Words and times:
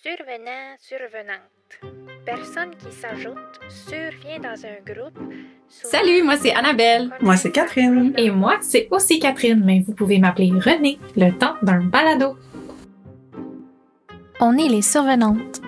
Survenant, 0.00 0.76
survenante. 0.78 1.92
Personne 2.24 2.70
qui 2.76 2.92
s'ajoute 2.92 3.58
survient 3.68 4.38
dans 4.38 4.54
un 4.64 4.78
groupe. 4.86 5.18
Salut, 5.68 6.22
moi 6.22 6.36
c'est 6.36 6.54
Annabelle. 6.54 7.10
Moi, 7.20 7.36
c'est 7.36 7.50
Catherine. 7.50 8.14
Et 8.16 8.30
moi, 8.30 8.58
c'est 8.60 8.86
aussi 8.92 9.18
Catherine, 9.18 9.60
mais 9.64 9.80
vous 9.80 9.94
pouvez 9.94 10.20
m'appeler 10.20 10.50
René, 10.52 11.00
le 11.16 11.32
temps 11.32 11.56
d'un 11.62 11.82
balado. 11.82 12.36
On 14.40 14.56
est 14.56 14.68
les 14.68 14.82
survenantes. 14.82 15.62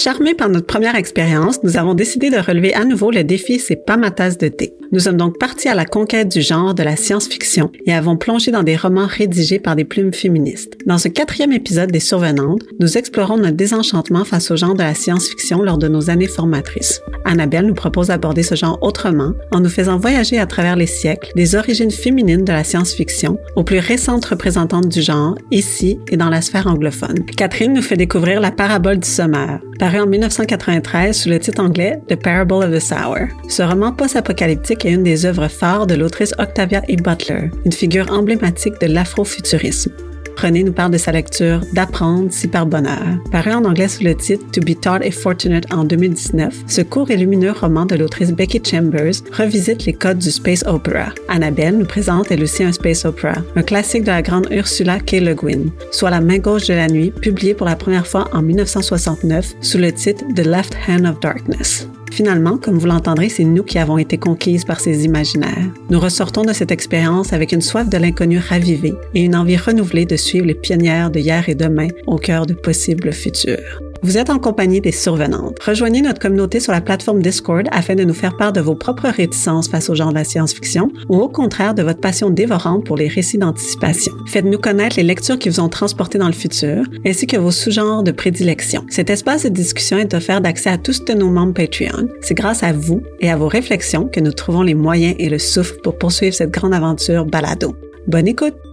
Charmés 0.00 0.34
par 0.34 0.48
notre 0.48 0.66
première 0.66 0.94
expérience, 0.94 1.64
nous 1.64 1.76
avons 1.76 1.94
décidé 1.94 2.30
de 2.30 2.38
relever 2.38 2.72
à 2.72 2.84
nouveau 2.84 3.10
le 3.10 3.24
défi 3.24 3.58
C'est 3.58 3.84
pas 3.84 3.96
ma 3.96 4.12
tasse 4.12 4.38
de 4.38 4.46
thé. 4.46 4.72
Nous 4.92 5.00
sommes 5.00 5.16
donc 5.16 5.38
partis 5.38 5.68
à 5.68 5.74
la 5.74 5.84
conquête 5.84 6.28
du 6.28 6.40
genre 6.40 6.72
de 6.72 6.84
la 6.84 6.94
science-fiction 6.94 7.72
et 7.84 7.92
avons 7.92 8.16
plongé 8.16 8.52
dans 8.52 8.62
des 8.62 8.76
romans 8.76 9.08
rédigés 9.08 9.58
par 9.58 9.74
des 9.74 9.84
plumes 9.84 10.14
féministes. 10.14 10.78
Dans 10.86 10.98
ce 10.98 11.08
quatrième 11.08 11.52
épisode 11.52 11.90
des 11.90 12.00
Survenantes, 12.00 12.62
nous 12.78 12.96
explorons 12.96 13.38
notre 13.38 13.56
désenchantement 13.56 14.24
face 14.24 14.52
au 14.52 14.56
genre 14.56 14.74
de 14.74 14.82
la 14.82 14.94
science-fiction 14.94 15.62
lors 15.62 15.78
de 15.78 15.88
nos 15.88 16.10
années 16.10 16.28
formatrices. 16.28 17.02
Annabelle 17.24 17.66
nous 17.66 17.74
propose 17.74 18.06
d'aborder 18.06 18.42
ce 18.42 18.54
genre 18.54 18.78
autrement 18.80 19.32
en 19.50 19.60
nous 19.60 19.68
faisant 19.68 19.98
voyager 19.98 20.38
à 20.38 20.46
travers 20.46 20.76
les 20.76 20.86
siècles 20.86 21.32
des 21.34 21.56
origines 21.56 21.90
féminines 21.90 22.44
de 22.44 22.52
la 22.52 22.64
science-fiction 22.64 23.38
aux 23.56 23.64
plus 23.64 23.80
récentes 23.80 24.24
représentantes 24.24 24.88
du 24.88 25.02
genre 25.02 25.36
ici 25.50 25.98
et 26.10 26.16
dans 26.16 26.30
la 26.30 26.40
sphère 26.40 26.68
anglophone. 26.68 27.26
Catherine 27.36 27.74
nous 27.74 27.82
fait 27.82 27.96
découvrir 27.96 28.40
la 28.40 28.52
parabole 28.52 29.00
du 29.00 29.08
sommeur, 29.08 29.60
paru 29.88 30.00
en 30.00 30.06
1993 30.06 31.16
sous 31.16 31.30
le 31.30 31.38
titre 31.38 31.62
anglais 31.62 31.98
The 32.08 32.16
Parable 32.16 32.62
of 32.62 32.70
the 32.70 32.78
Sour. 32.78 33.28
Ce 33.48 33.62
roman 33.62 33.90
post-apocalyptique 33.90 34.84
est 34.84 34.92
une 34.92 35.02
des 35.02 35.24
œuvres 35.24 35.48
phares 35.48 35.86
de 35.86 35.94
l'autrice 35.94 36.34
Octavia 36.38 36.82
E. 36.90 36.96
Butler, 36.96 37.50
une 37.64 37.72
figure 37.72 38.12
emblématique 38.12 38.78
de 38.82 38.86
l'afrofuturisme. 38.86 39.92
René 40.40 40.62
nous 40.62 40.72
parle 40.72 40.92
de 40.92 40.98
sa 40.98 41.10
lecture 41.10 41.60
D'apprendre 41.72 42.28
si 42.30 42.46
par 42.46 42.66
bonheur. 42.66 43.18
Paru 43.32 43.52
en 43.52 43.64
anglais 43.64 43.88
sous 43.88 44.04
le 44.04 44.14
titre 44.14 44.44
To 44.52 44.60
be 44.60 44.78
taught 44.78 45.02
a 45.02 45.10
fortunate 45.10 45.64
en 45.72 45.84
2019, 45.84 46.54
ce 46.68 46.80
court 46.82 47.10
et 47.10 47.16
lumineux 47.16 47.50
roman 47.50 47.86
de 47.86 47.96
l'autrice 47.96 48.32
Becky 48.32 48.60
Chambers 48.64 49.22
revisite 49.32 49.84
les 49.84 49.92
codes 49.92 50.18
du 50.18 50.30
space 50.30 50.64
opera. 50.66 51.12
Annabelle 51.28 51.78
nous 51.78 51.86
présente 51.86 52.30
elle 52.30 52.42
aussi 52.42 52.62
un 52.62 52.72
space 52.72 53.04
opera, 53.04 53.34
un 53.56 53.62
classique 53.62 54.04
de 54.04 54.12
la 54.12 54.22
grande 54.22 54.46
Ursula 54.52 55.00
K. 55.00 55.20
Le 55.20 55.34
Guin, 55.34 55.72
soit 55.90 56.10
La 56.10 56.20
main 56.20 56.38
gauche 56.38 56.68
de 56.68 56.74
la 56.74 56.86
nuit, 56.86 57.10
publié 57.10 57.54
pour 57.54 57.66
la 57.66 57.76
première 57.76 58.06
fois 58.06 58.28
en 58.32 58.42
1969 58.42 59.54
sous 59.60 59.78
le 59.78 59.90
titre 59.90 60.24
The 60.36 60.46
Left 60.46 60.76
Hand 60.88 61.04
of 61.04 61.18
Darkness. 61.20 61.88
Finalement, 62.12 62.56
comme 62.56 62.78
vous 62.78 62.86
l'entendrez, 62.86 63.28
c'est 63.28 63.44
nous 63.44 63.62
qui 63.62 63.78
avons 63.78 63.98
été 63.98 64.18
conquises 64.18 64.64
par 64.64 64.80
ces 64.80 65.04
imaginaires. 65.04 65.70
Nous 65.90 66.00
ressortons 66.00 66.42
de 66.42 66.52
cette 66.52 66.70
expérience 66.70 67.32
avec 67.32 67.52
une 67.52 67.60
soif 67.60 67.88
de 67.88 67.96
l'inconnu 67.96 68.38
ravivée 68.38 68.94
et 69.14 69.22
une 69.22 69.36
envie 69.36 69.56
renouvelée 69.56 70.06
de 70.06 70.16
suivre 70.16 70.46
les 70.46 70.54
pionnières 70.54 71.10
de 71.10 71.20
hier 71.20 71.48
et 71.48 71.54
demain 71.54 71.88
au 72.06 72.16
cœur 72.16 72.46
de 72.46 72.54
possibles 72.54 73.12
futurs. 73.12 73.80
Vous 74.02 74.16
êtes 74.16 74.30
en 74.30 74.38
compagnie 74.38 74.80
des 74.80 74.92
survenantes. 74.92 75.58
Rejoignez 75.60 76.02
notre 76.02 76.20
communauté 76.20 76.60
sur 76.60 76.72
la 76.72 76.80
plateforme 76.80 77.20
Discord 77.20 77.66
afin 77.72 77.96
de 77.96 78.04
nous 78.04 78.14
faire 78.14 78.36
part 78.36 78.52
de 78.52 78.60
vos 78.60 78.76
propres 78.76 79.08
réticences 79.08 79.68
face 79.68 79.90
au 79.90 79.94
genre 79.94 80.10
de 80.10 80.14
la 80.14 80.24
science-fiction 80.24 80.90
ou 81.08 81.16
au 81.16 81.28
contraire 81.28 81.74
de 81.74 81.82
votre 81.82 82.00
passion 82.00 82.30
dévorante 82.30 82.84
pour 82.84 82.96
les 82.96 83.08
récits 83.08 83.38
d'anticipation. 83.38 84.12
Faites-nous 84.26 84.58
connaître 84.58 84.96
les 84.96 85.02
lectures 85.02 85.38
qui 85.38 85.48
vous 85.48 85.60
ont 85.60 85.68
transporté 85.68 86.18
dans 86.18 86.28
le 86.28 86.32
futur 86.32 86.84
ainsi 87.04 87.26
que 87.26 87.36
vos 87.36 87.50
sous-genres 87.50 88.04
de 88.04 88.12
prédilection. 88.12 88.84
Cet 88.88 89.10
espace 89.10 89.42
de 89.42 89.48
discussion 89.48 89.98
est 89.98 90.14
offert 90.14 90.40
d'accès 90.40 90.70
à 90.70 90.78
tous 90.78 91.04
de 91.04 91.14
nos 91.14 91.30
membres 91.30 91.54
Patreon. 91.54 92.08
C'est 92.20 92.34
grâce 92.34 92.62
à 92.62 92.72
vous 92.72 93.02
et 93.20 93.30
à 93.30 93.36
vos 93.36 93.48
réflexions 93.48 94.08
que 94.08 94.20
nous 94.20 94.32
trouvons 94.32 94.62
les 94.62 94.74
moyens 94.74 95.16
et 95.18 95.28
le 95.28 95.38
souffle 95.38 95.76
pour 95.82 95.98
poursuivre 95.98 96.34
cette 96.34 96.52
grande 96.52 96.74
aventure 96.74 97.24
balado. 97.24 97.74
Bonne 98.06 98.28
écoute! 98.28 98.67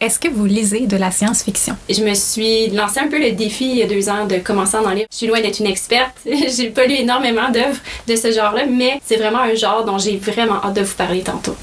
Est-ce 0.00 0.20
que 0.20 0.28
vous 0.28 0.44
lisez 0.44 0.86
de 0.86 0.96
la 0.96 1.10
science-fiction? 1.10 1.76
Je 1.90 2.04
me 2.04 2.14
suis 2.14 2.68
lancé 2.68 3.00
un 3.00 3.08
peu 3.08 3.18
le 3.18 3.32
défi 3.32 3.68
il 3.68 3.78
y 3.78 3.82
a 3.82 3.86
deux 3.88 4.08
ans 4.08 4.26
de 4.26 4.36
commencer 4.36 4.76
à 4.76 4.80
en 4.80 4.90
lire. 4.90 5.06
Je 5.10 5.16
suis 5.16 5.26
loin 5.26 5.40
d'être 5.40 5.58
une 5.58 5.66
experte. 5.66 6.16
j'ai 6.24 6.70
pas 6.70 6.86
lu 6.86 6.94
énormément 6.94 7.50
d'œuvres 7.50 7.80
de 8.06 8.14
ce 8.14 8.30
genre-là, 8.30 8.66
mais 8.66 9.00
c'est 9.04 9.16
vraiment 9.16 9.40
un 9.40 9.56
genre 9.56 9.84
dont 9.84 9.98
j'ai 9.98 10.16
vraiment 10.16 10.64
hâte 10.64 10.74
de 10.74 10.82
vous 10.82 10.94
parler 10.94 11.22
tantôt. 11.22 11.56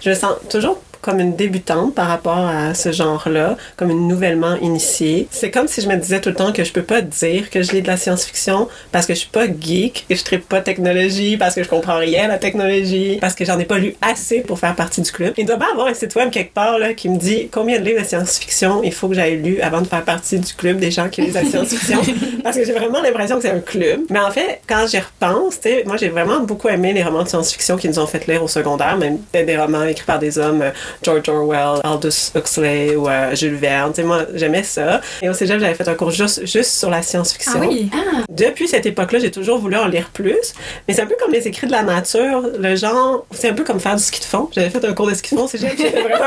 Je 0.00 0.08
me 0.08 0.14
sens 0.14 0.36
toujours 0.48 0.80
comme 1.00 1.20
une 1.20 1.36
débutante 1.36 1.94
par 1.94 2.08
rapport 2.08 2.38
à 2.38 2.74
ce 2.74 2.92
genre-là, 2.92 3.56
comme 3.76 3.90
une 3.90 4.08
nouvellement 4.08 4.56
initiée. 4.56 5.28
C'est 5.30 5.50
comme 5.50 5.68
si 5.68 5.80
je 5.80 5.88
me 5.88 5.96
disais 5.96 6.20
tout 6.20 6.30
le 6.30 6.34
temps 6.34 6.52
que 6.52 6.64
je 6.64 6.72
peux 6.72 6.82
pas 6.82 7.00
dire 7.00 7.50
que 7.50 7.62
je 7.62 7.72
lis 7.72 7.82
de 7.82 7.86
la 7.86 7.96
science-fiction 7.96 8.68
parce 8.92 9.06
que 9.06 9.14
je 9.14 9.20
suis 9.20 9.28
pas 9.28 9.46
geek 9.46 10.06
et 10.10 10.16
je 10.16 10.24
tripe 10.24 10.48
pas 10.48 10.60
technologie, 10.60 11.36
parce 11.36 11.54
que 11.54 11.62
je 11.62 11.68
comprends 11.68 11.98
rien 11.98 12.24
à 12.24 12.28
la 12.28 12.38
technologie, 12.38 13.18
parce 13.20 13.34
que 13.34 13.44
j'en 13.44 13.58
ai 13.58 13.64
pas 13.64 13.78
lu 13.78 13.94
assez 14.02 14.40
pour 14.40 14.58
faire 14.58 14.74
partie 14.74 15.02
du 15.02 15.10
club. 15.10 15.34
Il 15.36 15.46
doit 15.46 15.56
pas 15.56 15.70
avoir 15.72 15.86
un 15.88 15.94
site 15.94 16.14
web 16.14 16.30
quelque 16.30 16.54
part 16.54 16.78
là, 16.78 16.94
qui 16.94 17.08
me 17.08 17.16
dit 17.16 17.48
combien 17.50 17.78
de 17.78 17.84
livres 17.84 18.00
de 18.00 18.06
science-fiction 18.06 18.82
il 18.82 18.92
faut 18.92 19.08
que 19.08 19.14
j'aille 19.14 19.36
lu 19.36 19.60
avant 19.60 19.80
de 19.80 19.86
faire 19.86 20.04
partie 20.04 20.38
du 20.38 20.52
club 20.54 20.78
des 20.78 20.90
gens 20.90 21.08
qui 21.08 21.22
lisent 21.22 21.34
la 21.34 21.44
science-fiction. 21.44 22.00
parce 22.42 22.56
que 22.56 22.64
j'ai 22.64 22.72
vraiment 22.72 23.00
l'impression 23.00 23.36
que 23.36 23.42
c'est 23.42 23.50
un 23.50 23.60
club. 23.60 24.00
Mais 24.10 24.20
en 24.20 24.30
fait, 24.30 24.60
quand 24.68 24.86
j'y 24.86 24.98
repense, 24.98 25.58
moi 25.86 25.96
j'ai 25.96 26.08
vraiment 26.08 26.40
beaucoup 26.40 26.68
aimé 26.68 26.92
les 26.92 27.02
romans 27.02 27.22
de 27.22 27.28
science-fiction 27.28 27.76
qui 27.76 27.88
nous 27.88 27.98
ont 27.98 28.06
fait 28.06 28.26
lire 28.26 28.42
au 28.42 28.48
secondaire, 28.48 28.96
même 28.96 29.18
des 29.32 29.56
romans 29.56 29.84
écrits 29.84 30.04
par 30.06 30.18
des 30.18 30.38
hommes, 30.38 30.62
euh, 30.62 30.70
George 31.02 31.28
Orwell, 31.28 31.80
Aldous 31.84 32.32
Huxley 32.34 32.96
ou 32.96 33.08
euh, 33.08 33.34
Jules 33.34 33.56
Verne. 33.56 33.92
Tu 33.92 34.02
sais, 34.02 34.06
moi 34.06 34.24
j'aimais 34.34 34.62
ça. 34.62 35.00
Et 35.22 35.28
au 35.28 35.32
cégep, 35.32 35.60
j'avais 35.60 35.74
fait 35.74 35.88
un 35.88 35.94
cours 35.94 36.10
juste, 36.10 36.46
juste 36.46 36.70
sur 36.70 36.90
la 36.90 37.02
science-fiction. 37.02 37.60
Ah 37.62 37.66
oui? 37.66 37.90
Depuis 38.28 38.68
cette 38.68 38.86
époque-là, 38.86 39.18
j'ai 39.18 39.30
toujours 39.30 39.58
voulu 39.58 39.76
en 39.76 39.86
lire 39.86 40.10
plus. 40.12 40.54
Mais 40.86 40.94
c'est 40.94 41.02
un 41.02 41.06
peu 41.06 41.16
comme 41.20 41.32
les 41.32 41.46
écrits 41.46 41.66
de 41.66 41.72
la 41.72 41.82
nature. 41.82 42.42
Le 42.58 42.76
genre, 42.76 43.26
c'est 43.30 43.50
un 43.50 43.54
peu 43.54 43.64
comme 43.64 43.80
faire 43.80 43.96
du 43.96 44.02
ski 44.02 44.20
de 44.20 44.24
fond. 44.24 44.48
J'avais 44.52 44.70
fait 44.70 44.84
un 44.84 44.92
cours 44.92 45.08
de 45.08 45.14
ski 45.14 45.34
de 45.34 45.40
fond 45.40 45.46
au 45.46 45.48
cégep, 45.48 45.76
vraiment. 45.78 46.26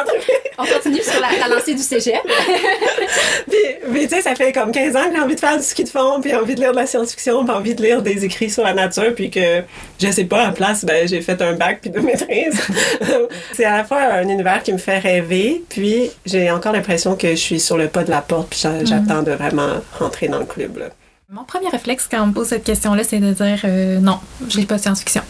On 0.58 0.66
continue 0.66 1.02
sur 1.02 1.20
la, 1.20 1.48
la 1.48 1.56
lancée 1.56 1.74
du 1.74 1.82
cégep. 1.82 2.22
Puis, 3.50 3.58
puis, 3.92 4.08
tu 4.08 4.16
sais, 4.16 4.22
ça 4.22 4.36
fait 4.36 4.52
comme 4.52 4.72
15 4.72 4.96
ans 4.96 5.10
que 5.10 5.16
j'ai 5.16 5.22
envie 5.22 5.36
de 5.36 5.40
faire 5.40 5.58
du 5.58 5.64
ski 5.64 5.84
de 5.84 5.90
fond, 5.90 6.20
puis 6.22 6.34
envie 6.36 6.56
de 6.56 6.62
lire 6.62 6.72
de 6.72 6.78
la 6.78 6.86
science-fiction, 6.86 7.44
puis 7.46 7.54
envie 7.54 7.76
de 7.76 7.82
lire 7.82 8.02
des 8.02 8.26
écrits 8.26 8.50
sur 8.50 8.64
la 8.64 8.74
nature, 8.74 9.14
puis 9.16 9.30
que, 9.30 9.62
je 10.00 10.12
sais 10.12 10.26
pas, 10.26 10.48
à 10.48 10.52
place, 10.52 10.86
ben, 10.86 11.08
j'ai 11.08 11.22
fait 11.22 11.42
un 11.42 11.54
bac 11.54 11.80
puis 11.82 11.90
deux 11.90 12.02
maîtrises. 12.02 12.62
c'est 13.54 13.66
à 13.66 13.78
la 13.78 13.84
fois 13.84 14.00
un 14.02 14.28
univers 14.28 14.51
qui 14.60 14.74
me 14.74 14.78
fait 14.78 15.00
rêver, 15.00 15.64
puis 15.70 16.10
j'ai 16.26 16.52
encore 16.52 16.74
l'impression 16.74 17.16
que 17.16 17.30
je 17.32 17.36
suis 17.36 17.60
sur 17.60 17.78
le 17.78 17.88
pas 17.88 18.04
de 18.04 18.10
la 18.12 18.22
porte, 18.22 18.50
puis 18.50 18.60
j'a- 18.62 18.84
j'attends 18.86 19.24
de 19.24 19.32
vraiment 19.32 19.70
rentrer 20.00 20.28
dans 20.28 20.40
le 20.40 20.46
club, 20.46 20.78
là. 20.78 20.86
Mon 21.30 21.46
premier 21.46 21.70
réflexe 21.70 22.08
quand 22.12 22.22
on 22.24 22.28
me 22.28 22.34
pose 22.34 22.48
cette 22.48 22.66
question-là, 22.66 23.04
c'est 23.06 23.20
de 23.20 23.32
dire 23.32 23.60
euh, 23.64 24.00
non, 24.00 24.20
je 24.50 24.58
lis 24.58 24.66
pas 24.66 24.76
de 24.76 24.82
science-fiction. 24.82 25.22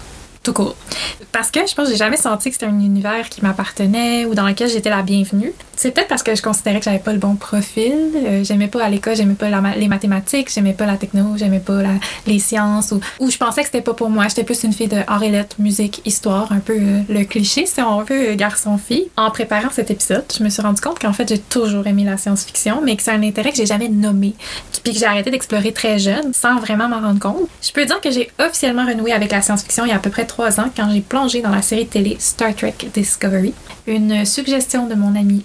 Tout 0.44 0.54
court. 0.54 0.76
Parce 1.32 1.52
que 1.52 1.59
je 1.68 1.76
pense 1.76 1.86
que 1.86 1.92
j'ai 1.92 1.98
jamais 1.98 2.18
senti 2.18 2.50
que 2.50 2.56
c'était 2.56 2.66
un 2.66 2.80
univers 2.80 3.30
qui 3.30 3.44
m'appartenait 3.44 4.26
ou 4.26 4.34
dans 4.34 4.48
lequel 4.48 4.68
j'étais 4.70 4.90
la 4.90 5.04
bienvenue. 5.04 5.53
C'est 5.81 5.90
peut-être 5.90 6.09
parce 6.09 6.22
que 6.22 6.36
je 6.36 6.44
considérais 6.44 6.78
que 6.78 6.86
j'avais 6.86 7.00
pas 7.00 7.12
le 7.12 7.18
bon 7.18 7.34
profil. 7.34 8.12
Euh, 8.16 8.44
j'aimais 8.44 8.68
pas 8.68 8.84
à 8.84 8.90
l'école, 8.92 9.16
j'aimais 9.16 9.34
pas 9.34 9.50
les 9.75 9.88
mathématiques, 9.88 10.53
j'aimais 10.53 10.74
pas 10.74 10.86
la 10.86 10.96
techno, 10.96 11.36
j'aimais 11.38 11.59
pas 11.59 11.81
les 12.28 12.38
sciences 12.38 12.92
ou, 13.19 13.31
je 13.31 13.36
pensais 13.36 13.62
que 13.62 13.66
c'était 13.66 13.81
pas 13.81 13.96
pour 13.96 14.12
moi. 14.12 14.28
J'étais 14.28 14.44
plus 14.44 14.64
une 14.64 14.74
fille 14.74 14.90
de 14.90 15.00
arts 15.08 15.24
et 15.24 15.31
musique, 15.58 16.03
histoire, 16.06 16.52
un 16.52 16.59
peu 16.59 16.78
euh, 16.78 17.00
le 17.09 17.24
cliché 17.24 17.66
si 17.66 17.81
on 17.81 18.03
veut, 18.03 18.30
euh, 18.30 18.36
garçon-fille. 18.36 19.09
En 19.18 19.31
préparant 19.31 19.72
cet 19.72 19.90
épisode, 19.90 20.25
je 20.38 20.44
me 20.44 20.50
suis 20.50 20.62
rendu 20.62 20.80
compte 20.81 21.00
qu'en 21.00 21.14
fait 21.14 21.28
j'ai 21.28 21.40
toujours 21.40 21.88
aimé 21.88 22.03
la 22.03 22.18
science-fiction, 22.18 22.81
mais 22.84 22.96
que 22.96 23.02
c'est 23.02 23.09
un 23.09 23.24
intérêt 23.24 23.50
que 23.50 23.58
j'ai 23.58 23.66
jamais 23.66 23.90
nommé 23.90 24.36
puis 24.84 24.94
que 24.94 25.00
j'ai 25.00 25.06
arrêté 25.06 25.31
d'explorer 25.31 25.72
très 25.72 26.00
jeune 26.00 26.34
sans 26.34 26.59
vraiment 26.59 26.88
m'en 26.88 27.00
rendre 27.00 27.20
compte. 27.20 27.47
Je 27.62 27.72
peux 27.72 27.86
dire 27.86 28.02
que 28.02 28.12
j'ai 28.12 28.30
officiellement 28.40 28.86
renoué 28.86 29.12
avec 29.12 29.31
la 29.31 29.41
science-fiction 29.41 29.86
il 29.86 29.90
y 29.90 29.91
a 29.91 29.96
à 29.96 30.00
peu 30.00 30.09
près 30.09 30.25
trois 30.25 30.59
ans 30.59 30.70
quand 30.75 30.90
j'ai 30.91 31.02
plongé 31.02 31.41
dans 31.41 31.50
la 31.50 31.62
série 31.62 31.88
télé 31.88 32.18
Star 32.20 32.56
Trek 32.56 32.75
Discovery. 32.94 33.53
Une 33.88 34.25
suggestion 34.25 34.88
de 34.88 34.96
mon 34.96 35.16
amie 35.16 35.44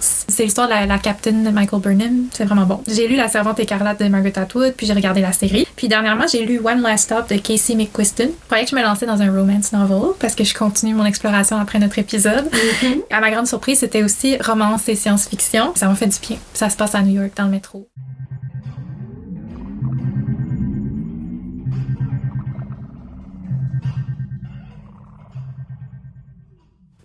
C'est 0.00 0.44
l'histoire 0.44 0.68
de 0.68 0.72
la, 0.72 0.86
la 0.86 0.98
capitaine 0.98 1.42
de 1.44 1.50
Michael 1.50 1.80
Burnham. 1.80 2.26
C'est 2.32 2.44
vraiment 2.44 2.66
bon. 2.66 2.82
J'ai 2.86 3.08
lu 3.08 3.16
La 3.16 3.28
Servante 3.28 3.58
écarlate 3.60 4.00
de 4.00 4.08
Margaret 4.08 4.38
Atwood, 4.38 4.74
puis 4.76 4.86
j'ai 4.86 4.92
regardé 4.92 5.20
la 5.20 5.32
série. 5.32 5.66
Puis 5.76 5.88
dernièrement, 5.88 6.26
j'ai 6.30 6.44
lu 6.44 6.60
One 6.62 6.82
Last 6.82 7.04
Stop 7.04 7.28
de 7.28 7.36
Casey 7.38 7.74
McQuiston. 7.74 8.28
Je 8.28 8.46
croyais 8.46 8.64
que 8.64 8.70
je 8.70 8.76
me 8.76 8.82
lançais 8.82 9.06
dans 9.06 9.20
un 9.20 9.32
romance 9.32 9.72
novel 9.72 10.12
parce 10.18 10.34
que 10.34 10.44
je 10.44 10.54
continue 10.54 10.94
mon 10.94 11.04
exploration 11.04 11.58
après 11.58 11.78
notre 11.78 11.98
épisode. 11.98 12.50
À 13.10 13.20
ma 13.20 13.30
grande 13.30 13.46
surprise, 13.46 13.78
c'était 13.78 14.02
aussi 14.02 14.36
romance 14.38 14.88
et 14.88 14.94
science-fiction. 14.94 15.72
Ça 15.74 15.88
m'a 15.88 15.94
fait 15.94 16.06
du 16.06 16.18
bien. 16.20 16.38
Ça 16.54 16.70
se 16.70 16.76
passe 16.76 16.94
à 16.94 17.02
New 17.02 17.20
York, 17.20 17.32
dans 17.36 17.44
le 17.44 17.50
métro. 17.50 17.88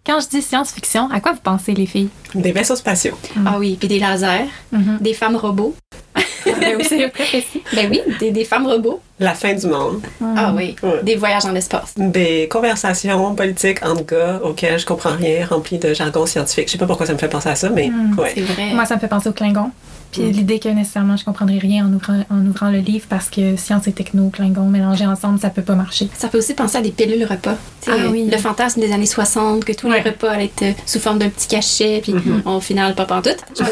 Quand 0.05 0.19
je 0.19 0.27
dis 0.27 0.41
science-fiction, 0.41 1.09
à 1.11 1.21
quoi 1.21 1.31
vous 1.31 1.39
pensez, 1.41 1.73
les 1.73 1.85
filles? 1.85 2.09
Des 2.35 2.51
vaisseaux 2.51 2.75
spatiaux. 2.75 3.17
Ah 3.45 3.55
oui, 3.57 3.77
puis 3.79 3.87
des 3.87 3.99
lasers, 3.99 4.49
Mhm. 4.73 4.97
des 4.99 5.13
femmes 5.13 5.37
robots. 5.37 5.73
ben 6.45 6.75
oui, 6.77 6.83
c'est 6.87 6.97
très 7.09 7.27
précis. 7.27 7.63
Ben 7.73 7.87
oui, 7.89 8.01
des, 8.19 8.31
des 8.31 8.43
femmes 8.43 8.67
robots. 8.67 8.99
La 9.19 9.33
fin 9.33 9.53
du 9.53 9.65
monde. 9.67 10.01
Ah 10.35 10.53
oui, 10.53 10.75
Ouais. 10.83 10.99
des 11.03 11.15
voyages 11.15 11.43
dans 11.43 11.51
l'espace. 11.53 11.93
Des 11.95 12.49
conversations 12.49 13.33
politiques 13.33 13.85
entre 13.85 14.05
gars 14.05 14.41
auxquelles 14.43 14.77
je 14.77 14.85
comprends 14.85 15.15
rien, 15.15 15.45
remplies 15.45 15.77
de 15.79 15.93
jargon 15.93 16.25
scientifique. 16.25 16.67
Je 16.67 16.73
sais 16.73 16.77
pas 16.77 16.85
pourquoi 16.87 17.05
ça 17.05 17.13
me 17.13 17.17
fait 17.17 17.29
penser 17.29 17.47
à 17.49 17.55
ça, 17.55 17.69
mais 17.69 17.89
ouais. 18.17 18.33
C'est 18.35 18.41
vrai. 18.41 18.73
Moi, 18.73 18.85
ça 18.85 18.95
me 18.95 18.99
fait 18.99 19.07
penser 19.07 19.29
au 19.29 19.33
Klingon. 19.33 19.71
Puis 20.13 20.31
l'idée 20.31 20.59
que 20.59 20.69
nécessairement 20.69 21.17
je 21.17 21.25
comprendrais 21.25 21.57
rien 21.57 21.85
en 21.85 21.91
ouvrant, 21.93 22.23
en 22.29 22.45
ouvrant 22.45 22.69
le 22.69 22.77
livre 22.79 23.05
parce 23.09 23.29
que 23.29 23.55
science 23.57 23.87
et 23.87 23.91
techno, 23.91 24.29
Klingon 24.29 24.65
mélangés 24.67 25.05
ensemble, 25.05 25.39
ça 25.39 25.49
peut 25.49 25.61
pas 25.63 25.75
marcher. 25.75 26.07
Ça 26.17 26.29
fait 26.29 26.37
aussi 26.37 26.53
penser 26.53 26.77
à 26.77 26.81
des 26.81 26.91
pilules 26.91 27.25
repas. 27.25 27.55
Ah 27.87 27.91
euh, 27.91 28.09
oui. 28.11 28.29
Le 28.31 28.37
fantasme 28.37 28.79
des 28.79 28.91
années 28.93 29.05
60, 29.05 29.65
que 29.65 29.73
tous 29.73 29.87
Ouais. 29.87 30.01
les 30.03 30.09
repas 30.09 30.31
allaient 30.31 30.45
être 30.45 30.61
euh, 30.63 30.71
sous 30.85 30.99
forme 30.99 31.19
d'un 31.19 31.29
petit 31.29 31.47
cachet, 31.47 31.99
puis 32.01 32.13
au 32.45 32.59
final, 32.61 32.95
pas 32.95 33.05
pantoute. 33.05 33.37
puis 33.57 33.65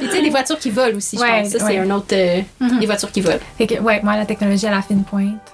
tu 0.00 0.10
sais, 0.10 0.22
des 0.22 0.30
voitures 0.30 0.58
qui 0.58 0.70
volent 0.70 0.96
aussi, 0.96 1.16
je 1.16 1.22
Ouais, 1.22 1.42
pense. 1.42 1.52
Ça, 1.52 1.66
c'est 1.66 1.78
un 1.78 1.90
autre... 1.90 2.06
euh, 2.12 2.40
Mhm. 2.60 2.80
Des 2.80 2.86
voitures 2.86 3.12
qui 3.12 3.20
volent. 3.20 3.38
Fait 3.58 3.66
que, 3.66 3.80
ouais, 3.80 4.00
moi, 4.02 4.16
la 4.16 4.24
technologie 4.26 4.66
à 4.66 4.70
la 4.70 4.82
fine 4.82 5.04
pointe. 5.04 5.51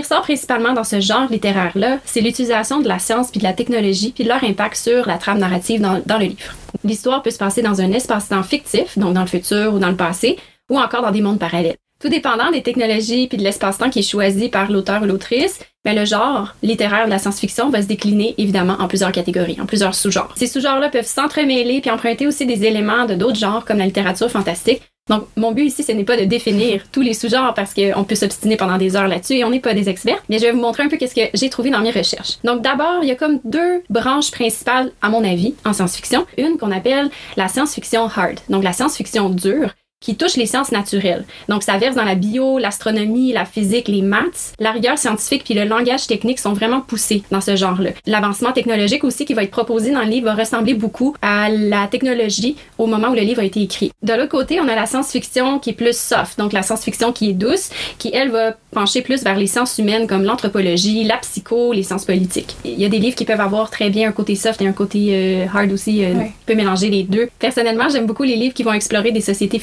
Qui 0.00 0.04
ressort 0.04 0.22
principalement 0.22 0.72
dans 0.72 0.84
ce 0.84 0.98
genre 1.00 1.28
littéraire-là, 1.30 1.98
c'est 2.06 2.22
l'utilisation 2.22 2.80
de 2.80 2.88
la 2.88 2.98
science 2.98 3.30
puis 3.30 3.38
de 3.38 3.44
la 3.44 3.52
technologie 3.52 4.12
puis 4.14 4.24
leur 4.24 4.42
impact 4.42 4.76
sur 4.76 5.06
la 5.06 5.18
trame 5.18 5.38
narrative 5.38 5.80
dans, 5.80 6.18
le 6.18 6.24
livre. 6.24 6.54
L'histoire 6.84 7.22
peut 7.22 7.30
se 7.30 7.38
passer 7.38 7.60
dans 7.60 7.82
un 7.82 7.92
espace-temps 7.92 8.42
fictif, 8.42 8.98
donc 8.98 9.14
dans 9.14 9.20
le 9.20 9.26
futur 9.26 9.74
ou 9.74 9.78
dans 9.78 9.90
le 9.90 9.96
passé, 9.96 10.38
ou 10.70 10.78
encore 10.78 11.02
dans 11.02 11.10
des 11.10 11.20
mondes 11.20 11.38
parallèles. 11.38 11.76
Tout 12.00 12.08
dépendant 12.08 12.50
des 12.50 12.62
technologies 12.62 13.28
puis 13.28 13.36
de 13.36 13.42
l'espace-temps 13.42 13.90
qui 13.90 13.98
est 13.98 14.10
choisi 14.10 14.48
par 14.48 14.70
l'auteur 14.70 15.02
ou 15.02 15.04
l'autrice, 15.04 15.58
mais 15.84 15.94
le 15.94 16.06
genre 16.06 16.54
littéraire 16.62 17.04
de 17.04 17.10
la 17.10 17.18
science-fiction 17.18 17.68
va 17.68 17.82
se 17.82 17.86
décliner 17.86 18.34
évidemment 18.38 18.76
en 18.78 18.88
plusieurs 18.88 19.12
catégories, 19.12 19.58
en 19.60 19.66
plusieurs 19.66 19.94
sous-genres. 19.94 20.32
Ces 20.34 20.46
sous-genres-là 20.46 20.88
peuvent 20.88 21.04
s'entremêler 21.04 21.82
puis 21.82 21.90
emprunter 21.90 22.26
aussi 22.26 22.46
des 22.46 22.64
éléments 22.64 23.04
de 23.04 23.16
d'autres 23.16 23.38
genres 23.38 23.66
comme 23.66 23.78
la 23.78 23.86
littérature 23.86 24.30
fantastique. 24.30 24.80
Donc, 25.08 25.26
mon 25.36 25.50
but 25.50 25.64
ici, 25.64 25.82
ce 25.82 25.90
n'est 25.90 26.04
pas 26.04 26.16
de 26.16 26.24
définir 26.24 26.84
tous 26.92 27.00
les 27.00 27.14
sous-genres 27.14 27.52
parce 27.54 27.74
qu'on 27.74 28.04
peut 28.04 28.14
s'obstiner 28.14 28.56
pendant 28.56 28.78
des 28.78 28.94
heures 28.94 29.08
là-dessus 29.08 29.34
et 29.34 29.44
on 29.44 29.50
n'est 29.50 29.60
pas 29.60 29.74
des 29.74 29.88
experts, 29.88 30.22
mais 30.28 30.38
je 30.38 30.44
vais 30.44 30.52
vous 30.52 30.60
montrer 30.60 30.84
un 30.84 30.88
peu 30.88 30.96
qu'est-ce 30.96 31.16
que 31.16 31.28
j'ai 31.34 31.50
trouvé 31.50 31.70
dans 31.70 31.80
mes 31.80 31.90
recherches. 31.90 32.38
Donc, 32.44 32.62
d'abord, 32.62 33.00
il 33.02 33.08
y 33.08 33.10
a 33.10 33.16
comme 33.16 33.40
deux 33.44 33.82
branches 33.90 34.30
principales, 34.30 34.92
à 35.02 35.08
mon 35.08 35.24
avis, 35.24 35.54
en 35.64 35.72
science-fiction. 35.72 36.26
Une 36.38 36.58
qu'on 36.58 36.70
appelle 36.70 37.10
la 37.36 37.48
science-fiction 37.48 38.04
hard, 38.06 38.38
donc 38.48 38.62
la 38.62 38.72
science-fiction 38.72 39.30
dure, 39.30 39.70
qui 40.00 40.16
touche 40.16 40.36
les 40.36 40.46
sciences 40.46 40.72
naturelles. 40.72 41.24
Donc, 41.48 41.62
ça 41.62 41.76
verse 41.76 41.94
dans 41.94 42.04
la 42.04 42.14
bio, 42.14 42.58
l'astronomie, 42.58 43.32
la 43.34 43.44
physique, 43.44 43.86
les 43.86 44.00
maths. 44.00 44.54
La 44.58 44.72
rigueur 44.72 44.96
scientifique 44.96 45.44
puis 45.44 45.52
le 45.52 45.64
langage 45.64 46.06
technique 46.06 46.38
sont 46.38 46.54
vraiment 46.54 46.80
poussés 46.80 47.22
dans 47.30 47.42
ce 47.42 47.54
genre-là. 47.54 47.90
L'avancement 48.06 48.52
technologique 48.52 49.04
aussi 49.04 49.26
qui 49.26 49.34
va 49.34 49.42
être 49.42 49.50
proposé 49.50 49.90
dans 49.92 50.00
le 50.00 50.08
livre 50.08 50.24
va 50.24 50.34
ressembler 50.34 50.72
beaucoup 50.72 51.14
à 51.20 51.50
la 51.50 51.86
technologie 51.86 52.56
au 52.78 52.86
moment 52.86 53.08
où 53.10 53.14
le 53.14 53.20
livre 53.20 53.42
a 53.42 53.44
été 53.44 53.60
écrit. 53.60 53.92
De 54.02 54.14
l'autre 54.14 54.30
côté, 54.30 54.58
on 54.58 54.68
a 54.68 54.74
la 54.74 54.86
science-fiction 54.86 55.58
qui 55.58 55.70
est 55.70 55.74
plus 55.74 55.94
soft, 55.96 56.38
donc 56.38 56.54
la 56.54 56.62
science-fiction 56.62 57.12
qui 57.12 57.28
est 57.30 57.34
douce, 57.34 57.68
qui, 57.98 58.10
elle, 58.14 58.30
va 58.30 58.56
pencher 58.72 59.02
plus 59.02 59.22
vers 59.22 59.36
les 59.36 59.46
sciences 59.48 59.76
humaines 59.76 60.06
comme 60.06 60.22
l'anthropologie, 60.24 61.04
la 61.04 61.18
psycho, 61.18 61.74
les 61.74 61.82
sciences 61.82 62.06
politiques. 62.06 62.56
Il 62.64 62.80
y 62.80 62.86
a 62.86 62.88
des 62.88 62.98
livres 63.00 63.16
qui 63.16 63.26
peuvent 63.26 63.40
avoir 63.40 63.68
très 63.68 63.90
bien 63.90 64.08
un 64.08 64.12
côté 64.12 64.34
soft 64.34 64.62
et 64.62 64.66
un 64.66 64.72
côté 64.72 65.08
euh, 65.10 65.46
hard 65.52 65.70
aussi, 65.72 66.02
euh, 66.04 66.14
Ouais. 66.14 66.32
peut 66.46 66.54
mélanger 66.54 66.88
les 66.88 67.02
deux. 67.02 67.28
Personnellement, 67.38 67.88
j'aime 67.90 68.06
beaucoup 68.06 68.22
les 68.22 68.36
livres 68.36 68.54
qui 68.54 68.62
vont 68.62 68.72
explorer 68.72 69.12
des 69.12 69.20
sociétés 69.20 69.58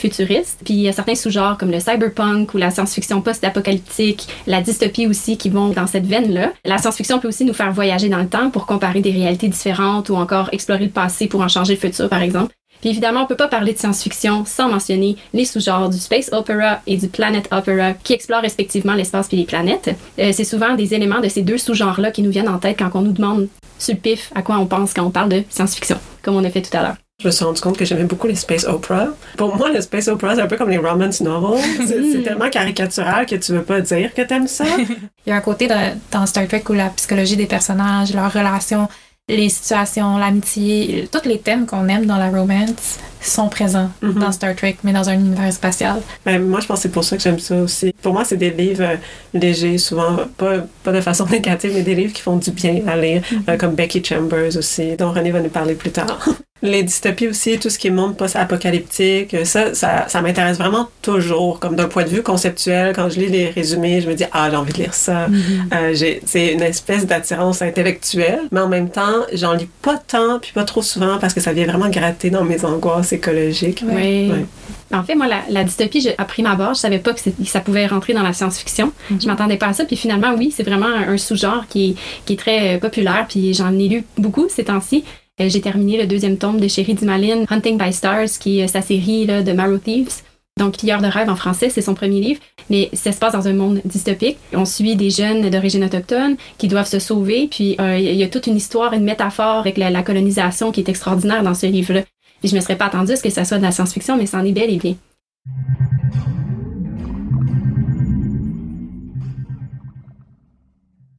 Puis 0.63 0.73
il 0.73 0.81
y 0.81 0.87
a 0.87 0.93
certains 0.93 1.15
sous-genres 1.15 1.57
comme 1.57 1.71
le 1.71 1.79
cyberpunk 1.79 2.53
ou 2.53 2.57
la 2.57 2.71
science-fiction 2.71 3.21
post-apocalyptique, 3.21 4.27
la 4.45 4.61
dystopie 4.61 5.07
aussi 5.07 5.37
qui 5.37 5.49
vont 5.49 5.69
dans 5.69 5.87
cette 5.87 6.05
veine-là. 6.05 6.51
La 6.65 6.77
science-fiction 6.77 7.19
peut 7.19 7.27
aussi 7.27 7.45
nous 7.45 7.53
faire 7.53 7.71
voyager 7.71 8.09
dans 8.09 8.19
le 8.19 8.27
temps 8.27 8.49
pour 8.49 8.65
comparer 8.65 9.01
des 9.01 9.11
réalités 9.11 9.47
différentes 9.47 10.09
ou 10.09 10.15
encore 10.15 10.49
explorer 10.51 10.85
le 10.85 10.91
passé 10.91 11.27
pour 11.27 11.41
en 11.41 11.47
changer 11.47 11.73
le 11.73 11.79
futur, 11.79 12.09
par 12.09 12.21
exemple. 12.21 12.53
Puis 12.81 12.91
évidemment, 12.91 13.21
on 13.23 13.25
peut 13.25 13.35
pas 13.35 13.47
parler 13.47 13.73
de 13.73 13.77
science-fiction 13.77 14.45
sans 14.45 14.69
mentionner 14.69 15.17
les 15.33 15.45
sous-genres 15.45 15.89
du 15.89 15.97
space 15.97 16.29
opera 16.31 16.81
et 16.85 16.97
du 16.97 17.07
planet 17.07 17.47
opera 17.51 17.93
qui 17.93 18.13
explorent 18.13 18.41
respectivement 18.41 18.93
l'espace 18.93 19.27
puis 19.27 19.37
les 19.37 19.45
planètes. 19.45 19.95
Euh, 20.19 20.31
c'est 20.31 20.43
souvent 20.43 20.75
des 20.75 20.93
éléments 20.93 21.19
de 21.19 21.29
ces 21.29 21.41
deux 21.41 21.57
sous-genres-là 21.57 22.11
qui 22.11 22.21
nous 22.21 22.31
viennent 22.31 22.49
en 22.49 22.59
tête 22.59 22.77
quand 22.77 22.91
on 22.93 23.01
nous 23.01 23.13
demande 23.13 23.47
sur 23.79 23.95
le 23.95 23.99
pif 23.99 24.31
à 24.35 24.41
quoi 24.41 24.57
on 24.57 24.65
pense 24.65 24.93
quand 24.93 25.03
on 25.03 25.11
parle 25.11 25.29
de 25.29 25.43
science-fiction, 25.49 25.97
comme 26.21 26.35
on 26.35 26.43
a 26.43 26.49
fait 26.49 26.61
tout 26.61 26.75
à 26.75 26.83
l'heure. 26.83 26.97
Je 27.19 27.25
me 27.25 27.31
suis 27.31 27.43
rendu 27.43 27.59
compte 27.61 27.77
que 27.77 27.83
j'aimais 27.83 28.03
beaucoup 28.03 28.27
les 28.27 28.35
space 28.35 28.63
opera. 28.65 29.07
Pour 29.37 29.55
moi, 29.55 29.71
le 29.71 29.81
space 29.81 30.07
opera, 30.07 30.35
c'est 30.35 30.41
un 30.41 30.45
peu 30.45 30.55
comme 30.55 30.69
les 30.69 30.77
romance 30.77 31.19
novels. 31.21 31.59
C'est 31.87 32.11
c'est 32.11 32.21
tellement 32.21 32.47
caricatural 32.51 33.25
que 33.25 33.35
tu 33.37 33.53
veux 33.53 33.63
pas 33.63 33.81
dire 33.81 34.13
que 34.13 34.21
t'aimes 34.21 34.47
ça. 34.47 34.65
Il 35.25 35.29
y 35.29 35.31
a 35.31 35.37
un 35.37 35.41
côté 35.41 35.67
de- 35.67 35.73
dans 36.11 36.27
Star 36.27 36.47
Trek 36.47 36.63
où 36.69 36.73
la 36.73 36.89
psychologie 36.89 37.35
des 37.35 37.47
personnages, 37.47 38.13
leurs 38.13 38.31
relations, 38.31 38.87
les 39.27 39.49
situations, 39.49 40.19
l'amitié, 40.19 41.09
tous 41.11 41.27
les 41.27 41.39
thèmes 41.39 41.65
qu'on 41.65 41.87
aime 41.87 42.05
dans 42.05 42.17
la 42.17 42.29
romance 42.29 42.99
sont 43.19 43.49
présents 43.49 43.89
Mhm. 44.03 44.13
dans 44.19 44.31
Star 44.31 44.55
Trek, 44.55 44.77
mais 44.83 44.93
dans 44.93 45.09
un 45.09 45.13
univers 45.15 45.51
spatial. 45.51 45.99
Ben, 46.23 46.39
moi, 46.47 46.59
je 46.59 46.67
pense 46.67 46.77
que 46.77 46.83
c'est 46.83 46.89
pour 46.91 47.03
ça 47.03 47.17
que 47.17 47.23
j'aime 47.23 47.39
ça 47.39 47.55
aussi. 47.55 47.93
Pour 47.99 48.13
moi, 48.13 48.25
c'est 48.25 48.37
des 48.37 48.51
livres 48.51 48.83
euh, 48.83 48.95
légers, 49.33 49.79
souvent, 49.79 50.17
pas, 50.37 50.57
pas 50.83 50.91
de 50.91 51.01
façon 51.01 51.25
négative, 51.31 51.71
mais 51.73 51.81
des 51.81 51.95
livres 51.95 52.13
qui 52.13 52.21
font 52.21 52.37
du 52.37 52.51
bien 52.51 52.81
à 52.87 52.95
lire, 52.95 53.23
euh, 53.49 53.57
comme 53.57 53.73
Becky 53.73 54.03
Chambers 54.05 54.55
aussi, 54.55 54.95
dont 54.97 55.11
René 55.11 55.31
va 55.31 55.39
nous 55.41 55.49
parler 55.49 55.73
plus 55.73 55.89
tard. 55.91 56.29
Les 56.63 56.81
dystopies 56.83 57.27
aussi, 57.27 57.59
tout 57.59 57.69
ce 57.69 57.77
qui 57.77 57.87
est 57.87 57.91
monde 57.91 58.17
post-apocalyptique, 58.17 59.33
euh, 59.35 59.45
ça, 59.45 59.73
ça, 59.75 60.05
ça 60.07 60.21
m'intéresse 60.21 60.57
vraiment 60.57 60.89
toujours. 61.01 61.59
Comme 61.59 61.75
d'un 61.75 61.87
point 61.87 62.03
de 62.03 62.09
vue 62.09 62.23
conceptuel, 62.23 62.93
quand 62.95 63.09
je 63.09 63.19
lis 63.19 63.27
les 63.27 63.49
résumés, 63.49 64.01
je 64.01 64.07
me 64.09 64.15
dis, 64.15 64.23
ah, 64.31 64.49
j'ai 64.49 64.55
envie 64.55 64.73
de 64.73 64.79
lire 64.79 64.93
ça. 64.93 65.27
Euh, 65.73 65.93
j'ai- 65.93 66.21
c'est 66.25 66.53
une 66.53 66.61
espèce 66.63 67.05
d'attirance 67.05 67.61
intellectuelle, 67.61 68.41
mais 68.51 68.59
en 68.59 68.67
même 68.69 68.89
temps, 68.89 69.25
j'en 69.33 69.53
lis 69.53 69.69
pas 69.81 69.97
tant, 69.97 70.39
puis 70.39 70.51
pas 70.53 70.63
trop 70.63 70.81
souvent, 70.81 71.17
parce 71.19 71.33
que 71.33 71.41
ça 71.41 71.53
vient 71.53 71.65
vraiment 71.67 71.89
gratter 71.89 72.29
dans 72.31 72.43
mes 72.43 72.63
angoisses 72.65 73.13
écologiques. 73.13 73.83
Oui. 73.87 74.29
Ouais. 74.31 74.45
En 74.93 75.03
fait, 75.03 75.15
moi, 75.15 75.27
la, 75.27 75.41
la 75.49 75.63
dystopie, 75.63 75.99
j'ai 76.01 76.15
appris 76.17 76.41
ma 76.41 76.55
barre. 76.55 76.73
Je 76.73 76.79
savais 76.79 76.99
pas 76.99 77.13
que 77.13 77.19
ça 77.45 77.59
pouvait 77.59 77.85
rentrer 77.87 78.13
dans 78.13 78.23
la 78.23 78.31
science-fiction. 78.33 78.93
Je 79.19 79.27
m'attendais 79.27 79.57
pas 79.57 79.67
à 79.67 79.73
ça. 79.73 79.83
Puis 79.85 79.97
finalement, 79.97 80.33
oui, 80.37 80.53
c'est 80.55 80.63
vraiment 80.63 80.85
un, 80.87 81.09
un 81.13 81.17
sous-genre 81.17 81.65
qui, 81.67 81.91
est- 81.91 81.95
qui 82.25 82.33
est 82.33 82.37
très 82.37 82.75
euh, 82.75 82.79
populaire. 82.79 83.25
Puis 83.27 83.53
j'en 83.53 83.77
ai 83.77 83.89
lu 83.89 84.03
beaucoup 84.17 84.47
ces 84.49 84.63
temps-ci. 84.63 85.03
Euh, 85.39 85.49
j'ai 85.49 85.61
terminé 85.61 85.97
le 85.97 86.07
deuxième 86.07 86.37
tome 86.37 86.59
de 86.59 86.67
Sherry 86.67 86.95
Dumalin, 86.95 87.45
Hunting 87.49 87.77
by 87.77 87.93
Stars, 87.93 88.39
qui 88.39 88.59
est 88.59 88.67
sa 88.67 88.81
série 88.81 89.27
de 89.27 89.51
Marrow 89.51 89.77
Thieves. 89.77 90.23
Donc, 90.57 90.77
Pilleur 90.77 91.01
de 91.01 91.07
rêve 91.07 91.29
en 91.29 91.35
français, 91.35 91.69
c'est 91.69 91.81
son 91.81 91.93
premier 91.93 92.19
livre, 92.19 92.41
mais 92.69 92.89
ça 92.93 93.11
se 93.11 93.19
passe 93.19 93.33
dans 93.33 93.47
un 93.47 93.53
monde 93.53 93.79
dystopique. 93.85 94.37
On 94.53 94.65
suit 94.65 94.95
des 94.95 95.11
jeunes 95.11 95.49
d'origine 95.49 95.83
autochtone 95.83 96.35
qui 96.57 96.67
doivent 96.67 96.87
se 96.87 96.99
sauver, 96.99 97.47
puis 97.49 97.75
euh, 97.79 97.97
il 97.97 98.15
y 98.15 98.23
a 98.23 98.27
toute 98.27 98.47
une 98.47 98.57
histoire, 98.57 98.93
une 98.93 99.03
métaphore 99.03 99.59
avec 99.59 99.77
la, 99.77 100.01
colonisation 100.01 100.71
qui 100.71 100.81
est 100.81 100.89
extraordinaire 100.89 101.43
dans 101.43 101.53
ce 101.53 101.67
livre-là. 101.67 102.01
Je 102.43 102.55
me 102.55 102.61
serais 102.61 102.75
pas 102.75 102.85
attendue 102.85 103.11
à 103.11 103.15
ce 103.15 103.23
que 103.23 103.29
ça 103.29 103.45
soit 103.45 103.57
de 103.57 103.63
la 103.63 103.71
science-fiction, 103.71 104.17
mais 104.17 104.25
c'en 104.25 104.43
est 104.43 104.51
bel 104.51 104.71
et 104.71 104.77
bien. 104.77 104.95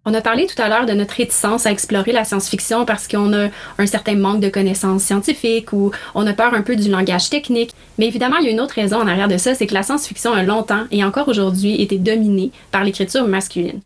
On 0.04 0.14
a 0.14 0.20
parlé 0.20 0.46
tout 0.46 0.60
à 0.60 0.68
l'heure 0.68 0.86
de 0.86 0.92
notre 0.92 1.14
réticence 1.14 1.66
à 1.66 1.70
explorer 1.70 2.12
la 2.12 2.24
science-fiction 2.24 2.84
parce 2.86 3.08
qu'on 3.08 3.32
a 3.34 3.48
un 3.78 3.86
certain 3.86 4.14
manque 4.14 4.40
de 4.40 4.48
connaissances 4.48 5.02
scientifiques 5.02 5.72
ou 5.72 5.90
on 6.14 6.26
a 6.26 6.32
peur 6.32 6.54
un 6.54 6.62
peu 6.62 6.76
du 6.76 6.90
langage 6.90 7.28
technique. 7.28 7.72
Mais 7.98 8.06
évidemment, 8.06 8.36
il 8.38 8.46
y 8.46 8.48
a 8.48 8.52
une 8.52 8.60
autre 8.60 8.74
raison 8.74 9.00
en 9.00 9.06
arrière 9.06 9.28
de 9.28 9.36
ça, 9.36 9.54
c'est 9.54 9.66
que 9.66 9.74
la 9.74 9.82
science-fiction 9.82 10.32
a 10.32 10.42
longtemps 10.42 10.84
et 10.90 11.04
encore 11.04 11.28
aujourd'hui 11.28 11.82
été 11.82 11.98
dominée 11.98 12.52
par 12.70 12.84
l'écriture 12.84 13.26
masculine. 13.26 13.80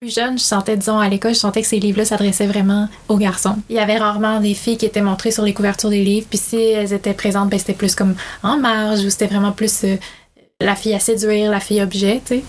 Plus 0.00 0.14
jeune, 0.14 0.38
je 0.38 0.44
sentais, 0.44 0.76
disons, 0.76 1.00
à 1.00 1.08
l'école, 1.08 1.34
je 1.34 1.40
sentais 1.40 1.60
que 1.60 1.66
ces 1.66 1.80
livres-là 1.80 2.04
s'adressaient 2.04 2.46
vraiment 2.46 2.88
aux 3.08 3.16
garçons. 3.16 3.56
Il 3.68 3.74
y 3.74 3.80
avait 3.80 3.98
rarement 3.98 4.38
des 4.38 4.54
filles 4.54 4.76
qui 4.76 4.86
étaient 4.86 5.02
montrées 5.02 5.32
sur 5.32 5.42
les 5.42 5.52
couvertures 5.52 5.90
des 5.90 6.04
livres, 6.04 6.28
puis 6.30 6.38
si 6.38 6.56
elles 6.56 6.92
étaient 6.92 7.14
présentes, 7.14 7.50
ben, 7.50 7.58
c'était 7.58 7.72
plus 7.72 7.96
comme 7.96 8.14
en 8.44 8.58
marge, 8.58 9.00
ou 9.00 9.10
c'était 9.10 9.26
vraiment 9.26 9.50
plus 9.50 9.82
euh, 9.82 9.96
la 10.60 10.76
fille 10.76 10.94
à 10.94 11.00
séduire, 11.00 11.50
la 11.50 11.58
fille 11.58 11.82
objet, 11.82 12.20
tu 12.24 12.36
sais, 12.36 12.44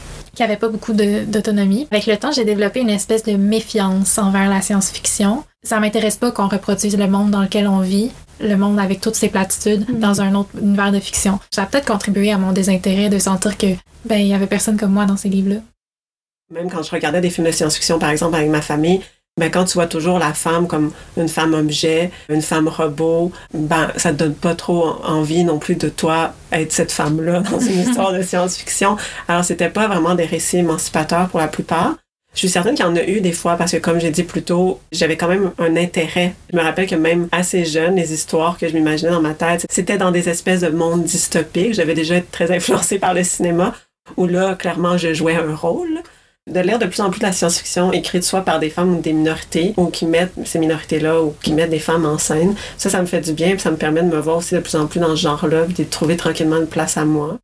qui 0.48 0.56
pas 0.56 0.70
beaucoup 0.70 0.94
de- 0.94 1.26
d'autonomie. 1.26 1.88
Avec 1.92 2.06
le 2.06 2.18
temps, 2.18 2.32
j'ai 2.32 2.46
développé 2.46 2.80
une 2.80 2.90
espèce 2.90 3.24
de 3.24 3.34
méfiance 3.34 4.18
envers 4.18 4.50
la 4.50 4.62
science-fiction. 4.62 5.44
Ça 5.64 5.80
m'intéresse 5.80 6.16
pas 6.18 6.32
qu'on 6.32 6.48
reproduise 6.48 6.98
le 6.98 7.08
monde 7.08 7.32
dans 7.32 7.42
lequel 7.42 7.68
on 7.68 7.80
vit, 7.80 8.12
le 8.40 8.56
monde 8.56 8.80
avec 8.80 9.02
toutes 9.02 9.16
ses 9.16 9.30
platitudes, 9.30 10.00
dans 10.00 10.22
un 10.22 10.34
autre 10.36 10.50
univers 10.62 10.92
de 10.92 11.00
fiction. 11.00 11.40
Ça 11.52 11.64
a 11.64 11.66
peut-être 11.66 11.88
contribué 11.88 12.32
à 12.32 12.38
mon 12.38 12.54
désintérêt 12.54 13.10
de 13.10 13.20
sentir 13.20 13.58
que, 13.58 13.68
ben, 14.06 14.18
il 14.20 14.28
y 14.28 14.34
avait 14.34 14.48
personne 14.48 14.78
comme 14.78 14.94
moi 14.94 15.06
dans 15.06 15.18
ces 15.18 15.30
livres-là. 15.30 15.60
Même 16.52 16.70
quand 16.72 16.82
je 16.82 16.92
regardais 16.92 17.22
des 17.22 17.30
films 17.30 17.48
de 17.48 17.52
science-fiction, 17.52 18.00
par 18.00 18.10
exemple, 18.10 18.36
avec 18.36 18.50
ma 18.50 18.62
famille, 18.62 19.02
ben, 19.40 19.50
quand 19.50 19.66
tu 19.66 19.74
vois 19.74 19.88
toujours 19.88 20.20
la 20.20 20.34
femme 20.34 20.68
comme 20.68 20.92
une 21.18 21.30
femme 21.30 21.54
objet, 21.54 22.12
une 22.30 22.42
femme 22.42 22.68
robot, 22.68 23.32
ben, 23.54 23.90
ça 23.96 24.12
te 24.12 24.18
donne 24.18 24.36
pas 24.36 24.54
trop 24.54 24.98
envie 25.04 25.44
non 25.44 25.60
plus 25.60 25.76
de 25.76 25.90
toi 25.90 26.34
être 26.52 26.72
cette 26.72 26.92
femme-là 26.92 27.40
dans 27.52 27.60
une 27.60 27.80
histoire 27.88 28.14
de 28.14 28.22
science-fiction. 28.22 28.98
Alors, 29.28 29.44
c'était 29.44 29.70
pas 29.70 29.88
vraiment 29.88 30.16
des 30.16 30.26
récits 30.26 30.58
émancipateurs 30.58 31.30
pour 31.30 31.40
la 31.40 31.48
plupart. 31.48 31.96
Je 32.34 32.40
suis 32.40 32.50
certaine 32.50 32.76
qu'il 32.76 32.86
y 32.86 32.88
en 32.88 32.96
a 32.96 33.04
eu 33.04 33.22
des 33.22 33.32
fois 33.32 33.56
parce 33.56 33.72
que, 33.72 33.78
comme 33.78 34.00
j'ai 34.00 34.12
dit 34.12 34.24
plus 34.24 34.44
tôt, 34.44 34.80
j'avais 34.92 35.18
quand 35.18 35.28
même 35.28 35.52
un 35.58 35.76
intérêt. 35.76 36.36
Je 36.52 36.58
me 36.58 36.62
rappelle 36.62 36.88
que 36.88 36.96
même 36.96 37.28
assez 37.32 37.66
jeune, 37.66 37.96
les 37.96 38.14
histoires 38.14 38.58
que 38.58 38.68
je 38.68 38.74
m'imaginais 38.74 39.12
dans 39.12 39.22
ma 39.22 39.34
tête, 39.34 39.66
c'était 39.70 39.98
dans 39.98 40.12
des 40.12 40.30
espèces 40.30 40.62
de 40.62 40.70
mondes 40.70 41.04
dystopiques. 41.04 41.74
J'avais 41.74 41.96
déjà 41.96 42.18
été 42.18 42.28
très 42.32 42.52
influencée 42.52 43.00
par 43.00 43.14
le 43.14 43.24
cinéma 43.24 43.74
où 44.16 44.28
là, 44.28 44.56
clairement, 44.56 44.98
je 44.98 45.14
jouais 45.14 45.36
un 45.36 45.56
rôle. 45.56 46.02
De 46.50 46.60
lire 46.60 46.80
de 46.80 46.86
plus 46.86 47.02
en 47.02 47.10
plus 47.10 47.20
de 47.20 47.26
la 47.26 47.32
science-fiction 47.32 47.92
écrite 47.92 48.24
soit 48.24 48.42
par 48.42 48.60
des 48.60 48.70
femmes 48.70 48.98
ou 48.98 49.02
des 49.02 49.14
minorités, 49.14 49.74
ou 49.78 49.88
qui 49.88 50.06
mettent 50.06 50.34
ces 50.46 50.60
minorités-là, 50.60 51.22
ou 51.22 51.34
qui 51.42 51.54
mettent 51.54 51.70
des 51.70 51.80
femmes 51.80 52.06
en 52.06 52.18
scène. 52.18 52.56
Ça, 52.78 52.90
ça 52.90 53.02
me 53.02 53.06
fait 53.06 53.22
du 53.22 53.34
bien, 53.34 53.52
puis 53.52 53.60
ça 53.60 53.72
me 53.72 53.78
permet 53.78 54.02
de 54.02 54.08
me 54.08 54.20
voir 54.20 54.38
aussi 54.38 54.56
de 54.56 54.60
plus 54.60 54.76
en 54.76 54.88
plus 54.88 55.00
dans 55.00 55.16
ce 55.16 55.22
genre-là, 55.22 55.66
puis 55.66 55.84
de 55.84 55.90
trouver 55.90 56.18
tranquillement 56.18 56.58
une 56.58 56.68
place 56.68 56.98
à 56.98 57.06
moi. 57.06 57.38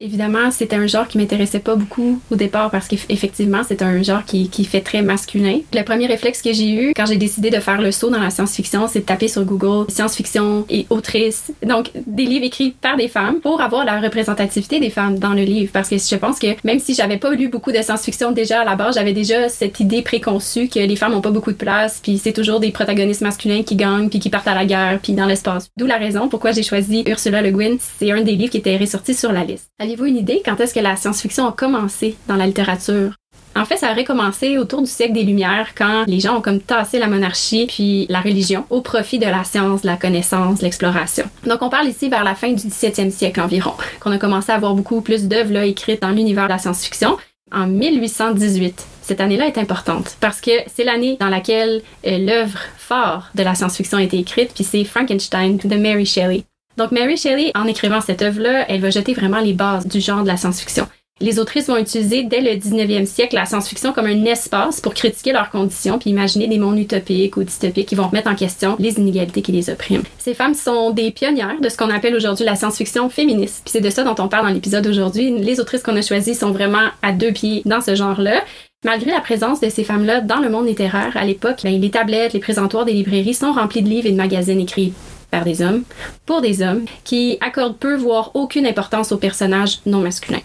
Évidemment, 0.00 0.52
c'était 0.52 0.76
un 0.76 0.86
genre 0.86 1.08
qui 1.08 1.18
m'intéressait 1.18 1.58
pas 1.58 1.74
beaucoup 1.74 2.20
au 2.30 2.36
départ 2.36 2.70
parce 2.70 2.86
qu'effectivement, 2.86 3.62
c'est 3.66 3.82
un 3.82 4.00
genre 4.00 4.24
qui, 4.24 4.48
qui 4.48 4.64
fait 4.64 4.80
très 4.80 5.02
masculin. 5.02 5.58
Le 5.74 5.82
premier 5.82 6.06
réflexe 6.06 6.40
que 6.40 6.52
j'ai 6.52 6.70
eu 6.70 6.92
quand 6.94 7.06
j'ai 7.06 7.16
décidé 7.16 7.50
de 7.50 7.58
faire 7.58 7.80
le 7.80 7.90
saut 7.90 8.08
dans 8.08 8.20
la 8.20 8.30
science-fiction, 8.30 8.86
c'est 8.86 9.00
de 9.00 9.04
taper 9.04 9.26
sur 9.26 9.44
Google 9.44 9.90
science-fiction 9.90 10.66
et 10.70 10.86
autrice. 10.90 11.50
Donc, 11.66 11.90
des 12.06 12.26
livres 12.26 12.44
écrits 12.44 12.76
par 12.80 12.96
des 12.96 13.08
femmes 13.08 13.40
pour 13.40 13.60
avoir 13.60 13.84
la 13.84 14.00
représentativité 14.00 14.78
des 14.78 14.90
femmes 14.90 15.18
dans 15.18 15.34
le 15.34 15.42
livre. 15.42 15.72
Parce 15.72 15.88
que 15.88 15.96
je 15.98 16.14
pense 16.14 16.38
que 16.38 16.46
même 16.62 16.78
si 16.78 16.94
j'avais 16.94 17.16
pas 17.16 17.32
lu 17.32 17.48
beaucoup 17.48 17.72
de 17.72 17.82
science-fiction 17.82 18.30
déjà 18.30 18.60
à 18.60 18.64
la 18.64 18.76
base, 18.76 18.94
j'avais 18.94 19.12
déjà 19.12 19.48
cette 19.48 19.80
idée 19.80 20.02
préconçue 20.02 20.68
que 20.68 20.78
les 20.78 20.94
femmes 20.94 21.14
ont 21.14 21.22
pas 21.22 21.32
beaucoup 21.32 21.50
de 21.50 21.56
place, 21.56 21.98
puis 22.00 22.18
c'est 22.18 22.32
toujours 22.32 22.60
des 22.60 22.70
protagonistes 22.70 23.22
masculins 23.22 23.64
qui 23.64 23.74
gagnent, 23.74 24.10
puis 24.10 24.20
qui 24.20 24.30
partent 24.30 24.46
à 24.46 24.54
la 24.54 24.64
guerre, 24.64 25.00
puis 25.02 25.12
dans 25.14 25.26
l'espace. 25.26 25.70
D'où 25.76 25.86
la 25.86 25.98
raison 25.98 26.28
pourquoi 26.28 26.52
j'ai 26.52 26.62
choisi 26.62 27.02
Ursula 27.04 27.42
Le 27.42 27.50
Guin. 27.50 27.78
C'est 27.80 28.12
un 28.12 28.22
des 28.22 28.36
livres 28.36 28.52
qui 28.52 28.58
était 28.58 28.76
ressorti 28.76 29.12
sur 29.12 29.32
la 29.32 29.42
liste. 29.42 29.72
Avez-vous 29.88 30.04
une 30.04 30.18
idée 30.18 30.42
quand 30.44 30.60
est-ce 30.60 30.74
que 30.74 30.80
la 30.80 30.96
science-fiction 30.96 31.48
a 31.48 31.52
commencé 31.52 32.14
dans 32.26 32.36
la 32.36 32.46
littérature? 32.46 33.14
En 33.56 33.64
fait, 33.64 33.78
ça 33.78 33.90
aurait 33.90 34.04
commencé 34.04 34.58
autour 34.58 34.82
du 34.82 34.86
siècle 34.86 35.14
des 35.14 35.22
Lumières, 35.22 35.68
quand 35.74 36.04
les 36.06 36.20
gens 36.20 36.36
ont 36.36 36.40
comme 36.42 36.60
tassé 36.60 36.98
la 36.98 37.06
monarchie 37.06 37.64
puis 37.66 38.04
la 38.10 38.20
religion 38.20 38.66
au 38.68 38.82
profit 38.82 39.18
de 39.18 39.24
la 39.24 39.44
science, 39.44 39.80
de 39.80 39.86
la 39.86 39.96
connaissance, 39.96 40.58
de 40.58 40.64
l'exploration. 40.64 41.24
Donc, 41.46 41.62
on 41.62 41.70
parle 41.70 41.88
ici 41.88 42.10
vers 42.10 42.22
la 42.22 42.34
fin 42.34 42.52
du 42.52 42.66
17e 42.66 43.10
siècle 43.10 43.40
environ, 43.40 43.72
qu'on 44.00 44.12
a 44.12 44.18
commencé 44.18 44.52
à 44.52 44.56
avoir 44.56 44.74
beaucoup 44.74 45.00
plus 45.00 45.26
d'œuvres 45.26 45.56
écrites 45.62 46.02
dans 46.02 46.10
l'univers 46.10 46.44
de 46.44 46.52
la 46.52 46.58
science-fiction. 46.58 47.16
En 47.50 47.66
1818, 47.66 48.86
cette 49.00 49.22
année-là 49.22 49.46
est 49.46 49.56
importante 49.56 50.18
parce 50.20 50.42
que 50.42 50.50
c'est 50.66 50.84
l'année 50.84 51.16
dans 51.18 51.30
laquelle 51.30 51.80
euh, 52.06 52.18
l'œuvre 52.18 52.58
phare 52.76 53.30
de 53.34 53.42
la 53.42 53.54
science-fiction 53.54 53.96
a 53.96 54.02
été 54.02 54.18
écrite, 54.18 54.50
puis 54.54 54.64
c'est 54.64 54.84
Frankenstein 54.84 55.56
de 55.56 55.76
Mary 55.76 56.04
Shelley. 56.04 56.44
Donc 56.78 56.92
Mary 56.92 57.16
Shelley, 57.16 57.50
en 57.56 57.66
écrivant 57.66 58.00
cette 58.00 58.22
œuvre-là, 58.22 58.64
elle 58.68 58.80
va 58.80 58.90
jeter 58.90 59.12
vraiment 59.12 59.40
les 59.40 59.52
bases 59.52 59.84
du 59.84 60.00
genre 60.00 60.22
de 60.22 60.28
la 60.28 60.36
science-fiction. 60.36 60.86
Les 61.20 61.40
autrices 61.40 61.66
vont 61.66 61.76
utiliser 61.76 62.22
dès 62.22 62.40
le 62.40 62.52
19e 62.52 63.04
siècle 63.04 63.34
la 63.34 63.46
science-fiction 63.46 63.92
comme 63.92 64.06
un 64.06 64.24
espace 64.26 64.80
pour 64.80 64.94
critiquer 64.94 65.32
leurs 65.32 65.50
conditions 65.50 65.98
puis 65.98 66.10
imaginer 66.10 66.46
des 66.46 66.60
mondes 66.60 66.78
utopiques 66.78 67.36
ou 67.36 67.42
dystopiques 67.42 67.88
qui 67.88 67.96
vont 67.96 68.06
remettre 68.06 68.30
en 68.30 68.36
question 68.36 68.76
les 68.78 68.96
inégalités 68.96 69.42
qui 69.42 69.50
les 69.50 69.70
oppriment. 69.70 70.04
Ces 70.18 70.34
femmes 70.34 70.54
sont 70.54 70.92
des 70.92 71.10
pionnières 71.10 71.60
de 71.60 71.68
ce 71.68 71.76
qu'on 71.76 71.90
appelle 71.90 72.14
aujourd'hui 72.14 72.44
la 72.44 72.54
science-fiction 72.54 73.10
féministe. 73.10 73.62
Puis 73.64 73.72
c'est 73.72 73.80
de 73.80 73.90
ça 73.90 74.04
dont 74.04 74.14
on 74.20 74.28
parle 74.28 74.46
dans 74.46 74.54
l'épisode 74.54 74.84
d'aujourd'hui. 74.84 75.36
Les 75.36 75.58
autrices 75.58 75.82
qu'on 75.82 75.96
a 75.96 76.02
choisies 76.02 76.36
sont 76.36 76.52
vraiment 76.52 76.90
à 77.02 77.10
deux 77.10 77.32
pieds 77.32 77.62
dans 77.64 77.80
ce 77.80 77.96
genre-là. 77.96 78.44
Malgré 78.84 79.10
la 79.10 79.20
présence 79.20 79.60
de 79.60 79.68
ces 79.68 79.82
femmes-là 79.82 80.20
dans 80.20 80.38
le 80.38 80.48
monde 80.48 80.68
littéraire 80.68 81.16
à 81.16 81.24
l'époque, 81.24 81.58
ben, 81.64 81.80
les 81.80 81.90
tablettes, 81.90 82.34
les 82.34 82.38
présentoirs 82.38 82.84
des 82.84 82.92
librairies 82.92 83.34
sont 83.34 83.50
remplis 83.50 83.82
de 83.82 83.88
livres 83.88 84.06
et 84.06 84.12
de 84.12 84.16
magazines 84.16 84.60
écrits 84.60 84.92
par 85.30 85.44
des 85.44 85.62
hommes, 85.62 85.84
pour 86.26 86.40
des 86.40 86.62
hommes, 86.62 86.84
qui 87.04 87.38
accordent 87.40 87.78
peu, 87.78 87.96
voire 87.96 88.30
aucune 88.34 88.66
importance 88.66 89.12
aux 89.12 89.18
personnages 89.18 89.80
non 89.86 90.00
masculins. 90.00 90.42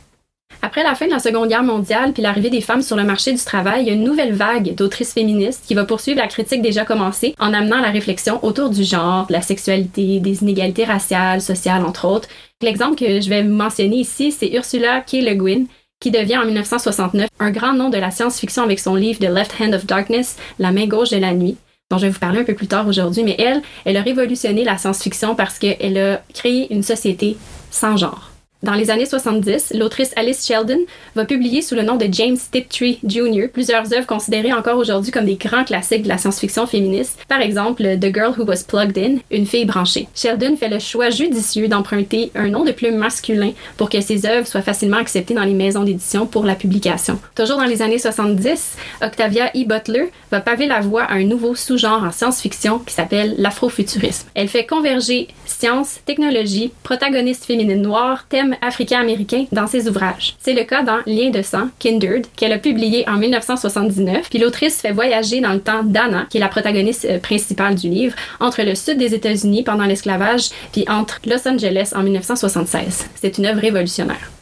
Après 0.61 0.83
la 0.83 0.95
fin 0.95 1.07
de 1.07 1.11
la 1.11 1.19
Seconde 1.19 1.49
Guerre 1.49 1.63
mondiale 1.63 2.13
puis 2.13 2.23
l'arrivée 2.23 2.49
des 2.49 2.61
femmes 2.61 2.81
sur 2.81 2.95
le 2.95 3.03
marché 3.03 3.33
du 3.33 3.43
travail, 3.43 3.81
il 3.81 3.87
y 3.87 3.91
a 3.91 3.95
une 3.95 4.03
nouvelle 4.05 4.33
vague 4.33 4.75
d'autrices 4.75 5.13
féministes 5.13 5.65
qui 5.67 5.73
va 5.73 5.83
poursuivre 5.83 6.19
la 6.19 6.27
critique 6.27 6.61
déjà 6.61 6.85
commencée 6.85 7.35
en 7.37 7.53
amenant 7.53 7.81
la 7.81 7.91
réflexion 7.91 8.43
autour 8.45 8.69
du 8.69 8.83
genre, 8.85 9.27
de 9.27 9.33
la 9.33 9.41
sexualité, 9.41 10.21
des 10.21 10.41
inégalités 10.41 10.85
raciales, 10.85 11.41
sociales, 11.41 11.83
entre 11.83 12.07
autres. 12.07 12.29
L'exemple 12.61 12.95
que 12.95 13.19
je 13.19 13.27
vais 13.29 13.43
mentionner 13.43 13.97
ici, 13.97 14.31
c'est 14.31 14.53
Ursula 14.53 15.01
K. 15.01 15.15
Le 15.15 15.33
Guin, 15.33 15.65
qui 15.99 16.11
devient 16.11 16.37
en 16.37 16.45
1969 16.45 17.27
un 17.39 17.51
grand 17.51 17.73
nom 17.73 17.89
de 17.89 17.97
la 17.97 18.11
science-fiction 18.11 18.63
avec 18.63 18.79
son 18.79 18.95
livre 18.95 19.19
The 19.19 19.29
Left 19.29 19.55
Hand 19.59 19.73
of 19.73 19.85
Darkness, 19.85 20.37
La 20.59 20.71
main 20.71 20.87
gauche 20.87 21.09
de 21.09 21.17
la 21.17 21.33
nuit, 21.33 21.57
dont 21.93 21.99
je 21.99 22.07
vais 22.07 22.11
vous 22.11 22.19
parler 22.19 22.39
un 22.39 22.43
peu 22.43 22.55
plus 22.55 22.67
tard 22.67 22.87
aujourd'hui, 22.87 23.23
mais 23.23 23.35
elle, 23.37 23.61
elle 23.85 23.97
a 23.97 24.01
révolutionné 24.01 24.63
la 24.63 24.79
science-fiction 24.79 25.35
parce 25.35 25.59
qu'elle 25.59 25.97
a 25.97 26.23
créé 26.33 26.73
une 26.73 26.81
société 26.81 27.37
sans 27.69 27.97
genre. 27.97 28.32
Dans 28.63 28.75
les 28.75 28.89
années 28.89 29.05
70, 29.05 29.73
l'autrice 29.75 30.13
Alice 30.15 30.47
Sheldon 30.47 30.79
va 31.15 31.25
publier 31.25 31.61
sous 31.61 31.75
le 31.75 31.81
nom 31.81 31.97
de 31.97 32.07
James 32.09 32.37
Tiptree 32.49 32.97
Jr. 33.05 33.49
plusieurs 33.51 33.93
œuvres 33.93 34.07
considérées 34.07 34.53
encore 34.53 34.77
aujourd'hui 34.77 35.11
comme 35.11 35.25
des 35.25 35.35
grands 35.35 35.65
classiques 35.65 36.03
de 36.03 36.07
la 36.07 36.17
science-fiction 36.17 36.65
féministe. 36.65 37.19
Par 37.27 37.41
exemple, 37.41 37.83
The 37.99 38.13
Girl 38.13 38.33
Who 38.37 38.45
Was 38.45 38.63
Plugged 38.65 38.97
In, 38.97 39.17
Une 39.31 39.45
fille 39.45 39.65
branchée. 39.65 40.07
Sheldon 40.15 40.55
fait 40.55 40.69
le 40.69 40.79
choix 40.79 41.09
judicieux 41.09 41.67
d'emprunter 41.67 42.31
un 42.35 42.47
nom 42.47 42.63
de 42.63 42.71
plume 42.71 42.95
masculin 42.95 43.51
pour 43.75 43.89
que 43.89 43.99
ses 43.99 44.25
œuvres 44.25 44.47
soient 44.47 44.61
facilement 44.61 44.95
acceptées 44.95 45.33
dans 45.33 45.43
les 45.43 45.53
maisons 45.53 45.83
d'édition 45.83 46.25
pour 46.25 46.45
la 46.45 46.55
publication. 46.55 47.19
Toujours 47.35 47.57
dans 47.57 47.65
les 47.65 47.81
années 47.81 47.99
70, 47.99 48.77
Octavia 49.01 49.51
E. 49.57 49.65
Butler 49.65 50.09
va 50.31 50.39
paver 50.39 50.67
la 50.67 50.79
voie 50.79 51.03
à 51.03 51.15
un 51.15 51.25
nouveau 51.25 51.53
sous-genre 51.53 52.01
en 52.01 52.13
science-fiction 52.13 52.79
qui 52.79 52.93
s'appelle 52.93 53.35
l'afrofuturisme. 53.39 54.29
Elle 54.35 54.47
fait 54.47 54.65
converger 54.65 55.27
science, 55.45 55.99
technologie, 56.05 56.71
protagonistes 56.83 57.43
féminines 57.43 57.81
noires, 57.81 58.25
thèmes 58.29 58.52
africain-américain 58.61 59.45
dans 59.51 59.67
ses 59.67 59.87
ouvrages. 59.87 60.35
C'est 60.39 60.53
le 60.53 60.63
cas 60.63 60.83
dans 60.83 60.99
Lien 61.05 61.29
de 61.29 61.41
sang, 61.41 61.69
Kindred, 61.79 62.25
qu'elle 62.35 62.53
a 62.53 62.57
publié 62.57 63.07
en 63.07 63.17
1979, 63.17 64.29
puis 64.29 64.39
l'autrice 64.39 64.81
fait 64.81 64.91
voyager 64.91 65.41
dans 65.41 65.53
le 65.53 65.61
temps 65.61 65.83
d'Anna, 65.83 66.25
qui 66.29 66.37
est 66.37 66.41
la 66.41 66.49
protagoniste 66.49 67.05
euh, 67.05 67.19
principale 67.19 67.75
du 67.75 67.89
livre, 67.89 68.15
entre 68.39 68.63
le 68.63 68.75
sud 68.75 68.97
des 68.97 69.13
États-Unis 69.13 69.63
pendant 69.63 69.85
l'esclavage, 69.85 70.49
puis 70.71 70.85
entre 70.89 71.19
Los 71.25 71.47
Angeles 71.47 71.93
en 71.95 72.03
1976. 72.03 73.07
C'est 73.15 73.37
une 73.37 73.45
œuvre 73.45 73.61
révolutionnaire. 73.61 74.32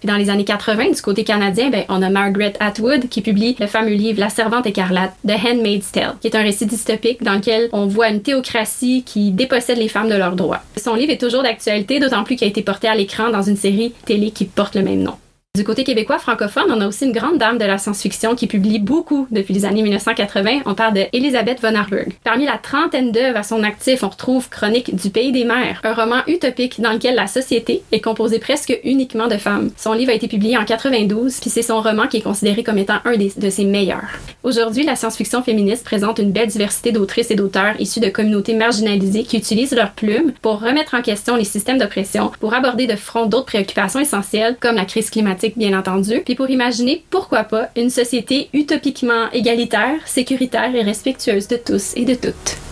Puis 0.00 0.06
dans 0.06 0.16
les 0.16 0.30
années 0.30 0.44
80, 0.44 0.90
du 0.90 1.02
côté 1.02 1.24
canadien, 1.24 1.70
ben, 1.70 1.84
on 1.88 2.02
a 2.02 2.10
Margaret 2.10 2.54
Atwood 2.60 3.08
qui 3.08 3.20
publie 3.20 3.56
le 3.58 3.66
fameux 3.66 3.94
livre 3.94 4.20
La 4.20 4.28
Servante 4.28 4.66
écarlate, 4.66 5.14
The 5.26 5.32
Handmaid's 5.44 5.92
Tale, 5.92 6.14
qui 6.20 6.28
est 6.28 6.36
un 6.36 6.42
récit 6.42 6.66
dystopique 6.66 7.22
dans 7.22 7.34
lequel 7.34 7.68
on 7.72 7.86
voit 7.86 8.08
une 8.08 8.22
théocratie 8.22 9.02
qui 9.04 9.30
dépossède 9.30 9.78
les 9.78 9.88
femmes 9.88 10.08
de 10.08 10.16
leurs 10.16 10.36
droits. 10.36 10.62
Son 10.76 10.94
livre 10.94 11.12
est 11.12 11.20
toujours 11.20 11.42
d'actualité, 11.42 11.98
d'autant 11.98 12.24
plus 12.24 12.36
qu'il 12.36 12.46
a 12.46 12.50
été 12.50 12.62
porté 12.62 12.88
à 12.88 12.94
l'écran 12.94 13.30
dans 13.30 13.42
une 13.42 13.56
série 13.56 13.92
télé 14.04 14.30
qui 14.30 14.44
porte 14.44 14.74
le 14.74 14.82
même 14.82 15.02
nom. 15.02 15.14
Du 15.58 15.64
côté 15.64 15.82
québécois 15.82 16.20
francophone, 16.20 16.70
on 16.70 16.80
a 16.80 16.86
aussi 16.86 17.04
une 17.04 17.10
grande 17.10 17.38
dame 17.38 17.58
de 17.58 17.64
la 17.64 17.78
science-fiction 17.78 18.36
qui 18.36 18.46
publie 18.46 18.78
beaucoup 18.78 19.26
depuis 19.32 19.52
les 19.52 19.64
années 19.64 19.82
1980. 19.82 20.60
On 20.66 20.76
parle 20.76 20.94
de 20.94 21.06
Elisabeth 21.12 21.60
von 21.60 21.74
Arburg. 21.74 22.12
Parmi 22.22 22.46
la 22.46 22.58
trentaine 22.58 23.10
d'œuvres 23.10 23.38
à 23.38 23.42
son 23.42 23.64
actif, 23.64 24.04
on 24.04 24.08
retrouve 24.08 24.48
Chronique 24.50 24.94
du 24.94 25.10
pays 25.10 25.32
des 25.32 25.44
mers, 25.44 25.80
un 25.82 25.94
roman 25.94 26.22
utopique 26.28 26.80
dans 26.80 26.92
lequel 26.92 27.16
la 27.16 27.26
société 27.26 27.82
est 27.90 28.00
composée 28.00 28.38
presque 28.38 28.78
uniquement 28.84 29.26
de 29.26 29.36
femmes. 29.36 29.72
Son 29.76 29.94
livre 29.94 30.12
a 30.12 30.14
été 30.14 30.28
publié 30.28 30.56
en 30.56 30.64
92, 30.64 31.40
puis 31.40 31.50
c'est 31.50 31.62
son 31.62 31.80
roman 31.80 32.06
qui 32.06 32.18
est 32.18 32.20
considéré 32.20 32.62
comme 32.62 32.78
étant 32.78 33.00
un 33.04 33.16
de 33.16 33.50
ses 33.50 33.64
meilleurs. 33.64 34.12
Aujourd'hui, 34.44 34.84
la 34.84 34.94
science-fiction 34.94 35.42
féministe 35.42 35.84
présente 35.84 36.20
une 36.20 36.30
belle 36.30 36.46
diversité 36.46 36.92
d'autrices 36.92 37.32
et 37.32 37.34
d'auteurs 37.34 37.74
issus 37.80 37.98
de 37.98 38.10
communautés 38.10 38.54
marginalisées 38.54 39.24
qui 39.24 39.36
utilisent 39.36 39.74
leurs 39.74 39.90
plumes 39.90 40.32
pour 40.40 40.60
remettre 40.60 40.94
en 40.94 41.02
question 41.02 41.34
les 41.34 41.42
systèmes 41.42 41.78
d'oppression, 41.78 42.30
pour 42.38 42.54
aborder 42.54 42.86
de 42.86 42.94
front 42.94 43.26
d'autres 43.26 43.46
préoccupations 43.46 43.98
essentielles 43.98 44.56
comme 44.60 44.76
la 44.76 44.84
crise 44.84 45.10
climatique 45.10 45.47
bien 45.56 45.78
entendu, 45.78 46.22
puis 46.24 46.34
pour 46.34 46.50
imaginer, 46.50 47.04
pourquoi 47.10 47.44
pas, 47.44 47.68
une 47.76 47.90
société 47.90 48.48
utopiquement 48.52 49.30
égalitaire, 49.32 50.06
sécuritaire 50.06 50.74
et 50.74 50.82
respectueuse 50.82 51.48
de 51.48 51.56
tous 51.56 51.94
et 51.96 52.04
de 52.04 52.14
toutes. 52.14 52.67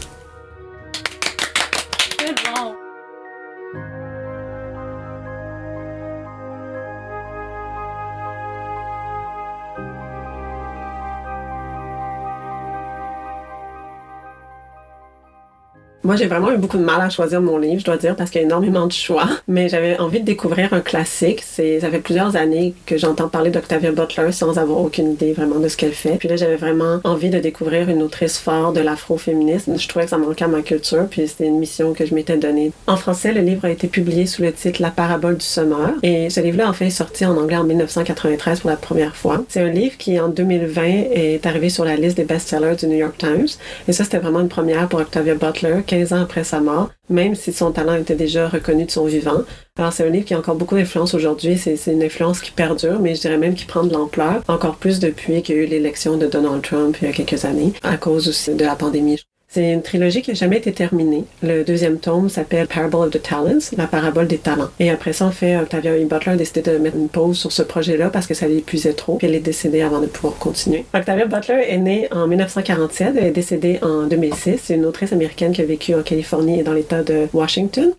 Moi, 16.06 16.14
j'ai 16.14 16.26
vraiment 16.26 16.52
eu 16.52 16.56
beaucoup 16.56 16.78
de 16.78 16.84
mal 16.84 17.00
à 17.00 17.10
choisir 17.10 17.40
mon 17.40 17.58
livre, 17.58 17.80
je 17.80 17.84
dois 17.84 17.96
dire, 17.96 18.14
parce 18.14 18.30
qu'il 18.30 18.40
y 18.40 18.44
a 18.44 18.46
énormément 18.46 18.86
de 18.86 18.92
choix. 18.92 19.28
Mais 19.48 19.68
j'avais 19.68 19.98
envie 19.98 20.20
de 20.20 20.24
découvrir 20.24 20.72
un 20.72 20.78
classique. 20.78 21.42
C'est, 21.44 21.80
ça 21.80 21.90
fait 21.90 21.98
plusieurs 21.98 22.36
années 22.36 22.74
que 22.86 22.96
j'entends 22.96 23.28
parler 23.28 23.50
d'Octavia 23.50 23.90
Butler 23.90 24.30
sans 24.30 24.56
avoir 24.56 24.78
aucune 24.78 25.14
idée 25.14 25.32
vraiment 25.32 25.58
de 25.58 25.66
ce 25.66 25.76
qu'elle 25.76 25.94
fait. 25.94 26.14
Puis 26.16 26.28
là, 26.28 26.36
j'avais 26.36 26.54
vraiment 26.54 27.00
envie 27.02 27.28
de 27.28 27.40
découvrir 27.40 27.88
une 27.88 28.04
autrice 28.04 28.38
forte 28.38 28.76
de 28.76 28.82
l'afroféminisme. 28.82 29.76
Je 29.76 29.88
trouvais 29.88 30.04
que 30.04 30.12
ça 30.12 30.16
manquait 30.16 30.44
à 30.44 30.48
ma 30.48 30.62
culture, 30.62 31.08
puis 31.10 31.26
c'était 31.26 31.46
une 31.46 31.58
mission 31.58 31.92
que 31.92 32.06
je 32.06 32.14
m'étais 32.14 32.36
donnée. 32.36 32.70
En 32.86 32.96
français, 32.96 33.32
le 33.32 33.40
livre 33.40 33.64
a 33.64 33.70
été 33.70 33.88
publié 33.88 34.26
sous 34.26 34.42
le 34.42 34.52
titre 34.52 34.80
La 34.80 34.90
parabole 34.90 35.38
du 35.38 35.44
semeur. 35.44 35.90
Et 36.04 36.30
ce 36.30 36.38
livre-là, 36.38 36.68
en 36.68 36.72
fait, 36.72 36.86
est 36.86 36.90
sorti 36.90 37.26
en 37.26 37.36
anglais 37.36 37.56
en 37.56 37.64
1993 37.64 38.60
pour 38.60 38.70
la 38.70 38.76
première 38.76 39.16
fois. 39.16 39.44
C'est 39.48 39.60
un 39.60 39.70
livre 39.70 39.96
qui, 39.98 40.20
en 40.20 40.28
2020, 40.28 40.82
est 40.84 41.46
arrivé 41.46 41.68
sur 41.68 41.84
la 41.84 41.96
liste 41.96 42.16
des 42.16 42.24
best-sellers 42.24 42.76
du 42.76 42.86
New 42.86 42.98
York 42.98 43.18
Times. 43.18 43.48
Et 43.88 43.92
ça, 43.92 44.04
c'était 44.04 44.18
vraiment 44.18 44.38
une 44.38 44.48
première 44.48 44.86
pour 44.86 45.00
Octavia 45.00 45.34
Butler, 45.34 45.82
15 45.96 46.12
ans 46.12 46.22
après 46.22 46.44
sa 46.44 46.60
mort, 46.60 46.90
même 47.08 47.34
si 47.34 47.54
son 47.54 47.72
talent 47.72 47.94
était 47.94 48.14
déjà 48.14 48.48
reconnu 48.48 48.84
de 48.84 48.90
son 48.90 49.06
vivant. 49.06 49.44
Alors 49.78 49.92
c'est 49.94 50.06
un 50.06 50.10
livre 50.10 50.26
qui 50.26 50.34
a 50.34 50.38
encore 50.38 50.56
beaucoup 50.56 50.74
d'influence 50.74 51.14
aujourd'hui, 51.14 51.56
c'est 51.56 51.78
une 51.86 52.02
influence 52.02 52.40
qui 52.40 52.50
perdure, 52.50 53.00
mais 53.00 53.14
je 53.14 53.22
dirais 53.22 53.38
même 53.38 53.54
qui 53.54 53.64
prend 53.64 53.82
de 53.82 53.92
l'ampleur, 53.92 54.42
encore 54.48 54.76
plus 54.76 54.98
depuis 55.00 55.40
qu'il 55.42 55.56
y 55.56 55.58
a 55.58 55.62
eu 55.62 55.66
l'élection 55.66 56.18
de 56.18 56.26
Donald 56.26 56.62
Trump 56.62 56.98
il 57.00 57.08
y 57.08 57.10
a 57.10 57.14
quelques 57.14 57.46
années, 57.46 57.72
à 57.82 57.96
cause 57.96 58.28
aussi 58.28 58.54
de 58.54 58.64
la 58.64 58.76
pandémie. 58.76 59.22
C'est 59.56 59.72
une 59.72 59.80
trilogie 59.80 60.20
qui 60.20 60.32
n'a 60.32 60.34
jamais 60.34 60.58
été 60.58 60.70
terminée. 60.70 61.24
Le 61.42 61.64
deuxième 61.64 61.98
tome 61.98 62.28
s'appelle 62.28 62.66
Parable 62.66 62.96
of 62.96 63.10
the 63.10 63.22
Talents, 63.22 63.70
la 63.78 63.86
parabole 63.86 64.26
des 64.26 64.36
talents. 64.36 64.68
Et 64.78 64.90
après 64.90 65.14
ça, 65.14 65.24
en 65.24 65.30
fait, 65.30 65.56
Octavia 65.56 65.96
E. 65.96 66.04
Butler 66.04 66.32
a 66.32 66.36
décidé 66.36 66.60
de 66.60 66.76
mettre 66.76 66.98
une 66.98 67.08
pause 67.08 67.38
sur 67.38 67.50
ce 67.50 67.62
projet-là 67.62 68.10
parce 68.10 68.26
que 68.26 68.34
ça 68.34 68.46
l'épuisait 68.46 68.92
trop, 68.92 69.16
puis 69.16 69.26
elle 69.26 69.34
est 69.34 69.40
décédée 69.40 69.80
avant 69.80 70.00
de 70.00 70.08
pouvoir 70.08 70.34
continuer. 70.34 70.84
Octavia 70.92 71.24
Butler 71.24 71.64
est 71.68 71.78
née 71.78 72.06
en 72.10 72.26
1947, 72.26 73.14
elle 73.16 73.24
est 73.24 73.30
décédée 73.30 73.78
en 73.80 74.02
2006. 74.02 74.60
C'est 74.62 74.74
une 74.74 74.84
autrice 74.84 75.14
américaine 75.14 75.52
qui 75.52 75.62
a 75.62 75.64
vécu 75.64 75.94
en 75.94 76.02
Californie 76.02 76.60
et 76.60 76.62
dans 76.62 76.74
l'État 76.74 77.02
de 77.02 77.26
Washington. 77.32 77.94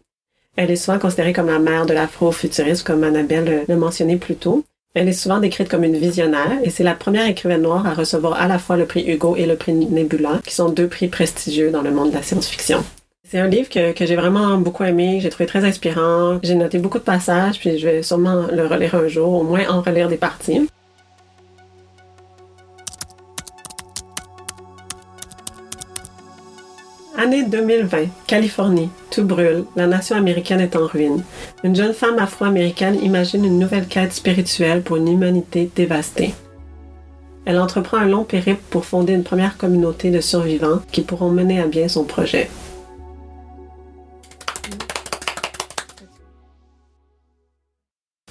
Elle 0.57 0.69
est 0.69 0.75
souvent 0.75 0.99
considérée 0.99 1.33
comme 1.33 1.47
la 1.47 1.57
mère 1.57 1.87
de 1.87 1.93
l'afrofuturisme, 1.93 2.85
comme 2.85 3.03
Annabelle 3.03 3.63
l'a 3.67 3.75
mentionné 3.77 4.17
plus 4.17 4.35
tôt. 4.35 4.63
Elle 4.99 5.09
est 5.09 5.13
souvent 5.13 5.37
décrite 5.37 5.69
comme 5.69 5.83
une 5.83 5.95
visionnaire 5.95 6.57
et 6.63 6.71
c'est 6.71 6.83
la 6.83 6.95
première 6.95 7.27
écrivaine 7.27 7.61
noire 7.61 7.85
à 7.85 7.93
recevoir 7.93 8.33
à 8.33 8.47
la 8.47 8.57
fois 8.57 8.77
le 8.77 8.87
prix 8.87 9.05
Hugo 9.07 9.35
et 9.35 9.45
le 9.45 9.55
prix 9.55 9.71
Nebula, 9.71 10.41
qui 10.43 10.55
sont 10.55 10.69
deux 10.69 10.87
prix 10.87 11.07
prestigieux 11.07 11.69
dans 11.69 11.83
le 11.83 11.91
monde 11.91 12.09
de 12.09 12.15
la 12.15 12.23
science-fiction. 12.23 12.83
C'est 13.29 13.37
un 13.37 13.47
livre 13.47 13.69
que, 13.69 13.91
que 13.91 14.07
j'ai 14.07 14.15
vraiment 14.15 14.57
beaucoup 14.57 14.85
aimé, 14.85 15.19
j'ai 15.21 15.29
trouvé 15.29 15.45
très 15.45 15.63
inspirant, 15.65 16.39
j'ai 16.41 16.55
noté 16.55 16.79
beaucoup 16.79 16.97
de 16.97 17.03
passages, 17.03 17.59
puis 17.59 17.77
je 17.77 17.87
vais 17.87 18.01
sûrement 18.01 18.47
le 18.51 18.65
relire 18.65 18.95
un 18.95 19.07
jour, 19.07 19.33
au 19.33 19.43
moins 19.43 19.69
en 19.69 19.81
relire 19.81 20.07
des 20.07 20.17
parties. 20.17 20.67
Année 27.19 27.43
2020, 27.45 28.09
Californie, 28.27 28.91
tout 29.09 29.23
brûle, 29.23 29.63
la 29.75 29.87
nation 29.87 30.15
américaine 30.15 30.59
est 30.59 30.75
en 30.75 30.85
ruine. 30.85 31.23
Une 31.63 31.75
jeune 31.75 31.95
femme 31.95 32.19
afro-américaine 32.19 32.99
imagine 33.01 33.43
une 33.43 33.57
nouvelle 33.57 33.87
quête 33.87 34.13
spirituelle 34.13 34.83
pour 34.83 34.97
une 34.97 35.11
humanité 35.11 35.67
dévastée. 35.75 36.35
Elle 37.45 37.57
entreprend 37.57 37.97
un 37.97 38.05
long 38.05 38.23
périple 38.23 38.61
pour 38.69 38.85
fonder 38.85 39.13
une 39.13 39.23
première 39.23 39.57
communauté 39.57 40.11
de 40.11 40.21
survivants 40.21 40.79
qui 40.91 41.01
pourront 41.01 41.31
mener 41.31 41.59
à 41.59 41.65
bien 41.65 41.87
son 41.87 42.03
projet. 42.03 42.51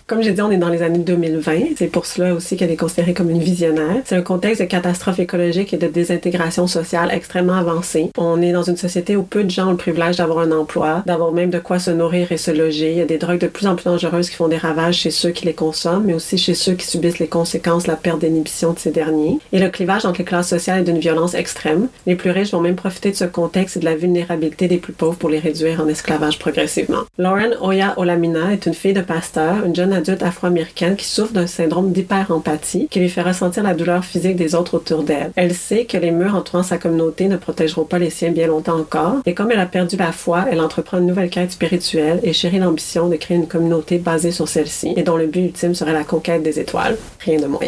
Comme 0.09 0.23
j'ai 0.23 0.31
dit, 0.31 0.41
on 0.41 0.53
est 0.53 0.57
dans 0.57 0.69
les 0.69 0.83
années 0.83 1.01
2020. 1.01 1.75
C'est 1.77 1.89
pour 1.89 2.07
cela 2.07 2.33
aussi 2.33 2.57
qu'elle 2.57 2.71
est 2.71 2.77
considérée 2.77 3.13
comme 3.13 3.29
une 3.29 3.41
visionnaire. 3.41 4.03
C'est 4.05 4.15
un 4.15 4.23
contexte 4.23 4.63
de 4.63 4.67
catastrophe 4.67 5.19
écologique 5.19 5.75
et 5.75 5.79
de 5.79 5.89
désintégration 5.89 6.69
sociale 6.69 7.11
extrêmement 7.13 7.55
avancé. 7.55 8.13
On 8.17 8.41
est 8.41 8.53
dans 8.53 8.63
une 8.63 8.77
société 8.77 9.17
où 9.17 9.25
peu 9.25 9.43
de 9.43 9.51
gens 9.51 9.67
ont 9.67 9.73
le 9.73 9.77
privilège 9.77 10.19
d'avoir 10.19 10.39
un 10.39 10.53
emploi, 10.53 11.03
d'avoir 11.07 11.33
même 11.33 11.51
de 11.51 11.59
quoi 11.59 11.81
se 11.81 11.91
nourrir 11.91 12.31
et 12.31 12.37
se 12.37 12.53
loger. 12.53 12.93
Il 12.93 12.99
y 12.99 13.01
a 13.01 13.05
des 13.05 13.19
drogues 13.19 13.41
de 13.41 13.49
plus 13.49 13.67
en 13.67 13.75
plus 13.75 13.87
dangereuses 13.87 14.31
qui 14.31 14.37
font 14.37 14.47
des 14.47 14.59
ravages 14.59 14.95
chez 14.95 15.11
ceux 15.11 15.31
qui 15.31 15.45
les 15.45 15.55
consomment, 15.55 16.05
mais 16.07 16.15
aussi 16.15 16.39
chez 16.39 16.55
ceux 16.55 16.75
qui 16.75 16.87
subissent 16.87 17.19
les 17.19 17.27
conséquences 17.27 17.83
de 17.83 17.89
la 17.89 17.97
perte 17.97 18.21
d'inhibition 18.21 18.75
de 18.75 18.79
ces 18.79 18.93
derniers. 18.93 19.41
Et 19.51 19.59
le 19.59 19.71
clivage 19.71 20.05
entre 20.05 20.19
les 20.19 20.25
classes 20.25 20.51
sociales 20.51 20.83
est 20.83 20.85
d'une 20.85 21.01
violence 21.01 21.35
extrême. 21.35 21.89
Les 22.07 22.15
plus 22.15 22.31
riches 22.31 22.53
vont 22.53 22.61
même 22.61 22.77
profiter 22.77 23.11
de 23.11 23.17
ce 23.17 23.25
contexte 23.25 23.77
et 23.77 23.81
de 23.81 23.85
la 23.85 23.97
vulnérabilité 23.97 24.69
des 24.69 24.79
plus 24.79 24.93
pauvres 24.93 25.17
pour 25.17 25.31
les 25.31 25.41
réduire 25.41 25.81
en 25.81 25.89
esclavage 25.89 26.39
progressivement. 26.39 27.03
Lauren 27.19 27.57
Oya 27.61 27.95
Olamina 27.97 28.53
est 28.53 28.67
une 28.67 28.75
fille 28.75 28.95
de 28.95 29.01
pasteur, 29.01 29.65
une 29.65 29.75
jeune 29.75 29.96
adulte 29.97 30.23
afro-américaine 30.23 30.97
qui 30.97 31.07
souffre 31.07 31.33
d'un 31.33 31.47
syndrome 31.47 31.93
d'hyper-empathie 31.93 32.89
qui 32.91 33.01
lui 33.01 33.09
fait 33.09 33.23
ressentir 33.23 33.63
la 33.63 33.75
douleur 33.75 34.05
physique 34.05 34.37
des 34.37 34.55
autres 34.55 34.77
autour 34.77 35.03
d'elle. 35.03 35.33
Elle 35.37 35.55
sait 35.55 35.85
que 35.85 35.97
les 35.97 36.11
murs 36.11 36.35
entourant 36.35 36.63
sa 36.63 36.79
communauté 36.79 37.29
ne 37.29 37.37
protégeront 37.37 37.85
pas 37.85 37.99
les 37.99 38.11
siens 38.11 38.31
bien 38.31 38.47
longtemps 38.47 38.79
encore, 38.79 39.17
et 39.27 39.35
comme 39.35 39.51
elle 39.51 39.61
a 39.61 39.67
perdu 39.67 39.97
la 39.97 40.13
foi, 40.13 40.45
elle 40.51 40.61
entreprend 40.61 40.99
une 40.99 41.07
nouvelle 41.07 41.31
quête 41.31 41.53
spirituelle 41.53 42.21
et 42.23 42.33
chérit 42.33 42.59
l'ambition 42.59 43.09
de 43.09 43.17
créer 43.17 43.37
une 43.37 43.49
communauté 43.49 43.99
basée 43.99 44.31
sur 44.31 44.49
celle-ci, 44.49 44.93
et 44.97 45.03
dont 45.03 45.17
le 45.17 45.27
but 45.27 45.47
ultime 45.47 45.75
serait 45.75 45.93
la 45.93 46.05
conquête 46.05 46.43
des 46.43 46.61
étoiles. 46.61 46.97
Rien 47.21 47.41
de 47.41 47.47
moins. 47.47 47.61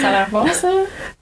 ça 0.00 0.08
a 0.08 0.10
l'air 0.10 0.28
bon, 0.30 0.46
ça. 0.52 0.68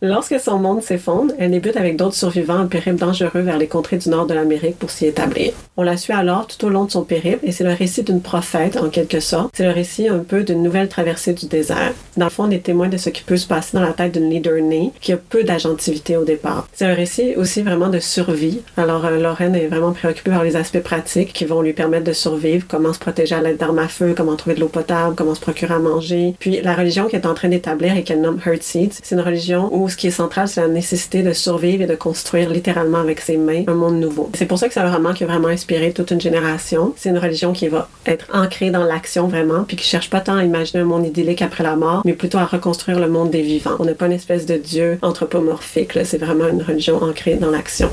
Lorsque 0.01 0.39
son 0.39 0.59
monde 0.59 0.83
s'effondre, 0.83 1.35
elle 1.39 1.51
débute 1.51 1.77
avec 1.77 1.97
d'autres 1.97 2.15
survivants 2.15 2.59
un 2.59 2.67
périple 2.67 2.99
dangereux 2.99 3.41
vers 3.41 3.59
les 3.59 3.67
contrées 3.67 3.97
du 3.97 4.09
nord 4.11 4.27
de 4.27 4.35
l'Amérique 4.35 4.79
pour 4.79 4.91
s'y 4.91 5.07
établir. 5.07 5.53
On 5.77 5.83
la 5.83 5.97
suit 5.97 6.13
alors 6.13 6.47
tout 6.47 6.65
au 6.67 6.69
long 6.69 6.85
de 6.85 6.91
son 6.91 7.03
périple, 7.03 7.41
et 7.43 7.53
c'est 7.53 7.65
le 7.65 7.73
récit 7.73 8.05
d'une 8.05 8.21
prophète, 8.21 8.77
en 8.77 8.91
quelque 8.91 9.21
sorte. 9.21 9.51
C'est 9.55 9.65
le 9.65 9.73
récit 9.73 9.88
un 10.09 10.19
peu 10.19 10.43
d'une 10.43 10.63
nouvelle 10.63 10.89
traversée 10.89 11.33
du 11.33 11.47
désert. 11.47 11.95
Dans 12.17 12.27
le 12.27 12.31
fond, 12.31 12.45
on 12.45 12.51
est 12.51 12.63
témoin 12.63 12.89
de 12.89 12.97
ce 12.97 13.11
qui 13.11 13.23
peut 13.23 13.37
se 13.37 13.47
passer 13.47 13.77
dans 13.77 13.83
la 13.83 13.93
tête 13.93 14.13
d'une 14.13 14.31
leader 14.31 14.61
née 14.61 14.93
qui 15.01 15.13
a 15.13 15.17
peu 15.17 15.45
d'agentivité 15.45 16.17
au 16.17 16.25
départ. 16.25 16.69
C'est 16.73 16.85
un 16.85 16.95
récit 16.95 17.35
aussi 17.37 17.63
vraiment 17.63 17.89
de 17.89 17.99
survie. 17.99 18.61
Alors, 18.77 19.05
euh, 19.07 19.19
Lorraine 19.19 19.55
est 19.55 19.67
vraiment 19.67 19.93
préoccupée 19.93 20.31
par 20.31 20.45
les 20.45 20.57
aspects 20.57 20.83
pratiques 20.83 21.33
qui 21.33 21.45
vont 21.45 21.63
lui 21.63 21.73
permettre 21.73 22.05
de 22.05 22.13
survivre, 22.13 22.67
comment 22.69 22.93
se 22.93 22.99
protéger 22.99 23.35
à 23.35 23.41
l'aide 23.41 23.57
d'armes 23.57 23.79
à 23.79 23.89
feu, 23.89 24.15
comment 24.17 24.37
trouver 24.37 24.57
de 24.57 24.61
l'eau 24.61 24.69
potable, 24.69 25.15
comment 25.15 25.35
se 25.35 25.41
procurer 25.41 25.75
à 25.75 25.79
manger. 25.79 26.35
Puis, 26.39 26.61
la 26.61 26.75
religion 26.75 27.07
qu'elle 27.07 27.23
est 27.23 27.27
en 27.27 27.35
train 27.35 27.49
d'établir 27.49 27.97
et 27.97 28.03
qu'elle 28.03 28.21
nomme 28.21 28.39
Seeds, 28.61 29.01
c'est 29.03 29.15
une 29.15 29.21
religion 29.21 29.69
où 29.73 29.89
ce 29.89 29.97
qui 29.97 30.09
est 30.09 30.13
central, 30.13 30.49
c'est 30.49 30.61
la 30.61 30.69
nécessité 30.69 31.23
de 31.23 31.33
survivre 31.33 31.83
et 31.83 31.87
de 31.87 31.95
construire 31.95 32.51
littéralement 32.51 32.99
avec 32.99 33.21
ses 33.21 33.37
mains 33.37 33.65
un 33.67 33.75
monde 33.75 34.01
nouveau. 34.01 34.31
C'est 34.35 34.47
pour 34.47 34.59
ça 34.59 34.69
que 34.69 34.75
c'est 34.75 34.81
un 34.81 34.93
roman 34.93 35.13
qui 35.13 35.25
a 35.25 35.27
vraiment 35.27 35.49
inspiré 35.49 35.93
toute 35.93 36.11
une 36.11 36.21
génération. 36.21 36.95
C'est 36.97 37.11
une 37.11 37.19
religion 37.19 37.53
qui 37.53 37.69
va 37.69 37.89
être 38.07 38.27
ancrée 38.33 38.71
dans 38.71 38.85
l'action 38.85 39.29
vraiment, 39.29 39.65
puis 39.65 39.77
qui 39.79 39.87
cherche 39.87 40.11
pas 40.11 40.21
tant 40.21 40.37
à 40.37 40.45
imaginer 40.45 40.83
un 40.83 40.87
monde 40.87 41.07
idyllique 41.07 41.43
après 41.43 41.65
la 41.65 41.77
mort, 41.77 42.03
mais 42.05 42.13
plutôt 42.13 42.39
à 42.39 42.45
reconstruire 42.45 42.99
le 42.99 43.09
monde 43.09 43.31
des 43.31 43.43
vivants. 43.43 43.77
On 43.79 43.85
n'est 43.85 43.95
pas 43.95 44.07
une 44.07 44.13
espèce 44.13 44.45
de 44.47 44.57
dieu 44.57 44.99
anthropomorphique, 45.03 45.99
c'est 46.05 46.19
vraiment 46.19 46.49
une 46.49 46.63
religion 46.63 47.03
ancrée 47.03 47.37
dans 47.37 47.51
l'action. 47.51 47.91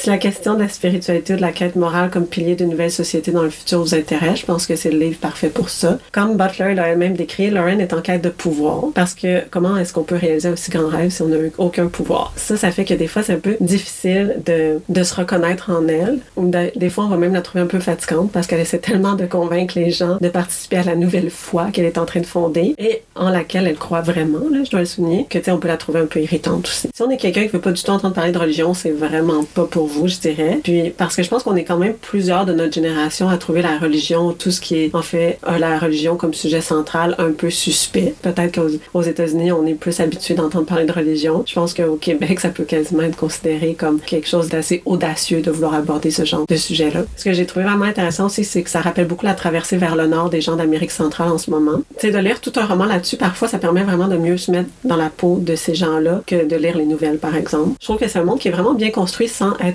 Si 0.00 0.08
la 0.08 0.16
question 0.16 0.54
de 0.54 0.60
la 0.60 0.68
spiritualité 0.70 1.34
ou 1.34 1.36
de 1.36 1.42
la 1.42 1.52
quête 1.52 1.76
morale 1.76 2.08
comme 2.08 2.24
pilier 2.24 2.54
d'une 2.54 2.70
nouvelle 2.70 2.90
société 2.90 3.32
dans 3.32 3.42
le 3.42 3.50
futur 3.50 3.80
vous 3.80 3.94
intéresse, 3.94 4.40
je 4.40 4.46
pense 4.46 4.66
que 4.66 4.74
c'est 4.74 4.90
le 4.90 4.98
livre 4.98 5.18
parfait 5.18 5.50
pour 5.50 5.68
ça. 5.68 5.98
Comme 6.10 6.38
Butler 6.38 6.72
l'a 6.74 6.88
elle-même 6.88 7.12
décrit, 7.12 7.50
Lauren 7.50 7.78
est 7.80 7.92
en 7.92 8.00
quête 8.00 8.22
de 8.22 8.30
pouvoir 8.30 8.84
parce 8.94 9.12
que 9.12 9.42
comment 9.50 9.76
est-ce 9.76 9.92
qu'on 9.92 10.02
peut 10.02 10.16
réaliser 10.16 10.48
un 10.48 10.56
si 10.56 10.70
grand 10.70 10.88
rêve 10.88 11.10
si 11.10 11.20
on 11.20 11.28
n'a 11.28 11.36
aucun 11.58 11.88
pouvoir? 11.88 12.32
Ça, 12.36 12.56
ça 12.56 12.70
fait 12.70 12.86
que 12.86 12.94
des 12.94 13.08
fois, 13.08 13.22
c'est 13.22 13.34
un 13.34 13.40
peu 13.40 13.58
difficile 13.60 14.36
de, 14.46 14.80
de 14.88 15.02
se 15.02 15.14
reconnaître 15.14 15.68
en 15.70 15.86
elle 15.86 16.20
ou 16.34 16.50
des 16.50 16.88
fois, 16.88 17.04
on 17.04 17.08
va 17.08 17.18
même 17.18 17.34
la 17.34 17.42
trouver 17.42 17.64
un 17.64 17.66
peu 17.66 17.78
fatigante 17.78 18.32
parce 18.32 18.46
qu'elle 18.46 18.60
essaie 18.60 18.78
tellement 18.78 19.16
de 19.16 19.26
convaincre 19.26 19.78
les 19.78 19.90
gens 19.90 20.16
de 20.18 20.28
participer 20.30 20.78
à 20.78 20.84
la 20.84 20.96
nouvelle 20.96 21.28
foi 21.28 21.66
qu'elle 21.74 21.84
est 21.84 21.98
en 21.98 22.06
train 22.06 22.20
de 22.20 22.26
fonder 22.26 22.74
et 22.78 23.02
en 23.16 23.28
laquelle 23.28 23.66
elle 23.66 23.76
croit 23.76 24.00
vraiment, 24.00 24.48
là, 24.50 24.64
je 24.64 24.70
dois 24.70 24.80
le 24.80 24.86
souligner, 24.86 25.26
que 25.28 25.36
tu 25.36 25.44
sais, 25.44 25.50
on 25.50 25.58
peut 25.58 25.68
la 25.68 25.76
trouver 25.76 26.00
un 26.00 26.06
peu 26.06 26.22
irritante 26.22 26.68
aussi. 26.68 26.88
Si 26.94 27.02
on 27.02 27.10
est 27.10 27.18
quelqu'un 27.18 27.42
qui 27.42 27.48
veut 27.48 27.60
pas 27.60 27.72
du 27.72 27.82
tout 27.82 27.90
entendre 27.90 28.14
parler 28.14 28.32
de 28.32 28.38
religion, 28.38 28.72
c'est 28.72 28.92
vraiment 28.92 29.44
pas 29.44 29.66
pour 29.66 29.89
vous, 29.90 30.08
je 30.08 30.18
dirais. 30.18 30.60
Puis 30.62 30.90
parce 30.90 31.16
que 31.16 31.22
je 31.22 31.28
pense 31.28 31.42
qu'on 31.42 31.56
est 31.56 31.64
quand 31.64 31.78
même 31.78 31.94
plusieurs 31.94 32.46
de 32.46 32.52
notre 32.52 32.72
génération 32.72 33.28
à 33.28 33.36
trouver 33.36 33.62
la 33.62 33.78
religion, 33.78 34.32
tout 34.32 34.50
ce 34.50 34.60
qui 34.60 34.76
est 34.76 34.94
en 34.94 35.02
fait 35.02 35.38
la 35.58 35.78
religion 35.78 36.16
comme 36.16 36.34
sujet 36.34 36.60
central, 36.60 37.14
un 37.18 37.32
peu 37.32 37.50
suspect. 37.50 38.14
Peut-être 38.22 38.58
qu'aux 38.92 39.02
États-Unis, 39.02 39.52
on 39.52 39.66
est 39.66 39.74
plus 39.74 40.00
habitué 40.00 40.34
d'entendre 40.34 40.66
parler 40.66 40.84
de 40.84 40.92
religion. 40.92 41.42
Je 41.46 41.54
pense 41.54 41.74
qu'au 41.74 41.96
Québec, 41.96 42.40
ça 42.40 42.48
peut 42.48 42.64
quasiment 42.64 43.02
être 43.02 43.16
considéré 43.16 43.74
comme 43.74 44.00
quelque 44.00 44.28
chose 44.28 44.48
d'assez 44.48 44.82
audacieux 44.84 45.40
de 45.40 45.50
vouloir 45.50 45.74
aborder 45.74 46.10
ce 46.10 46.24
genre 46.24 46.46
de 46.48 46.56
sujet-là. 46.56 47.04
Ce 47.16 47.24
que 47.24 47.32
j'ai 47.32 47.46
trouvé 47.46 47.64
vraiment 47.64 47.84
intéressant 47.84 48.26
aussi, 48.26 48.44
c'est 48.44 48.62
que 48.62 48.70
ça 48.70 48.80
rappelle 48.80 49.06
beaucoup 49.06 49.26
la 49.26 49.34
traversée 49.34 49.76
vers 49.76 49.96
le 49.96 50.06
nord 50.06 50.30
des 50.30 50.40
gens 50.40 50.56
d'Amérique 50.56 50.90
centrale 50.90 51.30
en 51.30 51.38
ce 51.38 51.50
moment. 51.50 51.82
Tu 51.98 52.10
de 52.10 52.18
lire 52.18 52.40
tout 52.40 52.52
un 52.56 52.66
roman 52.66 52.86
là-dessus, 52.86 53.16
parfois, 53.16 53.48
ça 53.48 53.58
permet 53.58 53.82
vraiment 53.82 54.08
de 54.08 54.16
mieux 54.16 54.36
se 54.36 54.50
mettre 54.50 54.68
dans 54.84 54.96
la 54.96 55.10
peau 55.10 55.38
de 55.40 55.54
ces 55.54 55.74
gens-là 55.74 56.22
que 56.26 56.44
de 56.44 56.56
lire 56.56 56.76
les 56.76 56.86
nouvelles, 56.86 57.18
par 57.18 57.36
exemple. 57.36 57.76
Je 57.80 57.86
trouve 57.86 57.98
que 57.98 58.08
c'est 58.08 58.18
un 58.18 58.24
monde 58.24 58.38
qui 58.38 58.48
est 58.48 58.52
vraiment 58.52 58.74
bien 58.74 58.90
construit 58.90 59.28
sans 59.28 59.56
être 59.58 59.69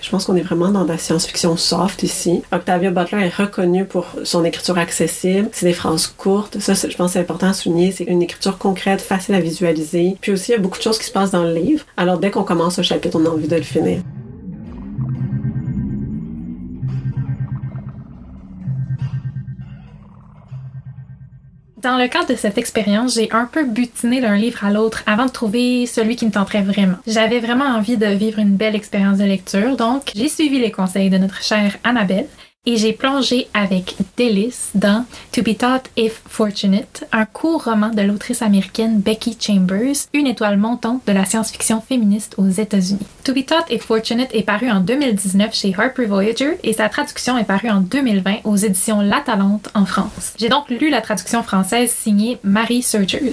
je 0.00 0.10
pense 0.10 0.24
qu'on 0.24 0.36
est 0.36 0.42
vraiment 0.42 0.70
dans 0.70 0.84
la 0.84 0.98
science-fiction 0.98 1.56
soft 1.56 2.02
ici. 2.02 2.42
Octavia 2.52 2.90
Butler 2.90 3.24
est 3.24 3.34
reconnue 3.34 3.84
pour 3.84 4.06
son 4.24 4.44
écriture 4.44 4.78
accessible. 4.78 5.48
C'est 5.52 5.66
des 5.66 5.72
phrases 5.72 6.06
courtes. 6.06 6.58
Ça, 6.60 6.74
je 6.74 6.96
pense, 6.96 7.12
c'est 7.12 7.20
important 7.20 7.48
à 7.48 7.52
souligner. 7.52 7.92
C'est 7.92 8.04
une 8.04 8.22
écriture 8.22 8.58
concrète, 8.58 9.00
facile 9.00 9.34
à 9.34 9.40
visualiser. 9.40 10.16
Puis 10.20 10.32
aussi, 10.32 10.52
il 10.52 10.54
y 10.54 10.58
a 10.58 10.60
beaucoup 10.60 10.78
de 10.78 10.82
choses 10.82 10.98
qui 10.98 11.06
se 11.06 11.12
passent 11.12 11.30
dans 11.30 11.44
le 11.44 11.54
livre. 11.54 11.84
Alors, 11.96 12.18
dès 12.18 12.30
qu'on 12.30 12.44
commence 12.44 12.78
au 12.78 12.82
chapitre, 12.82 13.18
on 13.20 13.26
a 13.26 13.30
envie 13.30 13.48
de 13.48 13.56
le 13.56 13.62
finir. 13.62 14.00
Dans 21.82 21.96
le 21.96 22.08
cadre 22.08 22.28
de 22.28 22.34
cette 22.34 22.58
expérience, 22.58 23.14
j'ai 23.14 23.32
un 23.32 23.46
peu 23.46 23.64
butiné 23.64 24.20
d'un 24.20 24.36
livre 24.36 24.64
à 24.64 24.70
l'autre 24.70 25.02
avant 25.06 25.24
de 25.24 25.30
trouver 25.30 25.86
celui 25.86 26.14
qui 26.14 26.26
me 26.26 26.30
tenterait 26.30 26.60
vraiment. 26.60 26.96
J'avais 27.06 27.40
vraiment 27.40 27.64
envie 27.64 27.96
de 27.96 28.06
vivre 28.06 28.38
une 28.38 28.56
belle 28.56 28.76
expérience 28.76 29.16
de 29.16 29.24
lecture, 29.24 29.76
donc 29.76 30.12
j'ai 30.14 30.28
suivi 30.28 30.58
les 30.58 30.72
conseils 30.72 31.08
de 31.08 31.16
notre 31.16 31.42
chère 31.42 31.78
Annabelle 31.82 32.26
et 32.66 32.76
j'ai 32.76 32.92
plongé 32.92 33.48
avec 33.54 33.96
délice 34.18 34.70
dans 34.74 35.06
To 35.32 35.42
Be 35.42 35.56
Thought 35.56 35.90
If 35.96 36.22
Fortunate, 36.28 37.04
un 37.10 37.24
court 37.24 37.64
roman 37.64 37.88
de 37.88 38.02
l'autrice 38.02 38.42
américaine 38.42 39.00
Becky 39.00 39.36
Chambers, 39.40 39.96
une 40.12 40.26
étoile 40.26 40.58
montante 40.58 41.02
de 41.06 41.12
la 41.12 41.24
science-fiction 41.24 41.80
féministe 41.80 42.34
aux 42.36 42.48
États-Unis. 42.48 43.06
To 43.24 43.32
Be 43.32 43.46
Thought 43.46 43.70
If 43.70 43.84
Fortunate 43.84 44.34
est 44.34 44.42
paru 44.42 44.70
en 44.70 44.80
2019 44.80 45.54
chez 45.54 45.74
Harper 45.76 46.04
Voyager 46.04 46.58
et 46.62 46.74
sa 46.74 46.90
traduction 46.90 47.38
est 47.38 47.44
parue 47.44 47.70
en 47.70 47.80
2020 47.80 48.40
aux 48.44 48.56
éditions 48.56 49.00
La 49.00 49.20
Talente 49.20 49.70
en 49.74 49.86
France. 49.86 50.34
J'ai 50.38 50.50
donc 50.50 50.68
lu 50.68 50.90
la 50.90 51.00
traduction 51.00 51.42
française 51.42 51.90
signée 51.90 52.38
Marie 52.44 52.82
Surgers. 52.82 53.32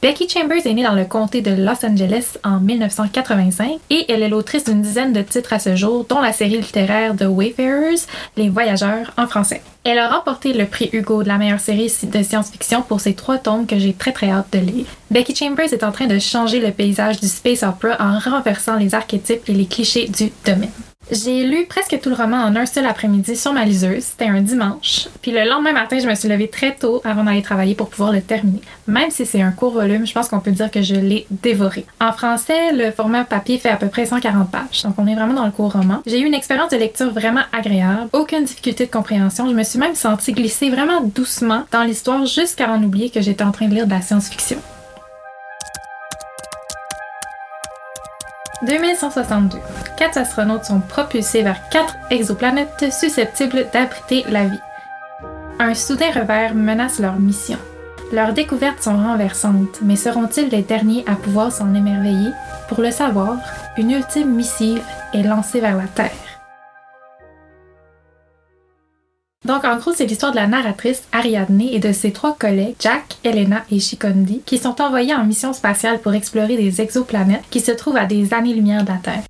Becky 0.00 0.28
Chambers 0.28 0.64
est 0.64 0.74
née 0.74 0.84
dans 0.84 0.94
le 0.94 1.04
comté 1.04 1.40
de 1.40 1.50
Los 1.50 1.84
Angeles 1.84 2.38
en 2.44 2.60
1985 2.60 3.80
et 3.90 4.06
elle 4.08 4.22
est 4.22 4.28
l'autrice 4.28 4.62
d'une 4.62 4.80
dizaine 4.80 5.12
de 5.12 5.22
titres 5.22 5.52
à 5.52 5.58
ce 5.58 5.74
jour, 5.74 6.06
dont 6.08 6.20
la 6.20 6.32
série 6.32 6.58
littéraire 6.58 7.16
The 7.16 7.24
Wayfarers, 7.24 8.06
Les 8.36 8.48
Voyageurs 8.48 9.12
en 9.16 9.26
français. 9.26 9.60
Elle 9.82 9.98
a 9.98 10.08
remporté 10.08 10.52
le 10.52 10.66
prix 10.66 10.88
Hugo 10.92 11.24
de 11.24 11.28
la 11.28 11.36
meilleure 11.36 11.58
série 11.58 11.92
de 12.04 12.22
science-fiction 12.22 12.82
pour 12.82 13.00
ses 13.00 13.14
trois 13.14 13.38
tomes 13.38 13.66
que 13.66 13.76
j'ai 13.76 13.92
très 13.92 14.12
très 14.12 14.30
hâte 14.30 14.52
de 14.52 14.60
lire. 14.60 14.86
Becky 15.10 15.34
Chambers 15.34 15.72
est 15.72 15.82
en 15.82 15.90
train 15.90 16.06
de 16.06 16.20
changer 16.20 16.60
le 16.60 16.70
paysage 16.70 17.18
du 17.18 17.26
space 17.26 17.64
opera 17.64 17.96
en 17.98 18.20
renversant 18.20 18.76
les 18.76 18.94
archétypes 18.94 19.48
et 19.48 19.52
les 19.52 19.66
clichés 19.66 20.06
du 20.06 20.30
domaine. 20.46 20.70
J'ai 21.10 21.44
lu 21.44 21.64
presque 21.64 21.98
tout 22.02 22.10
le 22.10 22.14
roman 22.14 22.36
en 22.36 22.54
un 22.54 22.66
seul 22.66 22.84
après-midi 22.84 23.34
sur 23.34 23.54
ma 23.54 23.64
liseuse. 23.64 24.02
C'était 24.02 24.26
un 24.26 24.42
dimanche. 24.42 25.08
Puis 25.22 25.30
le 25.30 25.48
lendemain 25.48 25.72
matin, 25.72 25.98
je 25.98 26.06
me 26.06 26.14
suis 26.14 26.28
levée 26.28 26.48
très 26.48 26.74
tôt 26.74 27.00
avant 27.02 27.24
d'aller 27.24 27.40
travailler 27.40 27.74
pour 27.74 27.88
pouvoir 27.88 28.12
le 28.12 28.20
terminer. 28.20 28.60
Même 28.86 29.10
si 29.10 29.24
c'est 29.24 29.40
un 29.40 29.50
court 29.50 29.72
volume, 29.72 30.06
je 30.06 30.12
pense 30.12 30.28
qu'on 30.28 30.40
peut 30.40 30.50
dire 30.50 30.70
que 30.70 30.82
je 30.82 30.94
l'ai 30.94 31.26
dévoré. 31.30 31.86
En 31.98 32.12
français, 32.12 32.72
le 32.74 32.90
format 32.90 33.24
papier 33.24 33.56
fait 33.56 33.70
à 33.70 33.76
peu 33.76 33.88
près 33.88 34.04
140 34.04 34.50
pages. 34.50 34.82
Donc 34.82 34.94
on 34.98 35.06
est 35.06 35.14
vraiment 35.14 35.32
dans 35.32 35.46
le 35.46 35.50
court 35.50 35.72
roman. 35.72 36.02
J'ai 36.06 36.20
eu 36.20 36.26
une 36.26 36.34
expérience 36.34 36.70
de 36.70 36.76
lecture 36.76 37.10
vraiment 37.10 37.42
agréable. 37.52 38.10
Aucune 38.12 38.44
difficulté 38.44 38.84
de 38.84 38.90
compréhension. 38.90 39.48
Je 39.48 39.54
me 39.54 39.62
suis 39.62 39.78
même 39.78 39.94
sentie 39.94 40.32
glisser 40.32 40.68
vraiment 40.68 41.00
doucement 41.00 41.64
dans 41.72 41.84
l'histoire 41.84 42.26
jusqu'à 42.26 42.70
en 42.70 42.82
oublier 42.82 43.08
que 43.08 43.22
j'étais 43.22 43.44
en 43.44 43.52
train 43.52 43.68
de 43.68 43.74
lire 43.74 43.86
de 43.86 43.92
la 43.92 44.02
science-fiction. 44.02 44.58
2162. 48.66 49.58
Quatre 49.98 50.18
astronautes 50.18 50.64
sont 50.64 50.78
propulsés 50.78 51.42
vers 51.42 51.68
quatre 51.70 51.96
exoplanètes 52.10 52.92
susceptibles 52.92 53.66
d'abriter 53.72 54.24
la 54.28 54.44
vie. 54.44 54.60
Un 55.58 55.74
soudain 55.74 56.12
revers 56.12 56.54
menace 56.54 57.00
leur 57.00 57.18
mission. 57.18 57.58
Leurs 58.12 58.32
découvertes 58.32 58.80
sont 58.80 58.96
renversantes, 58.96 59.80
mais 59.82 59.96
seront-ils 59.96 60.50
les 60.50 60.62
derniers 60.62 61.02
à 61.08 61.16
pouvoir 61.16 61.50
s'en 61.50 61.74
émerveiller? 61.74 62.30
Pour 62.68 62.80
le 62.80 62.92
savoir, 62.92 63.38
une 63.76 63.90
ultime 63.90 64.32
missive 64.32 64.80
est 65.12 65.24
lancée 65.24 65.60
vers 65.60 65.76
la 65.76 65.88
Terre. 65.88 66.12
Donc, 69.44 69.64
en 69.64 69.78
gros, 69.78 69.92
c'est 69.92 70.06
l'histoire 70.06 70.30
de 70.30 70.36
la 70.36 70.46
narratrice 70.46 71.08
Ariadne 71.10 71.62
et 71.62 71.80
de 71.80 71.90
ses 71.90 72.12
trois 72.12 72.36
collègues, 72.38 72.76
Jack, 72.78 73.16
Elena 73.24 73.64
et 73.72 73.80
Shikondi, 73.80 74.42
qui 74.46 74.58
sont 74.58 74.80
envoyés 74.80 75.14
en 75.14 75.24
mission 75.24 75.52
spatiale 75.52 75.98
pour 75.98 76.14
explorer 76.14 76.56
des 76.56 76.80
exoplanètes 76.80 77.44
qui 77.50 77.58
se 77.58 77.72
trouvent 77.72 77.96
à 77.96 78.06
des 78.06 78.32
années-lumière 78.32 78.84
de 78.84 78.90
la 78.90 78.98
Terre. 78.98 79.22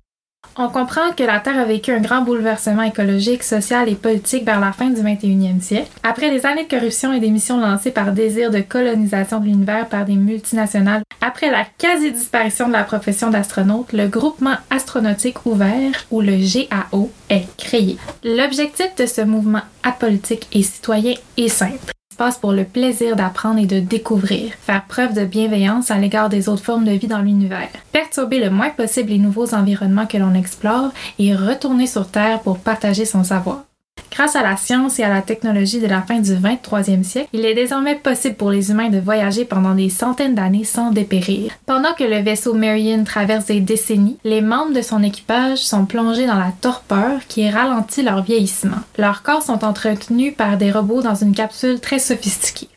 On 0.57 0.67
comprend 0.69 1.13
que 1.15 1.23
la 1.23 1.39
Terre 1.39 1.59
a 1.59 1.65
vécu 1.65 1.91
un 1.91 2.01
grand 2.01 2.21
bouleversement 2.21 2.83
écologique, 2.83 3.43
social 3.43 3.87
et 3.87 3.95
politique 3.95 4.45
vers 4.45 4.59
la 4.59 4.71
fin 4.71 4.89
du 4.89 5.01
21e 5.01 5.61
siècle. 5.61 5.91
Après 6.03 6.29
des 6.29 6.45
années 6.45 6.65
de 6.65 6.69
corruption 6.69 7.13
et 7.13 7.19
des 7.19 7.29
missions 7.29 7.59
lancées 7.59 7.91
par 7.91 8.11
désir 8.11 8.51
de 8.51 8.59
colonisation 8.59 9.39
de 9.39 9.45
l'univers 9.45 9.87
par 9.87 10.05
des 10.05 10.15
multinationales, 10.15 11.03
après 11.21 11.49
la 11.49 11.65
quasi-disparition 11.77 12.67
de 12.67 12.73
la 12.73 12.83
profession 12.83 13.29
d'astronaute, 13.29 13.93
le 13.93 14.07
groupement 14.07 14.55
astronautique 14.69 15.45
ouvert, 15.45 15.91
ou 16.11 16.21
le 16.21 16.35
GAO, 16.35 17.11
est 17.29 17.45
créé. 17.57 17.97
L'objectif 18.23 18.95
de 18.97 19.05
ce 19.05 19.21
mouvement 19.21 19.61
apolitique 19.83 20.47
et 20.51 20.63
citoyen 20.63 21.13
est 21.37 21.47
simple 21.47 21.93
passe 22.19 22.37
pour 22.37 22.51
le 22.51 22.65
plaisir 22.65 23.15
d'apprendre 23.15 23.59
et 23.59 23.65
de 23.65 23.79
découvrir, 23.79 24.51
faire 24.61 24.83
preuve 24.83 25.13
de 25.13 25.23
bienveillance 25.23 25.89
à 25.89 25.97
l'égard 25.97 26.27
des 26.27 26.49
autres 26.49 26.65
formes 26.65 26.83
de 26.83 26.91
vie 26.91 27.07
dans 27.07 27.21
l'univers, 27.21 27.69
perturber 27.93 28.39
le 28.39 28.49
moins 28.49 28.71
possible 28.71 29.11
les 29.11 29.19
nouveaux 29.19 29.53
environnements 29.55 30.05
que 30.05 30.17
l'on 30.17 30.33
explore 30.33 30.91
et 31.17 31.33
retourner 31.33 31.87
sur 31.87 32.11
Terre 32.11 32.41
pour 32.41 32.59
partager 32.59 33.05
son 33.05 33.23
savoir. 33.23 33.68
Grâce 34.11 34.35
à 34.35 34.43
la 34.43 34.57
science 34.57 34.99
et 34.99 35.03
à 35.03 35.09
la 35.09 35.21
technologie 35.21 35.79
de 35.79 35.87
la 35.87 36.01
fin 36.01 36.19
du 36.19 36.31
23e 36.31 37.03
siècle, 37.03 37.29
il 37.33 37.45
est 37.45 37.53
désormais 37.53 37.95
possible 37.95 38.35
pour 38.35 38.51
les 38.51 38.71
humains 38.71 38.89
de 38.89 38.99
voyager 38.99 39.45
pendant 39.45 39.75
des 39.75 39.89
centaines 39.89 40.35
d'années 40.35 40.63
sans 40.63 40.91
dépérir. 40.91 41.51
Pendant 41.65 41.93
que 41.93 42.03
le 42.03 42.21
vaisseau 42.21 42.53
Marion 42.53 43.03
traverse 43.03 43.45
des 43.45 43.61
décennies, 43.61 44.17
les 44.23 44.41
membres 44.41 44.73
de 44.73 44.81
son 44.81 45.03
équipage 45.03 45.59
sont 45.59 45.85
plongés 45.85 46.27
dans 46.27 46.37
la 46.37 46.53
torpeur 46.59 47.21
qui 47.27 47.49
ralentit 47.49 48.03
leur 48.03 48.23
vieillissement. 48.23 48.77
Leurs 48.97 49.23
corps 49.23 49.43
sont 49.43 49.63
entretenus 49.63 50.33
par 50.35 50.57
des 50.57 50.71
robots 50.71 51.01
dans 51.01 51.15
une 51.15 51.35
capsule 51.35 51.79
très 51.79 51.99
sophistiquée. 51.99 52.69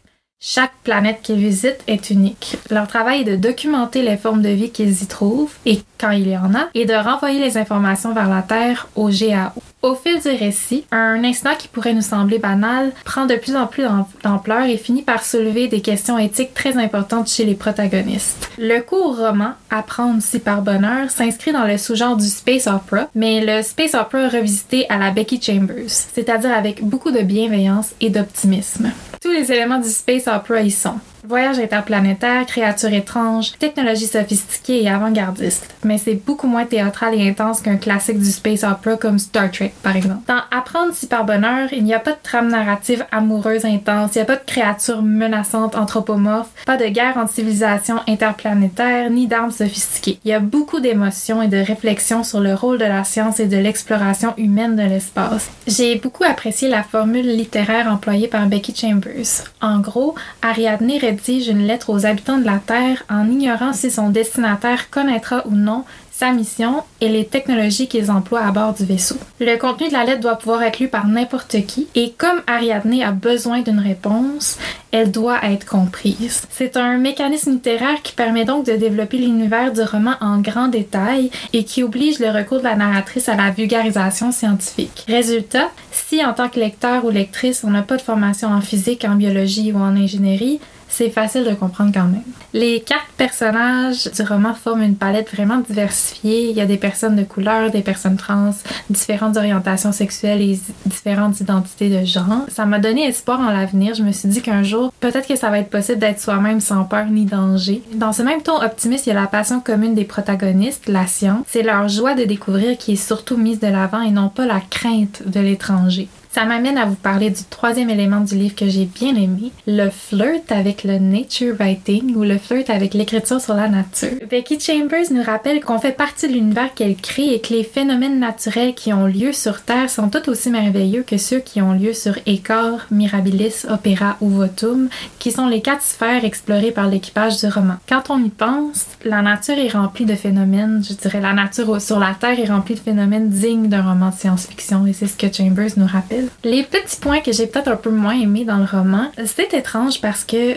Chaque 0.45 0.75
planète 0.83 1.21
qu'ils 1.23 1.37
visitent 1.37 1.85
est 1.87 2.11
unique. 2.11 2.57
Leur 2.68 2.88
travail 2.88 3.21
est 3.21 3.25
de 3.25 3.37
documenter 3.37 4.03
les 4.03 4.16
formes 4.16 4.42
de 4.42 4.49
vie 4.49 4.73
qu'ils 4.73 5.03
y 5.03 5.07
trouvent, 5.07 5.55
et 5.66 5.81
quand 6.01 6.11
il 6.11 6.27
y 6.27 6.37
en 6.37 6.53
a, 6.57 6.68
et 6.75 6.85
de 6.85 6.95
renvoyer 6.95 7.38
les 7.38 7.57
informations 7.57 8.12
vers 8.12 8.29
la 8.29 8.42
Terre 8.42 8.88
au 8.97 9.09
GAO. 9.09 9.62
Au 9.83 9.97
fil 9.97 10.21
du 10.21 10.29
récit, 10.29 10.85
un 10.92 11.25
incident 11.25 11.57
qui 11.59 11.66
pourrait 11.66 11.92
nous 11.92 12.03
sembler 12.03 12.38
banal 12.38 12.92
prend 13.05 13.27
de 13.27 13.35
plus 13.35 13.57
en 13.57 13.66
plus 13.66 13.85
d'ampleur 14.23 14.62
et 14.66 14.77
finit 14.77 15.03
par 15.03 15.25
soulever 15.25 15.66
des 15.66 15.81
questions 15.81 16.18
éthiques 16.18 16.55
très 16.55 16.77
importantes 16.77 17.29
chez 17.29 17.45
les 17.45 17.57
protagonistes. 17.57 18.49
Le 18.59 18.81
court 18.81 19.16
roman 19.16 19.55
Apprendre 19.71 20.23
si 20.23 20.38
par 20.38 20.62
bonheur 20.62 21.11
s'inscrit 21.11 21.51
dans 21.51 21.64
le 21.64 21.79
sous-genre 21.79 22.16
du 22.16 22.29
space 22.29 22.68
opera, 22.68 23.09
mais 23.16 23.45
le 23.45 23.62
space 23.62 23.95
opera 23.95 24.29
revisité 24.29 24.87
à 24.88 24.99
la 24.99 25.11
Becky 25.11 25.40
Chambers, 25.42 25.88
c'est-à-dire 25.88 26.53
avec 26.53 26.85
beaucoup 26.85 27.11
de 27.11 27.23
bienveillance 27.23 27.95
et 28.01 28.11
d'optimisme. 28.11 28.92
Tous 29.21 29.33
les 29.33 29.51
éléments 29.51 29.81
du 29.81 29.88
space 29.88 30.29
opera 30.29 30.61
y 30.61 30.71
sont. 30.71 31.01
Voyage 31.24 31.61
interplanétaire, 31.61 32.46
créatures 32.46 32.92
étranges, 32.92 33.52
technologie 33.58 34.06
sophistiquée 34.06 34.82
et 34.82 34.88
avant-gardiste. 34.88 35.68
Mais 35.85 35.98
c'est 35.98 36.14
beaucoup 36.14 36.48
moins 36.48 36.64
théâtral 36.64 37.14
et 37.14 37.28
intense 37.28 37.61
qu'un 37.61 37.76
classique 37.76 38.18
du 38.18 38.30
space 38.30 38.64
opera 38.64 38.96
comme 38.96 39.18
Star 39.18 39.50
Trek, 39.50 39.72
par 39.82 39.96
exemple. 39.96 40.22
Dans 40.26 40.40
Apprendre 40.50 40.92
si 40.92 41.06
par 41.06 41.24
bonheur, 41.24 41.68
il 41.72 41.85
n'y 41.85 41.94
a 41.94 42.00
pas 42.00 42.12
de 42.12 42.18
trame 42.22 42.48
narrative 42.48 43.04
amoureuse 43.12 43.64
intense, 43.64 44.14
il 44.14 44.18
n'y 44.18 44.22
a 44.22 44.26
pas 44.26 44.37
de 44.37 44.44
créatures 44.44 45.02
menaçantes 45.02 45.76
anthropomorphes, 45.76 46.50
pas 46.66 46.76
de 46.76 46.87
guerre 46.87 47.16
entre 47.16 47.32
civilisations 47.32 48.00
interplanétaires, 48.08 49.11
ni 49.11 49.26
d'armes 49.26 49.50
sophistiquées. 49.50 50.18
Il 50.24 50.30
y 50.30 50.35
a 50.35 50.40
beaucoup 50.40 50.80
d'émotions 50.80 51.40
et 51.40 51.48
de 51.48 51.56
réflexions 51.56 52.24
sur 52.24 52.40
le 52.40 52.54
rôle 52.54 52.78
de 52.78 52.85
la 52.85 53.04
science 53.04 53.40
et 53.40 53.46
de 53.46 53.56
l'exploration 53.56 54.35
humaine 54.37 54.76
de 54.76 54.82
l'espace. 54.82 55.50
J'ai 55.66 55.96
beaucoup 55.96 56.24
apprécié 56.24 56.68
la 56.68 56.82
formule 56.82 57.26
littéraire 57.26 57.87
employée 57.87 58.28
par 58.28 58.46
Becky 58.46 58.74
Chambers. 58.74 59.44
En 59.61 59.78
gros, 59.80 60.14
Ariadne 60.42 60.90
rédige 61.12 61.48
une 61.48 61.66
lettre 61.66 61.90
aux 61.90 62.07
habitants 62.07 62.38
de 62.38 62.44
la 62.44 62.59
Terre 62.59 63.05
en 63.11 63.29
ignorant 63.29 63.72
si 63.72 63.90
son 63.90 64.11
destinataire 64.11 64.90
connaîtra 64.90 65.46
ou 65.46 65.55
non 65.55 65.85
sa 66.11 66.31
mission 66.31 66.85
et 67.01 67.09
les 67.09 67.25
technologies 67.25 67.88
qu'ils 67.88 68.11
emploient 68.11 68.44
à 68.44 68.53
bord 68.53 68.75
du 68.75 68.85
vaisseau. 68.85 69.16
Le 69.40 69.57
contenu 69.57 69.88
de 69.88 69.92
la 69.92 70.05
lettre 70.05 70.20
doit 70.20 70.37
pouvoir 70.37 70.62
être 70.62 70.79
lu 70.79 70.88
par 70.88 71.09
n'importe 71.09 71.66
qui 71.66 71.88
et 71.94 72.12
comme 72.16 72.42
Ariadne 72.46 73.03
a 73.03 73.11
besoin 73.12 73.62
d'une 73.62 73.81
réponse, 73.81 74.59
elle 74.92 75.11
doit 75.11 75.42
être 75.42 75.66
comprise. 75.66 76.42
C'est 76.51 76.77
un 76.77 76.98
mécanisme 76.98 77.53
littéraire 77.53 78.03
qui 78.03 78.12
permet 78.12 78.44
donc 78.44 78.66
de 78.66 78.77
développer 78.77 79.16
l'univers 79.16 79.72
du 79.72 79.81
roman 79.83 80.14
en 80.20 80.38
grand 80.40 80.68
détail 80.68 81.31
et 81.53 81.64
qui 81.64 81.83
oblige 81.83 82.20
le 82.20 82.31
recours 82.31 82.59
de 82.59 82.64
la 82.64 82.77
narratrice 82.77 83.29
à 83.29 83.35
la 83.35 83.51
vulgarisation 83.51 84.31
scientifique. 84.31 85.05
Résultat, 85.09 85.70
si 85.90 86.25
en 86.25 86.35
tant 86.35 86.48
que 86.48 86.61
lecteur 86.61 87.05
ou 87.05 87.11
lectrice 87.11 87.64
on 87.64 87.70
n'a 87.70 87.83
pas 87.83 87.96
de 87.96 88.03
formation 88.03 88.48
en 88.48 88.61
physique, 88.61 89.05
en 89.05 89.16
biologie 89.16 89.72
ou 89.72 89.79
en 89.79 89.96
ingénierie, 89.96 90.61
c'est 90.92 91.09
facile 91.09 91.44
de 91.44 91.55
comprendre 91.55 91.90
quand 91.92 92.05
même. 92.05 92.22
Les 92.52 92.81
quatre 92.81 93.07
personnages 93.16 94.05
du 94.12 94.22
roman 94.22 94.52
forment 94.52 94.83
une 94.83 94.96
palette 94.96 95.35
vraiment 95.35 95.59
diversifiée. 95.59 96.50
Il 96.50 96.57
y 96.57 96.61
a 96.61 96.66
des 96.66 96.76
personnes 96.76 97.16
de 97.16 97.24
couleur, 97.24 97.70
des 97.70 97.81
personnes 97.81 98.18
trans, 98.18 98.55
différentes 98.90 99.38
orientations 99.38 99.90
sexuelles 99.90 100.42
et 100.42 100.61
différentes 100.85 101.40
identités 101.40 101.88
de 101.88 102.05
genre. 102.05 102.44
Ça 102.48 102.66
m'a 102.66 102.78
donné 102.78 103.07
espoir 103.07 103.40
en 103.40 103.50
l'avenir. 103.50 103.94
Je 103.94 104.02
me 104.02 104.12
suis 104.12 104.28
dit 104.28 104.42
qu'un 104.42 104.62
jour, 104.62 104.92
peut-être 105.00 105.26
que 105.26 105.37
ça 105.37 105.48
va 105.48 105.61
être 105.61 105.70
possible 105.70 105.98
d'être 105.98 106.20
soi-même 106.20 106.61
sans 106.61 106.85
peur 106.85 107.07
ni 107.07 107.24
danger. 107.24 107.83
Dans 107.94 108.12
ce 108.12 108.22
même 108.22 108.42
ton 108.42 108.62
optimiste, 108.62 109.07
il 109.07 109.11
y 109.11 109.16
a 109.16 109.20
la 109.20 109.26
passion 109.26 109.61
commune 109.61 109.94
des 109.94 110.05
protagonistes, 110.05 110.88
la 110.88 111.07
science. 111.07 111.46
C'est 111.48 111.62
leur 111.62 111.88
joie 111.88 112.14
de 112.14 112.24
découvrir 112.24 112.76
qui 112.76 112.92
est 112.92 112.96
surtout 112.96 113.38
mise 113.38 113.61
de 113.61 113.68
l'avant 113.68 114.02
et 114.02 114.11
non 114.11 114.28
pas 114.28 114.44
la 114.44 114.61
crainte 114.61 115.22
de 115.24 115.40
l'étranger. 115.40 116.09
Ça 116.35 116.47
m'amène 116.47 116.79
à 116.79 116.87
vous 116.87 116.95
parler 116.95 117.29
du 117.29 117.45
troisième 117.51 117.90
élément 117.90 118.21
du 118.21 118.35
livre 118.37 118.55
que 118.55 118.66
j'ai 118.66 118.87
bien 118.87 119.14
aimé, 119.16 119.53
le 119.66 119.90
flirt 119.90 120.51
avec 120.51 120.83
le 120.83 120.99
nature 120.99 121.55
writing 121.59 122.16
ou 122.16 122.23
le 122.23 122.38
flirt 122.38 122.71
avec 122.71 122.95
l'écriture 122.95 123.38
sur 123.38 123.53
la 123.53 123.68
nature. 123.68 124.16
Becky 124.31 124.59
Chambers 124.59 125.11
nous 125.11 125.23
rappelle 125.23 125.61
qu'on 125.62 125.79
fait 125.79 125.92
partie 125.92 126.29
de 126.29 126.33
l'univers 126.33 126.73
qu'elle 126.73 126.97
crée 126.97 127.35
et 127.35 127.40
que 127.42 127.53
les 127.53 127.64
phénomènes 127.64 128.18
naturels 128.18 128.75
qui 128.75 128.95
ont 128.95 129.05
lieu 129.05 129.35
sur 129.35 129.61
Terre 129.61 129.90
sont 129.90 130.09
tout 130.09 130.27
aussi 130.31 130.49
merveilleux 130.49 131.03
que 131.03 131.18
ceux 131.18 131.40
qui 131.40 131.61
ont 131.61 131.75
lieu 131.75 131.92
sur 131.92 132.14
Écor, 132.25 132.79
Mirabilis, 132.90 133.66
Opéra 133.68 134.16
ou 134.23 134.31
Votum, 134.31 134.88
qui 135.18 135.33
sont 135.33 135.49
les 135.49 135.61
quatre 135.61 135.83
sphères 135.83 136.25
explorées 136.25 136.73
par 136.73 136.88
l'équipage 136.88 137.40
du 137.40 137.47
roman. 137.47 137.75
Quand 137.87 138.05
on 138.09 138.25
y 138.25 138.31
pense, 138.31 138.87
la 139.05 139.21
nature 139.21 139.59
est 139.59 139.68
remplie 139.68 140.07
de 140.07 140.14
phénomènes, 140.14 140.83
je 140.83 140.95
dirais 140.95 141.21
la 141.21 141.35
nature 141.35 141.79
sur 141.79 141.99
la 141.99 142.14
Terre 142.18 142.40
est 142.40 142.51
remplie 142.51 142.75
de 142.77 142.81
phénomènes 142.81 143.29
dignes 143.29 143.68
d'un 143.68 143.83
roman 143.83 144.09
de 144.09 144.14
science-fiction 144.14 144.87
et 144.87 144.95
c'est 144.95 145.09
ce 145.09 145.16
que 145.18 145.31
Chambers 145.31 145.73
nous 145.77 145.87
rappelle. 145.87 146.21
Les 146.44 146.62
petits 146.62 146.96
points 147.00 147.20
que 147.20 147.32
j'ai 147.32 147.46
peut-être 147.46 147.68
un 147.68 147.76
peu 147.76 147.90
moins 147.90 148.18
aimés 148.18 148.44
dans 148.44 148.58
le 148.58 148.64
roman, 148.64 149.11
c'est 149.24 149.54
étrange 149.54 150.00
parce 150.00 150.24
que 150.24 150.56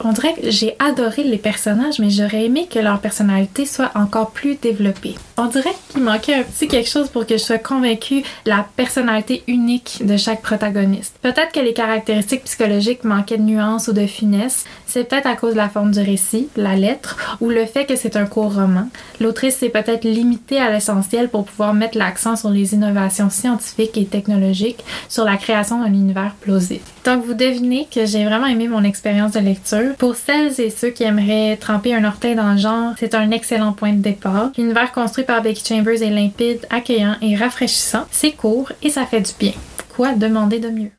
on 0.00 0.12
dirait 0.12 0.34
que 0.34 0.50
j'ai 0.50 0.76
adoré 0.78 1.22
les 1.22 1.38
personnages, 1.38 1.98
mais 1.98 2.10
j'aurais 2.10 2.44
aimé 2.44 2.66
que 2.70 2.78
leur 2.78 2.98
personnalité 3.00 3.66
soit 3.66 3.92
encore 3.94 4.30
plus 4.30 4.56
développée. 4.56 5.14
On 5.36 5.46
dirait 5.46 5.74
qu'il 5.90 6.02
manquait 6.02 6.34
un 6.34 6.42
petit 6.42 6.68
quelque 6.68 6.88
chose 6.88 7.08
pour 7.08 7.26
que 7.26 7.36
je 7.36 7.42
sois 7.42 7.58
convaincue 7.58 8.22
de 8.22 8.50
la 8.50 8.66
personnalité 8.76 9.42
unique 9.46 10.00
de 10.04 10.16
chaque 10.16 10.42
protagoniste. 10.42 11.16
Peut-être 11.22 11.52
que 11.52 11.60
les 11.60 11.72
caractéristiques 11.72 12.44
psychologiques 12.44 13.04
manquaient 13.04 13.38
de 13.38 13.42
nuances 13.42 13.88
ou 13.88 13.92
de 13.92 14.06
finesse. 14.06 14.64
C'est 14.86 15.04
peut-être 15.04 15.26
à 15.26 15.36
cause 15.36 15.52
de 15.52 15.58
la 15.58 15.68
forme 15.68 15.92
du 15.92 16.00
récit, 16.00 16.48
la 16.56 16.76
lettre, 16.76 17.38
ou 17.40 17.48
le 17.48 17.66
fait 17.66 17.86
que 17.86 17.96
c'est 17.96 18.16
un 18.16 18.26
court 18.26 18.54
roman. 18.54 18.88
L'autrice 19.20 19.56
s'est 19.56 19.68
peut-être 19.68 20.04
limitée 20.04 20.58
à 20.58 20.70
l'essentiel 20.70 21.28
pour 21.28 21.44
pouvoir 21.44 21.74
mettre 21.74 21.98
l'accent 21.98 22.36
sur 22.36 22.50
les 22.50 22.74
innovations 22.74 23.30
scientifiques 23.30 23.96
et 23.96 24.06
technologiques, 24.06 24.84
sur 25.08 25.24
la 25.24 25.36
création 25.36 25.80
d'un 25.80 25.92
univers 25.92 26.34
plausible. 26.40 26.82
Donc 27.04 27.24
vous 27.24 27.34
devinez 27.34 27.86
que 27.94 28.06
j'ai 28.06 28.24
vraiment 28.24 28.46
aimé 28.46 28.66
mon 28.66 28.82
expérience 28.82 29.32
de 29.32 29.40
lecture. 29.40 29.94
Pour 29.98 30.16
celles 30.16 30.58
et 30.58 30.70
ceux 30.70 30.88
qui 30.88 31.02
aimeraient 31.02 31.56
tremper 31.56 31.94
un 31.94 32.04
orteil 32.04 32.34
dans 32.34 32.52
le 32.52 32.58
genre, 32.58 32.94
c'est 32.98 33.14
un 33.14 33.30
excellent 33.30 33.72
point 33.72 33.92
de 33.92 34.00
départ. 34.00 34.50
L'univers 34.56 34.92
construit 34.92 35.24
par 35.24 35.42
Becky 35.42 35.62
Chambers 35.64 36.02
est 36.02 36.10
limpide, 36.10 36.66
accueillant 36.70 37.16
et 37.20 37.36
rafraîchissant. 37.36 38.06
C'est 38.10 38.32
court 38.32 38.72
et 38.82 38.88
ça 38.88 39.04
fait 39.04 39.20
du 39.20 39.32
bien. 39.38 39.52
Quoi 39.94 40.14
demander 40.14 40.58
de 40.58 40.70
mieux? 40.70 40.90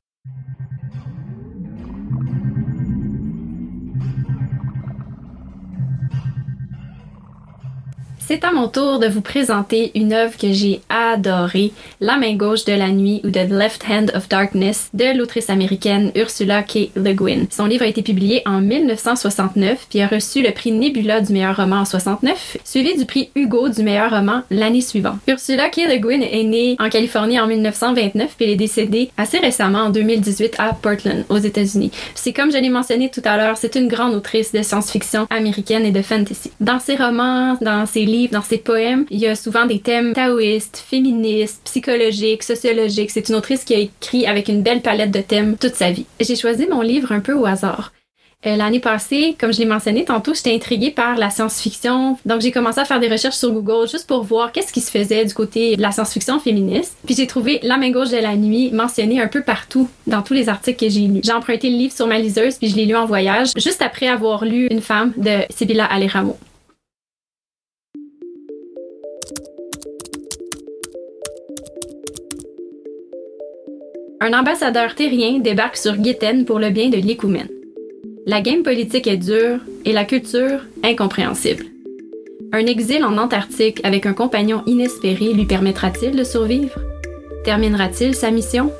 C'est 8.27 8.43
à 8.43 8.51
mon 8.51 8.67
tour 8.67 8.97
de 8.97 9.05
vous 9.05 9.21
présenter 9.21 9.91
une 9.93 10.11
œuvre 10.11 10.35
que 10.35 10.51
j'ai 10.51 10.81
adorée, 10.89 11.71
La 12.01 12.17
main 12.17 12.33
gauche 12.33 12.65
de 12.65 12.73
la 12.73 12.89
nuit 12.89 13.21
ou 13.23 13.29
The 13.29 13.47
Left 13.47 13.85
Hand 13.87 14.11
of 14.15 14.27
Darkness 14.29 14.89
de 14.95 15.15
l'autrice 15.15 15.51
américaine 15.51 16.11
Ursula 16.15 16.63
K. 16.63 16.89
Le 16.95 17.13
Guin. 17.13 17.45
Son 17.51 17.67
livre 17.67 17.83
a 17.83 17.87
été 17.87 18.01
publié 18.01 18.41
en 18.47 18.61
1969 18.61 19.85
puis 19.91 20.01
a 20.01 20.07
reçu 20.07 20.41
le 20.41 20.49
prix 20.53 20.71
Nebula 20.71 21.21
du 21.21 21.33
meilleur 21.33 21.55
roman 21.55 21.81
en 21.81 21.85
69, 21.85 22.57
suivi 22.63 22.97
du 22.97 23.05
prix 23.05 23.29
Hugo 23.35 23.69
du 23.69 23.83
meilleur 23.83 24.09
roman 24.09 24.41
l'année 24.49 24.81
suivante. 24.81 25.19
Ursula 25.27 25.69
K. 25.69 25.81
Le 25.87 25.97
Guin 25.97 26.21
est 26.21 26.43
née 26.43 26.77
en 26.79 26.89
Californie 26.89 27.39
en 27.39 27.45
1929 27.45 28.33
puis 28.35 28.45
elle 28.45 28.53
est 28.53 28.55
décédée 28.55 29.11
assez 29.17 29.37
récemment 29.37 29.83
en 29.83 29.89
2018 29.91 30.55
à 30.57 30.73
Portland, 30.73 31.25
aux 31.29 31.37
États-Unis. 31.37 31.91
C'est 32.15 32.33
comme 32.33 32.51
je 32.51 32.57
l'ai 32.57 32.69
mentionné 32.69 33.11
tout 33.11 33.21
à 33.23 33.37
l'heure, 33.37 33.57
c'est 33.57 33.75
une 33.75 33.87
grande 33.87 34.15
autrice 34.15 34.51
de 34.51 34.63
science-fiction 34.63 35.27
américaine 35.29 35.85
et 35.85 35.91
de 35.91 36.01
fantasy. 36.01 36.49
Dans 36.59 36.79
ses 36.79 36.95
romans, 36.95 37.55
dans 37.61 37.85
ses 37.85 38.14
dans 38.31 38.41
ses 38.41 38.57
poèmes, 38.57 39.05
il 39.09 39.19
y 39.19 39.27
a 39.27 39.35
souvent 39.35 39.65
des 39.65 39.79
thèmes 39.79 40.13
taoïstes, 40.13 40.83
féministes, 40.87 41.61
psychologiques, 41.65 42.43
sociologiques. 42.43 43.11
C'est 43.11 43.29
une 43.29 43.35
autrice 43.35 43.63
qui 43.63 43.75
a 43.75 43.79
écrit 43.79 44.25
avec 44.25 44.47
une 44.47 44.61
belle 44.61 44.81
palette 44.81 45.11
de 45.11 45.21
thèmes 45.21 45.57
toute 45.57 45.75
sa 45.75 45.91
vie. 45.91 46.05
J'ai 46.19 46.35
choisi 46.35 46.67
mon 46.67 46.81
livre 46.81 47.11
un 47.11 47.19
peu 47.19 47.33
au 47.33 47.45
hasard. 47.45 47.91
Euh, 48.45 48.55
L'année 48.55 48.79
passée, 48.79 49.35
comme 49.39 49.51
je 49.51 49.59
l'ai 49.59 49.65
mentionné 49.65 50.05
tantôt, 50.05 50.33
j'étais 50.33 50.53
intriguée 50.53 50.91
par 50.91 51.15
la 51.15 51.29
science-fiction. 51.29 52.17
Donc, 52.25 52.41
j'ai 52.41 52.51
commencé 52.51 52.79
à 52.79 52.85
faire 52.85 52.99
des 52.99 53.07
recherches 53.07 53.35
sur 53.35 53.51
Google 53.51 53.87
juste 53.89 54.07
pour 54.07 54.23
voir 54.23 54.51
qu'est-ce 54.51 54.71
qui 54.71 54.81
se 54.81 54.91
faisait 54.91 55.25
du 55.25 55.33
côté 55.33 55.75
de 55.75 55.81
la 55.81 55.91
science-fiction 55.91 56.39
féministe. 56.39 56.95
Puis, 57.05 57.15
j'ai 57.15 57.27
trouvé 57.27 57.59
La 57.63 57.77
main 57.77 57.91
gauche 57.91 58.09
de 58.09 58.17
la 58.17 58.35
nuit 58.35 58.71
mentionné 58.71 59.19
un 59.19 59.27
peu 59.27 59.41
partout 59.41 59.89
dans 60.05 60.21
tous 60.21 60.33
les 60.33 60.47
articles 60.49 60.85
que 60.85 60.91
j'ai 60.91 61.07
lus. 61.07 61.21
J'ai 61.23 61.33
emprunté 61.33 61.69
le 61.69 61.77
livre 61.77 61.93
sur 61.93 62.07
ma 62.07 62.19
liseuse, 62.19 62.55
puis 62.55 62.67
je 62.67 62.75
l'ai 62.75 62.85
lu 62.85 62.95
en 62.95 63.05
voyage, 63.05 63.49
juste 63.57 63.81
après 63.81 64.07
avoir 64.07 64.45
lu 64.45 64.67
Une 64.69 64.81
femme 64.81 65.13
de 65.17 65.39
Sibilla 65.49 65.85
Alejamo. 65.85 66.37
Un 74.21 74.31
ambassadeur 74.33 74.95
terrien 74.95 75.39
débarque 75.39 75.75
sur 75.75 75.97
Guéten 75.97 76.45
pour 76.45 76.57
le 76.57 76.69
bien 76.69 76.89
de 76.89 76.97
l'Écoumène. 76.97 77.49
La 78.25 78.41
game 78.41 78.63
politique 78.63 79.07
est 79.07 79.17
dure 79.17 79.59
et 79.83 79.91
la 79.91 80.05
culture 80.05 80.61
incompréhensible. 80.83 81.65
Un 82.53 82.65
exil 82.65 83.03
en 83.03 83.17
Antarctique 83.17 83.81
avec 83.83 84.05
un 84.05 84.13
compagnon 84.13 84.63
inespéré 84.67 85.33
lui 85.33 85.45
permettra-t-il 85.45 86.15
de 86.15 86.23
survivre? 86.23 86.79
Terminera-t-il 87.43 88.15
sa 88.15 88.31
mission? 88.31 88.71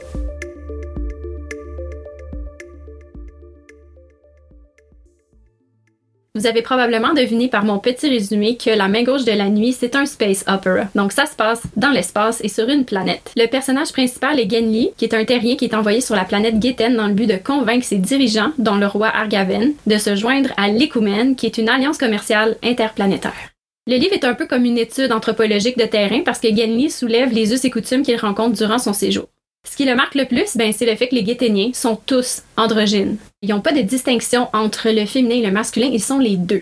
Vous 6.36 6.48
avez 6.48 6.62
probablement 6.62 7.14
deviné 7.14 7.48
par 7.48 7.64
mon 7.64 7.80
petit 7.80 8.10
résumé 8.10 8.58
que 8.58 8.70
La 8.70 8.90
main 8.90 9.04
gauche 9.04 9.24
de 9.24 9.32
la 9.32 9.48
nuit, 9.48 9.72
c'est 9.72 9.96
un 9.96 10.06
space 10.06 10.44
opera. 10.48 10.84
Donc 10.94 11.14
ça 11.14 11.26
se 11.26 11.36
passe 11.36 11.64
dans 11.78 11.92
l'espace 11.92 12.42
et 12.44 12.50
sur 12.50 12.68
une 12.68 12.84
planète. 12.84 13.32
Le 13.38 13.48
personnage 13.48 13.94
principal 13.94 14.38
est 14.38 14.52
Genli, 14.52 14.92
qui 14.98 15.06
est 15.06 15.14
un 15.14 15.24
terrien 15.24 15.56
qui 15.56 15.64
est 15.64 15.74
envoyé 15.74 16.02
sur 16.02 16.14
la 16.14 16.26
planète 16.26 16.62
Géten 16.62 16.98
dans 16.98 17.08
le 17.08 17.14
but 17.14 17.28
de 17.28 17.38
convaincre 17.38 17.86
ses 17.86 18.00
dirigeants, 18.00 18.52
dont 18.58 18.76
le 18.76 18.88
roi 18.88 19.08
Argaven, 19.08 19.76
de 19.88 19.98
se 19.98 20.18
joindre 20.18 20.50
à 20.58 20.68
l'Écoumène, 20.68 21.38
qui 21.38 21.46
est 21.46 21.58
une 21.58 21.70
alliance 21.70 21.98
commerciale 21.98 22.58
interplanétaire. 22.62 23.52
Le 23.88 23.96
livre 23.96 24.14
est 24.14 24.26
un 24.26 24.34
peu 24.34 24.46
comme 24.46 24.66
une 24.66 24.78
étude 24.78 25.14
anthropologique 25.14 25.78
de 25.78 25.86
terrain 25.86 26.22
parce 26.26 26.40
que 26.40 26.54
Genli 26.54 26.90
soulève 26.90 27.32
les 27.32 27.54
us 27.54 27.64
et 27.64 27.70
coutumes 27.70 28.04
qu'il 28.04 28.18
rencontre 28.18 28.58
durant 28.58 28.80
son 28.80 28.92
séjour. 28.92 29.30
Ce 29.66 29.76
qui 29.76 29.86
le 29.86 29.96
marque 29.96 30.16
le 30.16 30.26
plus, 30.26 30.56
ben, 30.56 30.72
c'est 30.72 30.86
le 30.86 30.96
fait 30.96 31.10
que 31.10 31.16
les 31.16 31.24
Guéténiens 31.24 31.72
sont 31.74 31.98
tous 32.06 32.44
androgynes. 32.56 33.18
Ils 33.42 33.50
n'ont 33.50 33.62
pas 33.62 33.74
de 33.74 33.82
distinction 33.82 34.48
entre 34.54 34.90
le 34.90 35.06
féminin 35.06 35.36
et 35.36 35.46
le 35.46 35.52
masculin, 35.52 35.90
ils 35.92 36.02
sont 36.02 36.20
les 36.20 36.38
deux. 36.38 36.62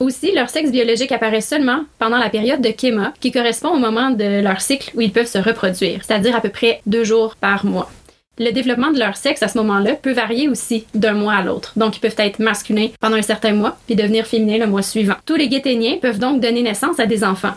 Aussi, 0.00 0.32
leur 0.32 0.50
sexe 0.50 0.72
biologique 0.72 1.12
apparaît 1.12 1.40
seulement 1.40 1.84
pendant 1.98 2.18
la 2.18 2.28
période 2.28 2.60
de 2.60 2.70
Kéma, 2.70 3.14
qui 3.20 3.30
correspond 3.30 3.70
au 3.70 3.78
moment 3.78 4.10
de 4.10 4.42
leur 4.42 4.60
cycle 4.60 4.90
où 4.94 5.00
ils 5.00 5.12
peuvent 5.12 5.26
se 5.26 5.38
reproduire, 5.38 6.00
c'est-à-dire 6.04 6.34
à 6.34 6.40
peu 6.40 6.48
près 6.48 6.80
deux 6.86 7.04
jours 7.04 7.36
par 7.36 7.64
mois. 7.64 7.90
Le 8.38 8.50
développement 8.50 8.90
de 8.90 8.98
leur 8.98 9.16
sexe 9.16 9.42
à 9.42 9.48
ce 9.48 9.58
moment-là 9.58 9.94
peut 9.94 10.12
varier 10.12 10.48
aussi 10.48 10.86
d'un 10.94 11.12
mois 11.12 11.34
à 11.34 11.42
l'autre. 11.42 11.72
Donc, 11.76 11.96
ils 11.96 12.00
peuvent 12.00 12.16
être 12.18 12.40
masculins 12.40 12.88
pendant 12.98 13.16
un 13.16 13.22
certain 13.22 13.52
mois, 13.52 13.76
puis 13.86 13.94
devenir 13.94 14.26
féminins 14.26 14.58
le 14.58 14.66
mois 14.66 14.82
suivant. 14.82 15.14
Tous 15.24 15.36
les 15.36 15.48
Guéténiens 15.48 15.98
peuvent 16.00 16.18
donc 16.18 16.40
donner 16.40 16.62
naissance 16.62 16.98
à 16.98 17.06
des 17.06 17.22
enfants. 17.22 17.54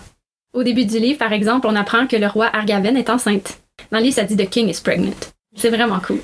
Au 0.54 0.64
début 0.64 0.86
du 0.86 1.00
livre, 1.00 1.18
par 1.18 1.34
exemple, 1.34 1.68
on 1.68 1.76
apprend 1.76 2.08
que 2.08 2.16
le 2.16 2.28
roi 2.28 2.50
Argaven 2.54 2.98
est 2.98 3.10
enceinte. 3.10 3.60
Dans 3.92 4.00
le 4.00 4.04
livre, 4.04 4.16
ça 4.16 4.24
dit 4.24 4.36
The 4.36 4.50
King 4.50 4.70
is 4.70 4.82
pregnant. 4.84 5.14
C'est 5.56 5.70
vraiment 5.70 6.00
cool. 6.00 6.20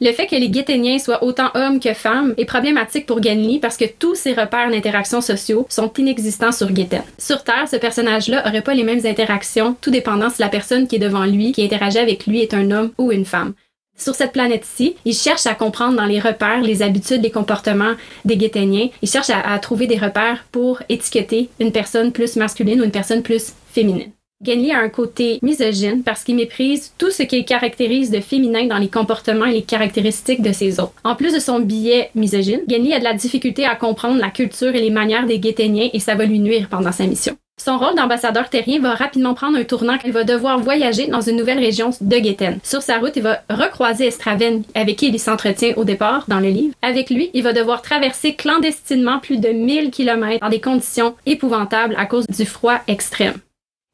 Le 0.00 0.10
fait 0.12 0.26
que 0.26 0.34
les 0.34 0.50
Guéténiens 0.50 0.98
soient 0.98 1.22
autant 1.22 1.50
hommes 1.54 1.78
que 1.78 1.94
femmes 1.94 2.34
est 2.36 2.44
problématique 2.44 3.06
pour 3.06 3.22
Genli 3.22 3.60
parce 3.60 3.76
que 3.76 3.84
tous 3.84 4.16
ses 4.16 4.32
repères 4.32 4.70
d'interaction 4.70 5.20
sociaux 5.20 5.66
sont 5.68 5.92
inexistants 5.96 6.50
sur 6.50 6.72
Guéten. 6.72 7.04
Sur 7.16 7.44
Terre, 7.44 7.68
ce 7.70 7.76
personnage-là 7.76 8.46
aurait 8.46 8.62
pas 8.62 8.74
les 8.74 8.82
mêmes 8.82 9.06
interactions, 9.06 9.76
tout 9.80 9.92
dépendant 9.92 10.30
si 10.30 10.42
la 10.42 10.48
personne 10.48 10.88
qui 10.88 10.96
est 10.96 10.98
devant 10.98 11.24
lui, 11.24 11.52
qui 11.52 11.64
interagit 11.64 11.98
avec 11.98 12.26
lui, 12.26 12.40
est 12.40 12.54
un 12.54 12.72
homme 12.72 12.90
ou 12.98 13.12
une 13.12 13.24
femme. 13.24 13.54
Sur 13.96 14.16
cette 14.16 14.32
planète-ci, 14.32 14.96
il 15.04 15.14
cherche 15.14 15.46
à 15.46 15.54
comprendre 15.54 15.96
dans 15.96 16.06
les 16.06 16.18
repères, 16.18 16.62
les 16.62 16.82
habitudes, 16.82 17.22
les 17.22 17.30
comportements 17.30 17.94
des 18.24 18.36
Guéténiens. 18.36 18.88
Il 19.00 19.08
cherche 19.08 19.30
à, 19.30 19.40
à 19.40 19.56
trouver 19.60 19.86
des 19.86 19.98
repères 19.98 20.44
pour 20.50 20.82
étiqueter 20.88 21.48
une 21.60 21.70
personne 21.70 22.10
plus 22.10 22.34
masculine 22.34 22.80
ou 22.80 22.84
une 22.84 22.90
personne 22.90 23.22
plus 23.22 23.52
féminine. 23.72 24.10
Genli 24.44 24.72
a 24.72 24.78
un 24.78 24.88
côté 24.88 25.38
misogyne 25.42 26.02
parce 26.02 26.24
qu'il 26.24 26.36
méprise 26.36 26.92
tout 26.98 27.10
ce 27.10 27.22
qui 27.22 27.44
caractérise 27.44 28.10
de 28.10 28.20
féminin 28.20 28.66
dans 28.66 28.78
les 28.78 28.88
comportements 28.88 29.46
et 29.46 29.52
les 29.52 29.62
caractéristiques 29.62 30.42
de 30.42 30.52
ses 30.52 30.80
autres. 30.80 30.94
En 31.04 31.14
plus 31.14 31.34
de 31.34 31.38
son 31.38 31.60
biais 31.60 32.10
misogyne, 32.14 32.60
Genli 32.68 32.92
a 32.92 32.98
de 32.98 33.04
la 33.04 33.14
difficulté 33.14 33.64
à 33.64 33.74
comprendre 33.74 34.20
la 34.20 34.30
culture 34.30 34.74
et 34.74 34.80
les 34.80 34.90
manières 34.90 35.26
des 35.26 35.38
Guéténiens 35.38 35.90
et 35.92 36.00
ça 36.00 36.14
va 36.14 36.24
lui 36.24 36.38
nuire 36.38 36.68
pendant 36.68 36.92
sa 36.92 37.06
mission. 37.06 37.36
Son 37.56 37.78
rôle 37.78 37.94
d'ambassadeur 37.94 38.50
terrien 38.50 38.80
va 38.80 38.94
rapidement 38.94 39.32
prendre 39.32 39.56
un 39.56 39.64
tournant 39.64 39.96
quand 39.96 40.08
il 40.08 40.12
va 40.12 40.24
devoir 40.24 40.58
voyager 40.58 41.06
dans 41.06 41.20
une 41.20 41.36
nouvelle 41.36 41.60
région 41.60 41.90
de 42.00 42.18
Guéten. 42.18 42.58
Sur 42.64 42.82
sa 42.82 42.98
route, 42.98 43.12
il 43.14 43.22
va 43.22 43.42
recroiser 43.48 44.08
Estraven, 44.08 44.64
avec 44.74 44.96
qui 44.96 45.08
il 45.08 45.20
s'entretient 45.20 45.72
au 45.76 45.84
départ 45.84 46.24
dans 46.26 46.40
le 46.40 46.48
livre. 46.48 46.74
Avec 46.82 47.10
lui, 47.10 47.30
il 47.32 47.44
va 47.44 47.52
devoir 47.52 47.80
traverser 47.80 48.34
clandestinement 48.34 49.20
plus 49.20 49.38
de 49.38 49.50
1000 49.50 49.92
km 49.92 50.40
dans 50.40 50.48
des 50.48 50.60
conditions 50.60 51.14
épouvantables 51.26 51.94
à 51.96 52.06
cause 52.06 52.26
du 52.26 52.44
froid 52.44 52.80
extrême. 52.88 53.34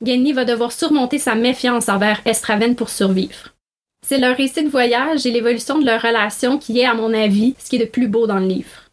Genli 0.04 0.32
va 0.32 0.44
devoir 0.46 0.72
surmonter 0.72 1.18
sa 1.18 1.34
méfiance 1.34 1.88
envers 1.88 2.22
Estraven 2.24 2.74
pour 2.74 2.88
survivre. 2.88 3.54
C'est 4.06 4.18
leur 4.18 4.36
récit 4.36 4.64
de 4.64 4.70
voyage 4.70 5.26
et 5.26 5.30
l'évolution 5.30 5.78
de 5.78 5.84
leur 5.84 6.00
relation 6.00 6.56
qui 6.56 6.80
est, 6.80 6.86
à 6.86 6.94
mon 6.94 7.12
avis, 7.12 7.54
ce 7.58 7.68
qui 7.68 7.76
est 7.76 7.80
de 7.80 7.84
plus 7.84 8.08
beau 8.08 8.26
dans 8.26 8.38
le 8.38 8.46
livre. 8.46 8.88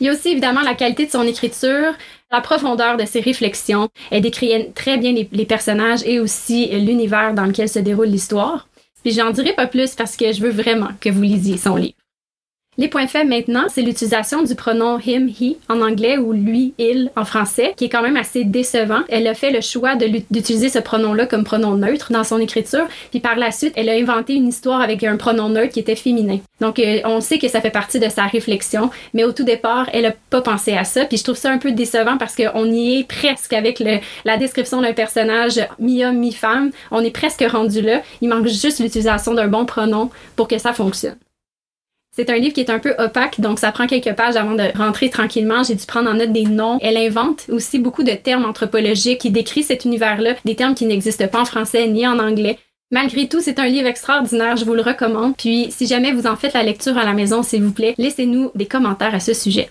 Il 0.00 0.06
y 0.06 0.10
a 0.10 0.12
aussi 0.12 0.30
évidemment 0.30 0.62
la 0.62 0.74
qualité 0.74 1.06
de 1.06 1.10
son 1.10 1.22
écriture, 1.22 1.94
la 2.30 2.40
profondeur 2.40 2.96
de 2.96 3.04
ses 3.04 3.20
réflexions. 3.20 3.88
Elle 4.10 4.22
décrit 4.22 4.72
très 4.74 4.98
bien 4.98 5.12
les, 5.12 5.28
les 5.30 5.46
personnages 5.46 6.02
et 6.04 6.20
aussi 6.20 6.66
l'univers 6.66 7.34
dans 7.34 7.46
lequel 7.46 7.68
se 7.68 7.78
déroule 7.78 8.08
l'histoire. 8.08 8.68
Puis 9.02 9.12
j'en 9.12 9.30
dirai 9.30 9.54
pas 9.54 9.66
plus 9.66 9.94
parce 9.94 10.16
que 10.16 10.32
je 10.32 10.42
veux 10.42 10.50
vraiment 10.50 10.90
que 11.00 11.08
vous 11.08 11.22
lisiez 11.22 11.56
son 11.56 11.76
livre. 11.76 11.94
Les 12.80 12.86
points 12.86 13.08
faibles 13.08 13.28
maintenant, 13.28 13.64
c'est 13.68 13.82
l'utilisation 13.82 14.44
du 14.44 14.54
pronom 14.54 15.00
him, 15.04 15.28
he 15.28 15.56
en 15.68 15.80
anglais 15.80 16.16
ou 16.16 16.32
lui, 16.32 16.74
il 16.78 17.10
en 17.16 17.24
français, 17.24 17.74
qui 17.76 17.86
est 17.86 17.88
quand 17.88 18.02
même 18.02 18.16
assez 18.16 18.44
décevant. 18.44 19.00
Elle 19.08 19.26
a 19.26 19.34
fait 19.34 19.50
le 19.50 19.60
choix 19.60 19.96
d'utiliser 19.96 20.68
ce 20.68 20.78
pronom-là 20.78 21.26
comme 21.26 21.42
pronom 21.42 21.74
neutre 21.76 22.12
dans 22.12 22.22
son 22.22 22.38
écriture, 22.38 22.86
puis 23.10 23.18
par 23.18 23.34
la 23.34 23.50
suite, 23.50 23.72
elle 23.74 23.88
a 23.88 23.94
inventé 23.94 24.34
une 24.34 24.46
histoire 24.46 24.80
avec 24.80 25.02
un 25.02 25.16
pronom 25.16 25.48
neutre 25.48 25.72
qui 25.72 25.80
était 25.80 25.96
féminin. 25.96 26.38
Donc, 26.60 26.78
euh, 26.78 27.00
on 27.04 27.20
sait 27.20 27.38
que 27.38 27.48
ça 27.48 27.60
fait 27.60 27.70
partie 27.70 27.98
de 27.98 28.08
sa 28.08 28.26
réflexion, 28.26 28.90
mais 29.12 29.24
au 29.24 29.32
tout 29.32 29.42
départ, 29.42 29.90
elle 29.92 30.06
a 30.06 30.14
pas 30.30 30.40
pensé 30.40 30.74
à 30.74 30.84
ça, 30.84 31.04
puis 31.04 31.16
je 31.16 31.24
trouve 31.24 31.36
ça 31.36 31.50
un 31.50 31.58
peu 31.58 31.72
décevant 31.72 32.16
parce 32.16 32.36
qu'on 32.36 32.70
y 32.70 33.00
est 33.00 33.08
presque 33.08 33.54
avec 33.54 33.82
la 34.24 34.36
description 34.36 34.82
d'un 34.82 34.92
personnage 34.92 35.60
mi-homme, 35.80 36.18
mi-femme. 36.18 36.70
On 36.92 37.02
est 37.02 37.10
presque 37.10 37.44
rendu 37.50 37.80
là. 37.80 38.02
Il 38.20 38.28
manque 38.28 38.46
juste 38.46 38.78
l'utilisation 38.78 39.34
d'un 39.34 39.48
bon 39.48 39.64
pronom 39.64 40.10
pour 40.36 40.46
que 40.46 40.58
ça 40.58 40.72
fonctionne. 40.72 41.16
C'est 42.18 42.30
un 42.30 42.36
livre 42.36 42.52
qui 42.52 42.58
est 42.58 42.70
un 42.70 42.80
peu 42.80 42.96
opaque, 42.98 43.40
donc 43.40 43.60
ça 43.60 43.70
prend 43.70 43.86
quelques 43.86 44.12
pages 44.16 44.34
avant 44.34 44.56
de 44.56 44.76
rentrer 44.76 45.08
tranquillement. 45.08 45.62
J'ai 45.62 45.76
dû 45.76 45.86
prendre 45.86 46.10
en 46.10 46.14
note 46.14 46.32
des 46.32 46.42
noms. 46.42 46.76
Elle 46.82 46.96
invente 46.96 47.44
aussi 47.48 47.78
beaucoup 47.78 48.02
de 48.02 48.10
termes 48.10 48.44
anthropologiques 48.44 49.20
qui 49.20 49.30
décrit 49.30 49.62
cet 49.62 49.84
univers-là, 49.84 50.34
des 50.44 50.56
termes 50.56 50.74
qui 50.74 50.86
n'existent 50.86 51.28
pas 51.28 51.42
en 51.42 51.44
français 51.44 51.86
ni 51.86 52.08
en 52.08 52.18
anglais. 52.18 52.58
Malgré 52.90 53.28
tout, 53.28 53.40
c'est 53.40 53.60
un 53.60 53.68
livre 53.68 53.86
extraordinaire, 53.86 54.56
je 54.56 54.64
vous 54.64 54.74
le 54.74 54.82
recommande. 54.82 55.36
Puis, 55.36 55.68
si 55.70 55.86
jamais 55.86 56.10
vous 56.10 56.26
en 56.26 56.34
faites 56.34 56.54
la 56.54 56.64
lecture 56.64 56.98
à 56.98 57.04
la 57.04 57.12
maison, 57.12 57.44
s'il 57.44 57.62
vous 57.62 57.72
plaît, 57.72 57.94
laissez-nous 57.98 58.50
des 58.56 58.66
commentaires 58.66 59.14
à 59.14 59.20
ce 59.20 59.32
sujet. 59.32 59.70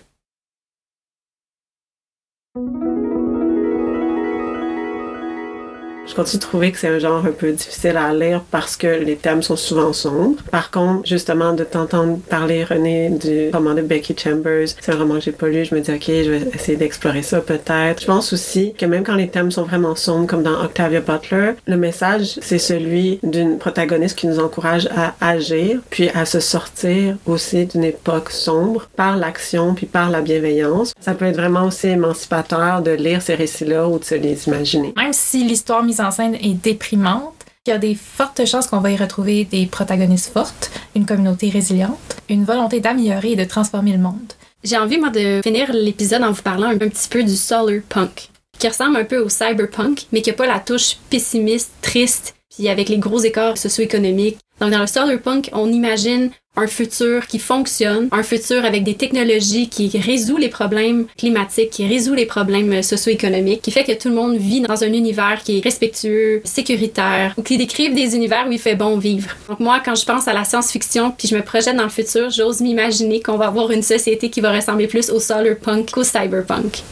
Je 6.08 6.14
continue 6.14 6.38
de 6.40 6.46
trouver 6.46 6.72
que 6.72 6.78
c'est 6.78 6.88
un 6.88 6.98
genre 6.98 7.24
un 7.24 7.32
peu 7.32 7.52
difficile 7.52 7.96
à 7.98 8.14
lire 8.14 8.42
parce 8.50 8.76
que 8.76 8.86
les 8.86 9.16
thèmes 9.16 9.42
sont 9.42 9.56
souvent 9.56 9.92
sombres. 9.92 10.40
Par 10.50 10.70
contre, 10.70 11.06
justement, 11.06 11.52
de 11.52 11.64
t'entendre 11.64 12.18
parler, 12.18 12.64
René, 12.64 13.10
du 13.10 13.50
roman 13.52 13.74
de 13.74 13.82
Becky 13.82 14.16
Chambers, 14.16 14.68
c'est 14.80 14.92
un 14.92 14.96
roman 14.96 15.16
que 15.16 15.20
j'ai 15.20 15.32
pas 15.32 15.48
lu, 15.48 15.66
je 15.66 15.74
me 15.74 15.80
dis, 15.80 15.90
OK, 15.90 16.04
je 16.06 16.30
vais 16.30 16.48
essayer 16.54 16.78
d'explorer 16.78 17.22
ça 17.22 17.40
peut-être. 17.42 18.00
Je 18.00 18.06
pense 18.06 18.32
aussi 18.32 18.72
que 18.72 18.86
même 18.86 19.04
quand 19.04 19.16
les 19.16 19.28
thèmes 19.28 19.50
sont 19.50 19.64
vraiment 19.64 19.94
sombres, 19.94 20.26
comme 20.26 20.42
dans 20.42 20.64
Octavia 20.64 21.00
Butler, 21.00 21.52
le 21.66 21.76
message, 21.76 22.38
c'est 22.40 22.58
celui 22.58 23.20
d'une 23.22 23.58
protagoniste 23.58 24.18
qui 24.18 24.26
nous 24.26 24.38
encourage 24.38 24.88
à 24.96 25.14
agir, 25.20 25.80
puis 25.90 26.08
à 26.14 26.24
se 26.24 26.40
sortir 26.40 27.16
aussi 27.26 27.66
d'une 27.66 27.84
époque 27.84 28.30
sombre 28.30 28.88
par 28.96 29.18
l'action, 29.18 29.74
puis 29.74 29.86
par 29.86 30.08
la 30.08 30.22
bienveillance. 30.22 30.94
Ça 31.00 31.12
peut 31.12 31.26
être 31.26 31.36
vraiment 31.36 31.66
aussi 31.66 31.88
émancipateur 31.88 32.80
de 32.80 32.92
lire 32.92 33.20
ces 33.20 33.34
récits-là 33.34 33.86
ou 33.88 33.98
de 33.98 34.04
se 34.04 34.14
les 34.14 34.48
imaginer. 34.48 34.94
Même 34.96 35.12
si 35.12 35.44
l'histoire 35.44 35.82
mise 35.82 35.97
en 36.00 36.10
scène 36.10 36.34
est 36.36 36.54
déprimante, 36.54 37.34
il 37.66 37.70
y 37.70 37.72
a 37.72 37.78
des 37.78 37.94
fortes 37.94 38.46
chances 38.46 38.66
qu'on 38.66 38.80
va 38.80 38.90
y 38.90 38.96
retrouver 38.96 39.44
des 39.44 39.66
protagonistes 39.66 40.32
fortes, 40.32 40.70
une 40.96 41.04
communauté 41.04 41.50
résiliente, 41.50 42.16
une 42.28 42.44
volonté 42.44 42.80
d'améliorer 42.80 43.32
et 43.32 43.36
de 43.36 43.44
transformer 43.44 43.92
le 43.92 43.98
monde. 43.98 44.32
J'ai 44.64 44.78
envie, 44.78 44.98
moi, 44.98 45.10
de 45.10 45.40
finir 45.42 45.72
l'épisode 45.72 46.22
en 46.22 46.32
vous 46.32 46.42
parlant 46.42 46.68
un 46.68 46.78
petit 46.78 47.08
peu 47.08 47.22
du 47.22 47.36
solar 47.36 47.82
punk, 47.88 48.30
qui 48.58 48.68
ressemble 48.68 48.96
un 48.96 49.04
peu 49.04 49.18
au 49.18 49.28
cyberpunk, 49.28 50.06
mais 50.12 50.22
qui 50.22 50.30
n'a 50.30 50.36
pas 50.36 50.46
la 50.46 50.60
touche 50.60 50.96
pessimiste, 51.10 51.70
triste, 51.82 52.34
puis 52.54 52.68
avec 52.68 52.88
les 52.88 52.98
gros 52.98 53.20
écarts 53.20 53.58
socio-économiques. 53.58 54.38
Donc, 54.60 54.70
dans 54.70 54.80
le 54.80 54.86
solar 54.86 55.18
punk, 55.20 55.50
on 55.52 55.70
imagine 55.70 56.30
un 56.58 56.66
futur 56.66 57.26
qui 57.26 57.38
fonctionne, 57.38 58.08
un 58.12 58.22
futur 58.22 58.64
avec 58.64 58.84
des 58.84 58.94
technologies 58.94 59.68
qui 59.68 59.88
résout 59.98 60.36
les 60.36 60.48
problèmes 60.48 61.06
climatiques, 61.16 61.70
qui 61.70 61.86
résout 61.86 62.14
les 62.14 62.26
problèmes 62.26 62.82
socio-économiques, 62.82 63.62
qui 63.62 63.70
fait 63.70 63.84
que 63.84 63.92
tout 63.92 64.08
le 64.08 64.14
monde 64.14 64.36
vit 64.36 64.60
dans 64.60 64.82
un 64.82 64.92
univers 64.92 65.42
qui 65.44 65.58
est 65.58 65.64
respectueux, 65.64 66.40
sécuritaire, 66.44 67.34
ou 67.36 67.42
qui 67.42 67.56
décrive 67.56 67.94
des 67.94 68.16
univers 68.16 68.46
où 68.48 68.52
il 68.52 68.58
fait 68.58 68.74
bon 68.74 68.98
vivre. 68.98 69.30
Donc 69.48 69.60
moi, 69.60 69.80
quand 69.84 69.94
je 69.94 70.04
pense 70.04 70.26
à 70.28 70.32
la 70.32 70.44
science-fiction, 70.44 71.12
puis 71.16 71.28
je 71.28 71.36
me 71.36 71.42
projette 71.42 71.76
dans 71.76 71.84
le 71.84 71.88
futur, 71.88 72.30
j'ose 72.30 72.60
m'imaginer 72.60 73.20
qu'on 73.20 73.36
va 73.36 73.46
avoir 73.46 73.70
une 73.70 73.82
société 73.82 74.30
qui 74.30 74.40
va 74.40 74.52
ressembler 74.52 74.86
plus 74.86 75.10
au 75.10 75.20
solar 75.20 75.56
punk 75.56 75.92
qu'au 75.92 76.04
cyberpunk. 76.04 76.82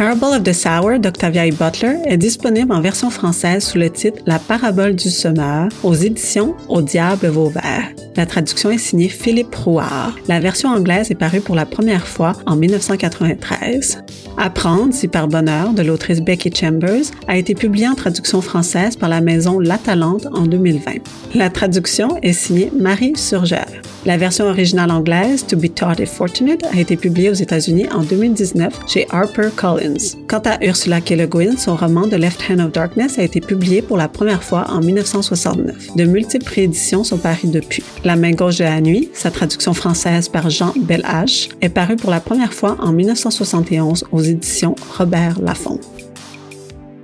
Parable 0.00 0.32
of 0.32 0.44
the 0.44 0.54
Sour 0.54 0.98
d'Octavia 0.98 1.46
E. 1.46 1.50
Butler 1.50 1.98
est 2.06 2.16
disponible 2.16 2.72
en 2.72 2.80
version 2.80 3.10
française 3.10 3.62
sous 3.62 3.76
le 3.76 3.90
titre 3.90 4.22
La 4.24 4.38
parabole 4.38 4.94
du 4.96 5.10
semeur 5.10 5.68
aux 5.82 5.92
éditions 5.92 6.56
Au 6.70 6.80
diable 6.80 7.26
Vauvert. 7.26 7.92
La 8.16 8.26
traduction 8.26 8.70
est 8.70 8.78
signée 8.78 9.08
Philippe 9.08 9.54
Rouard. 9.54 10.16
La 10.26 10.40
version 10.40 10.68
anglaise 10.68 11.10
est 11.10 11.14
parue 11.14 11.40
pour 11.40 11.54
la 11.54 11.64
première 11.64 12.06
fois 12.06 12.32
en 12.46 12.56
1993. 12.56 14.02
Apprendre 14.36 14.92
si 14.92 15.06
par 15.06 15.28
bonheur 15.28 15.72
de 15.72 15.82
l'autrice 15.82 16.20
Becky 16.20 16.50
Chambers 16.52 17.04
a 17.28 17.36
été 17.36 17.54
publié 17.54 17.86
en 17.88 17.94
traduction 17.94 18.40
française 18.40 18.96
par 18.96 19.08
la 19.08 19.20
maison 19.20 19.60
La 19.60 19.78
Talente 19.78 20.26
en 20.32 20.42
2020. 20.42 20.92
La 21.34 21.50
traduction 21.50 22.18
est 22.22 22.32
signée 22.32 22.72
Marie 22.76 23.12
Surgère. 23.16 23.80
La 24.06 24.16
version 24.16 24.46
originale 24.46 24.90
anglaise, 24.90 25.46
To 25.46 25.56
Be 25.58 25.74
Taught 25.74 26.00
If 26.00 26.10
Fortunate, 26.10 26.64
a 26.72 26.80
été 26.80 26.96
publiée 26.96 27.28
aux 27.28 27.34
États-Unis 27.34 27.86
en 27.92 28.02
2019 28.02 28.72
chez 28.86 29.06
Harper 29.10 29.50
Collins. 29.54 30.16
Quant 30.26 30.40
à 30.46 30.64
Ursula 30.64 31.02
K. 31.02 31.10
Le 31.10 31.26
Guin, 31.26 31.58
son 31.58 31.76
roman 31.76 32.08
The 32.08 32.14
Left 32.14 32.42
Hand 32.48 32.60
of 32.60 32.72
Darkness 32.72 33.18
a 33.18 33.22
été 33.22 33.42
publié 33.42 33.82
pour 33.82 33.98
la 33.98 34.08
première 34.08 34.42
fois 34.42 34.64
en 34.70 34.80
1969. 34.80 35.96
De 35.96 36.04
multiples 36.04 36.50
rééditions 36.50 37.04
sont 37.04 37.18
parues 37.18 37.48
depuis. 37.48 37.84
La 38.02 38.16
main 38.16 38.30
gauche 38.30 38.56
de 38.56 38.64
la 38.64 38.80
nuit, 38.80 39.10
sa 39.12 39.30
traduction 39.30 39.74
française 39.74 40.30
par 40.30 40.48
Jean 40.48 40.72
Belhache, 40.74 41.50
est 41.60 41.68
parue 41.68 41.96
pour 41.96 42.10
la 42.10 42.20
première 42.20 42.54
fois 42.54 42.78
en 42.80 42.92
1971 42.92 44.06
aux 44.10 44.22
éditions 44.22 44.74
Robert 44.96 45.38
Laffont. 45.38 45.78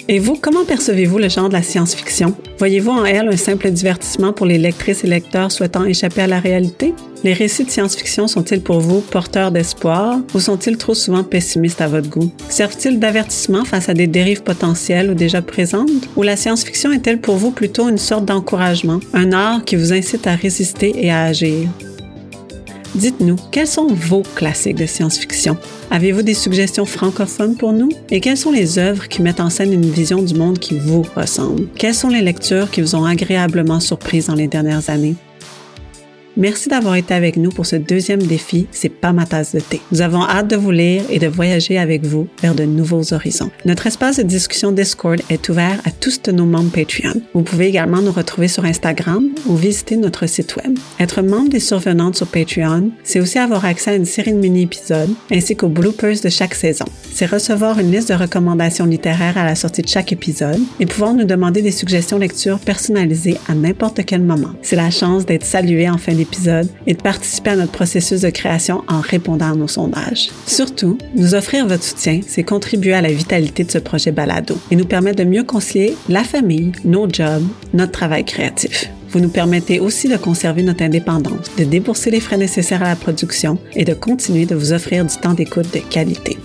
Et 0.09 0.21
vous, 0.21 0.37
comment 0.41 0.65
percevez-vous 0.65 1.19
le 1.19 1.29
genre 1.29 1.49
de 1.49 1.55
la 1.55 1.63
science-fiction? 1.63 2.33
Voyez-vous 2.59 2.93
en 2.93 3.05
elle 3.05 3.29
un 3.29 3.37
simple 3.37 3.71
divertissement 3.71 4.33
pour 4.33 4.47
les 4.47 4.57
lectrices 4.57 5.03
et 5.03 5.09
lecteurs 5.09 5.51
souhaitant 5.51 5.85
échapper 5.85 6.23
à 6.23 6.27
la 6.29 6.39
réalité? 6.39 6.95
Les 7.25 7.33
récits 7.33 7.65
de 7.65 7.71
science-fiction 7.71 8.29
sont-ils 8.29 8.61
pour 8.61 8.79
vous 8.79 9.01
porteurs 9.01 9.51
d'espoir 9.51 10.21
ou 10.33 10.39
sont-ils 10.39 10.77
trop 10.77 10.95
souvent 10.95 11.25
pessimistes 11.25 11.81
à 11.81 11.89
votre 11.89 12.09
goût? 12.09 12.31
Servent-ils 12.49 13.01
d'avertissement 13.01 13.65
face 13.65 13.89
à 13.89 13.95
des 13.95 14.07
dérives 14.07 14.45
potentielles 14.45 15.11
ou 15.11 15.15
déjà 15.15 15.43
présentes? 15.43 16.09
Ou 16.15 16.23
la 16.23 16.37
science-fiction 16.37 16.93
est-elle 16.93 17.21
pour 17.21 17.37
vous 17.37 17.51
plutôt 17.51 17.89
une 17.89 17.99
sorte 17.99 18.27
d'encouragement, 18.27 19.01
un 19.13 19.33
art 19.33 19.65
qui 19.65 19.75
vous 19.75 19.93
incite 19.93 20.29
à 20.29 20.37
résister 20.37 20.95
et 21.05 21.11
à 21.11 21.25
agir? 21.25 21.69
Dites-nous, 22.97 23.37
quels 23.51 23.67
sont 23.67 23.89
vos 23.89 24.23
classiques 24.23 24.77
de 24.77 24.87
science-fiction? 24.87 25.59
Avez-vous 25.91 26.23
des 26.23 26.33
suggestions 26.33 26.87
francophones 26.87 27.55
pour 27.55 27.75
nous? 27.75 27.91
Et 28.11 28.21
quelles 28.21 28.39
sont 28.39 28.53
les 28.53 28.79
œuvres 28.79 29.07
qui 29.07 29.21
mettent 29.21 29.41
en 29.41 29.51
scène 29.51 29.75
une 29.75 29.91
vision 29.91 30.23
du 30.23 30.33
monde 30.33 30.59
qui 30.59 30.79
vous 30.79 31.05
ressemble? 31.15 31.69
Quelles 31.77 31.95
sont 31.95 32.09
les 32.09 32.23
lectures 32.23 32.71
qui 32.71 32.81
vous 32.81 32.95
ont 32.95 33.05
agréablement 33.05 33.81
surprise 33.81 34.29
dans 34.29 34.35
les 34.35 34.49
dernières 34.49 34.89
années? 34.89 35.15
Merci 36.39 36.69
d'avoir 36.69 36.97
été 36.97 37.15
avec 37.15 37.39
nous 37.39 37.49
pour 37.49 37.65
ce 37.65 37.77
deuxième 37.77 38.23
défi, 38.23 38.67
c'est 38.71 38.91
pas 38.91 39.15
ma 39.15 39.25
tasse 39.25 39.55
de 39.55 39.61
thé. 39.61 39.81
Nous 39.91 40.03
avons 40.03 40.23
hâte 40.23 40.49
de 40.49 40.57
vous 40.57 40.71
lire 40.71 41.03
et 41.09 41.19
de 41.19 41.29
voyager 41.29 41.79
avec 41.79 42.05
vous 42.05 42.29
vers 42.43 42.55
de 42.55 42.65
nouveaux 42.65 43.15
horizons. 43.15 43.51
Notre 43.65 43.87
espace 43.87 44.19
de 44.19 44.23
discussion 44.23 44.71
Discord 44.71 45.23
est 45.31 45.49
ouvert 45.49 45.81
à 45.87 45.91
tous 45.91 46.21
de 46.21 46.33
nos 46.33 46.45
membres 46.45 46.71
Patreon. 46.71 47.23
Vous 47.33 47.41
pouvez 47.41 47.69
également 47.69 48.03
nous 48.03 48.13
retrouver 48.13 48.49
sur 48.49 48.67
Instagram 48.67 49.31
ou 49.47 49.57
visiter 49.57 49.97
notre 49.97 50.27
site 50.27 50.57
web. 50.57 50.79
Être 51.01 51.23
membre 51.23 51.49
des 51.49 51.61
survenantes 51.61 52.17
sur 52.17 52.27
Patreon, 52.27 52.91
c'est 53.03 53.21
aussi 53.21 53.39
avoir 53.39 53.65
accès 53.65 53.93
à 53.93 53.95
une 53.95 54.05
série 54.05 54.33
de 54.33 54.39
mini-épisodes 54.39 55.15
ainsi 55.33 55.57
qu'aux 55.57 55.69
bloopers 55.69 56.21
de 56.23 56.29
chaque 56.29 56.55
saison. 56.55 56.85
C'est 57.15 57.25
recevoir 57.25 57.79
une 57.79 57.91
liste 57.91 58.11
de 58.11 58.15
recommandations 58.15 58.85
littéraires 58.85 59.39
à 59.39 59.47
la 59.47 59.55
sortie 59.55 59.81
de 59.81 59.89
chaque 59.89 60.13
épisode 60.13 60.61
et 60.81 60.85
pouvoir 60.85 61.15
nous 61.15 61.25
demander 61.25 61.63
des 61.63 61.71
suggestions 61.71 62.19
lecture 62.19 62.59
personnalisées 62.59 63.39
à 63.49 63.55
n'importe 63.55 64.05
quel 64.05 64.21
moment. 64.21 64.53
C'est 64.61 64.77
la 64.77 64.91
chance 64.91 65.25
d'être 65.25 65.47
salué 65.47 65.89
en 65.89 65.97
fin 65.97 66.13
d'épisode 66.13 66.26
et 66.87 66.95
de 66.95 67.03
participer 67.03 67.51
à 67.51 67.57
notre 67.57 67.73
processus 67.73 68.21
de 68.21 68.31
création 68.31 68.83
en 68.89 69.01
répondant 69.01 69.53
à 69.53 69.55
nos 69.55 69.69
sondages. 69.69 70.31
Surtout, 70.47 70.99
nous 71.15 71.35
offrir 71.35 71.67
votre 71.67 71.85
soutien, 71.85 72.21
c'est 72.27 72.43
contribuer 72.43 72.95
à 72.95 73.03
la 73.03 73.13
vitalité 73.13 73.65
de 73.65 73.71
ce 73.71 73.79
projet 73.79 74.13
balado 74.13 74.57
et 74.71 74.77
nous 74.77 74.87
permettre 74.87 75.23
de 75.23 75.29
mieux 75.29 75.45
concilier 75.45 75.97
la 76.09 76.25
famille, 76.25 76.73
nos 76.85 77.09
jobs, 77.09 77.45
notre 77.75 77.93
travail 77.93 78.25
créatif. 78.25 78.91
Vous 79.11 79.21
nous 79.21 79.29
permettez 79.29 79.81
aussi 79.81 80.09
de 80.09 80.17
conserver 80.17 80.63
notre 80.63 80.83
indépendance, 80.83 81.51
de 81.57 81.65
débourser 81.65 82.11
les 82.11 82.21
frais 82.21 82.37
nécessaires 82.37 82.83
à 82.83 82.89
la 82.89 82.97
production 82.97 83.59
et 83.75 83.85
de 83.85 83.95
continuer 83.95 84.47
de 84.47 84.55
vous 84.55 84.73
offrir 84.73 85.05
du 85.05 85.17
temps 85.17 85.35
d'écoute 85.35 85.73
de 85.73 85.79
qualité. 85.79 86.37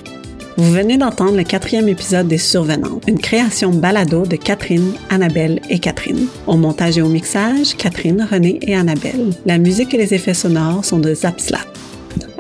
Vous 0.62 0.74
venez 0.74 0.96
d'entendre 0.96 1.36
le 1.38 1.44
quatrième 1.44 1.90
épisode 1.90 2.28
des 2.28 2.38
Survenantes, 2.38 3.02
une 3.08 3.18
création 3.18 3.72
balado 3.72 4.28
de 4.28 4.36
Catherine, 4.36 4.94
Annabelle 5.10 5.60
et 5.72 5.80
Catherine. 5.80 6.28
Au 6.46 6.56
montage 6.56 7.00
et 7.00 7.02
au 7.02 7.10
mixage, 7.10 7.76
Catherine, 7.76 8.28
René 8.30 8.60
et 8.62 8.76
Annabelle. 8.76 9.32
La 9.48 9.58
musique 9.58 9.92
et 9.96 9.98
les 9.98 10.14
effets 10.14 10.36
sonores 10.36 10.86
sont 10.86 11.00
de 11.00 11.16
Zapslap. 11.16 11.66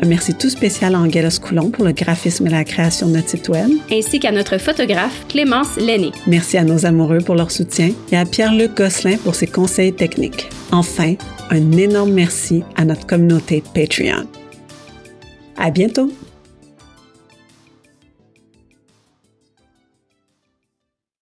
Un 0.03 0.05
merci 0.05 0.35
tout 0.35 0.51
spécial 0.51 0.93
à 0.93 0.99
Angela 0.99 1.29
Coulon 1.41 1.71
pour 1.71 1.83
le 1.83 1.93
graphisme 1.93 2.45
et 2.45 2.51
la 2.51 2.63
création 2.63 3.07
de 3.07 3.13
notre 3.13 3.29
site 3.29 3.49
web. 3.49 3.71
Ainsi 3.91 4.19
qu'à 4.19 4.31
notre 4.31 4.59
photographe, 4.59 5.25
Clémence 5.27 5.77
Lenné. 5.77 6.11
Merci 6.27 6.59
à 6.59 6.63
nos 6.63 6.85
amoureux 6.85 7.21
pour 7.25 7.33
leur 7.33 7.49
soutien 7.49 7.89
et 8.11 8.17
à 8.17 8.25
Pierre-Luc 8.25 8.77
Gosselin 8.77 9.17
pour 9.17 9.33
ses 9.33 9.47
conseils 9.47 9.93
techniques. 9.93 10.47
Enfin, 10.71 11.15
un 11.49 11.71
énorme 11.71 12.11
merci 12.11 12.61
à 12.75 12.85
notre 12.85 13.07
communauté 13.07 13.63
Patreon. 13.73 14.27
À 15.57 15.71
bientôt! 15.71 16.11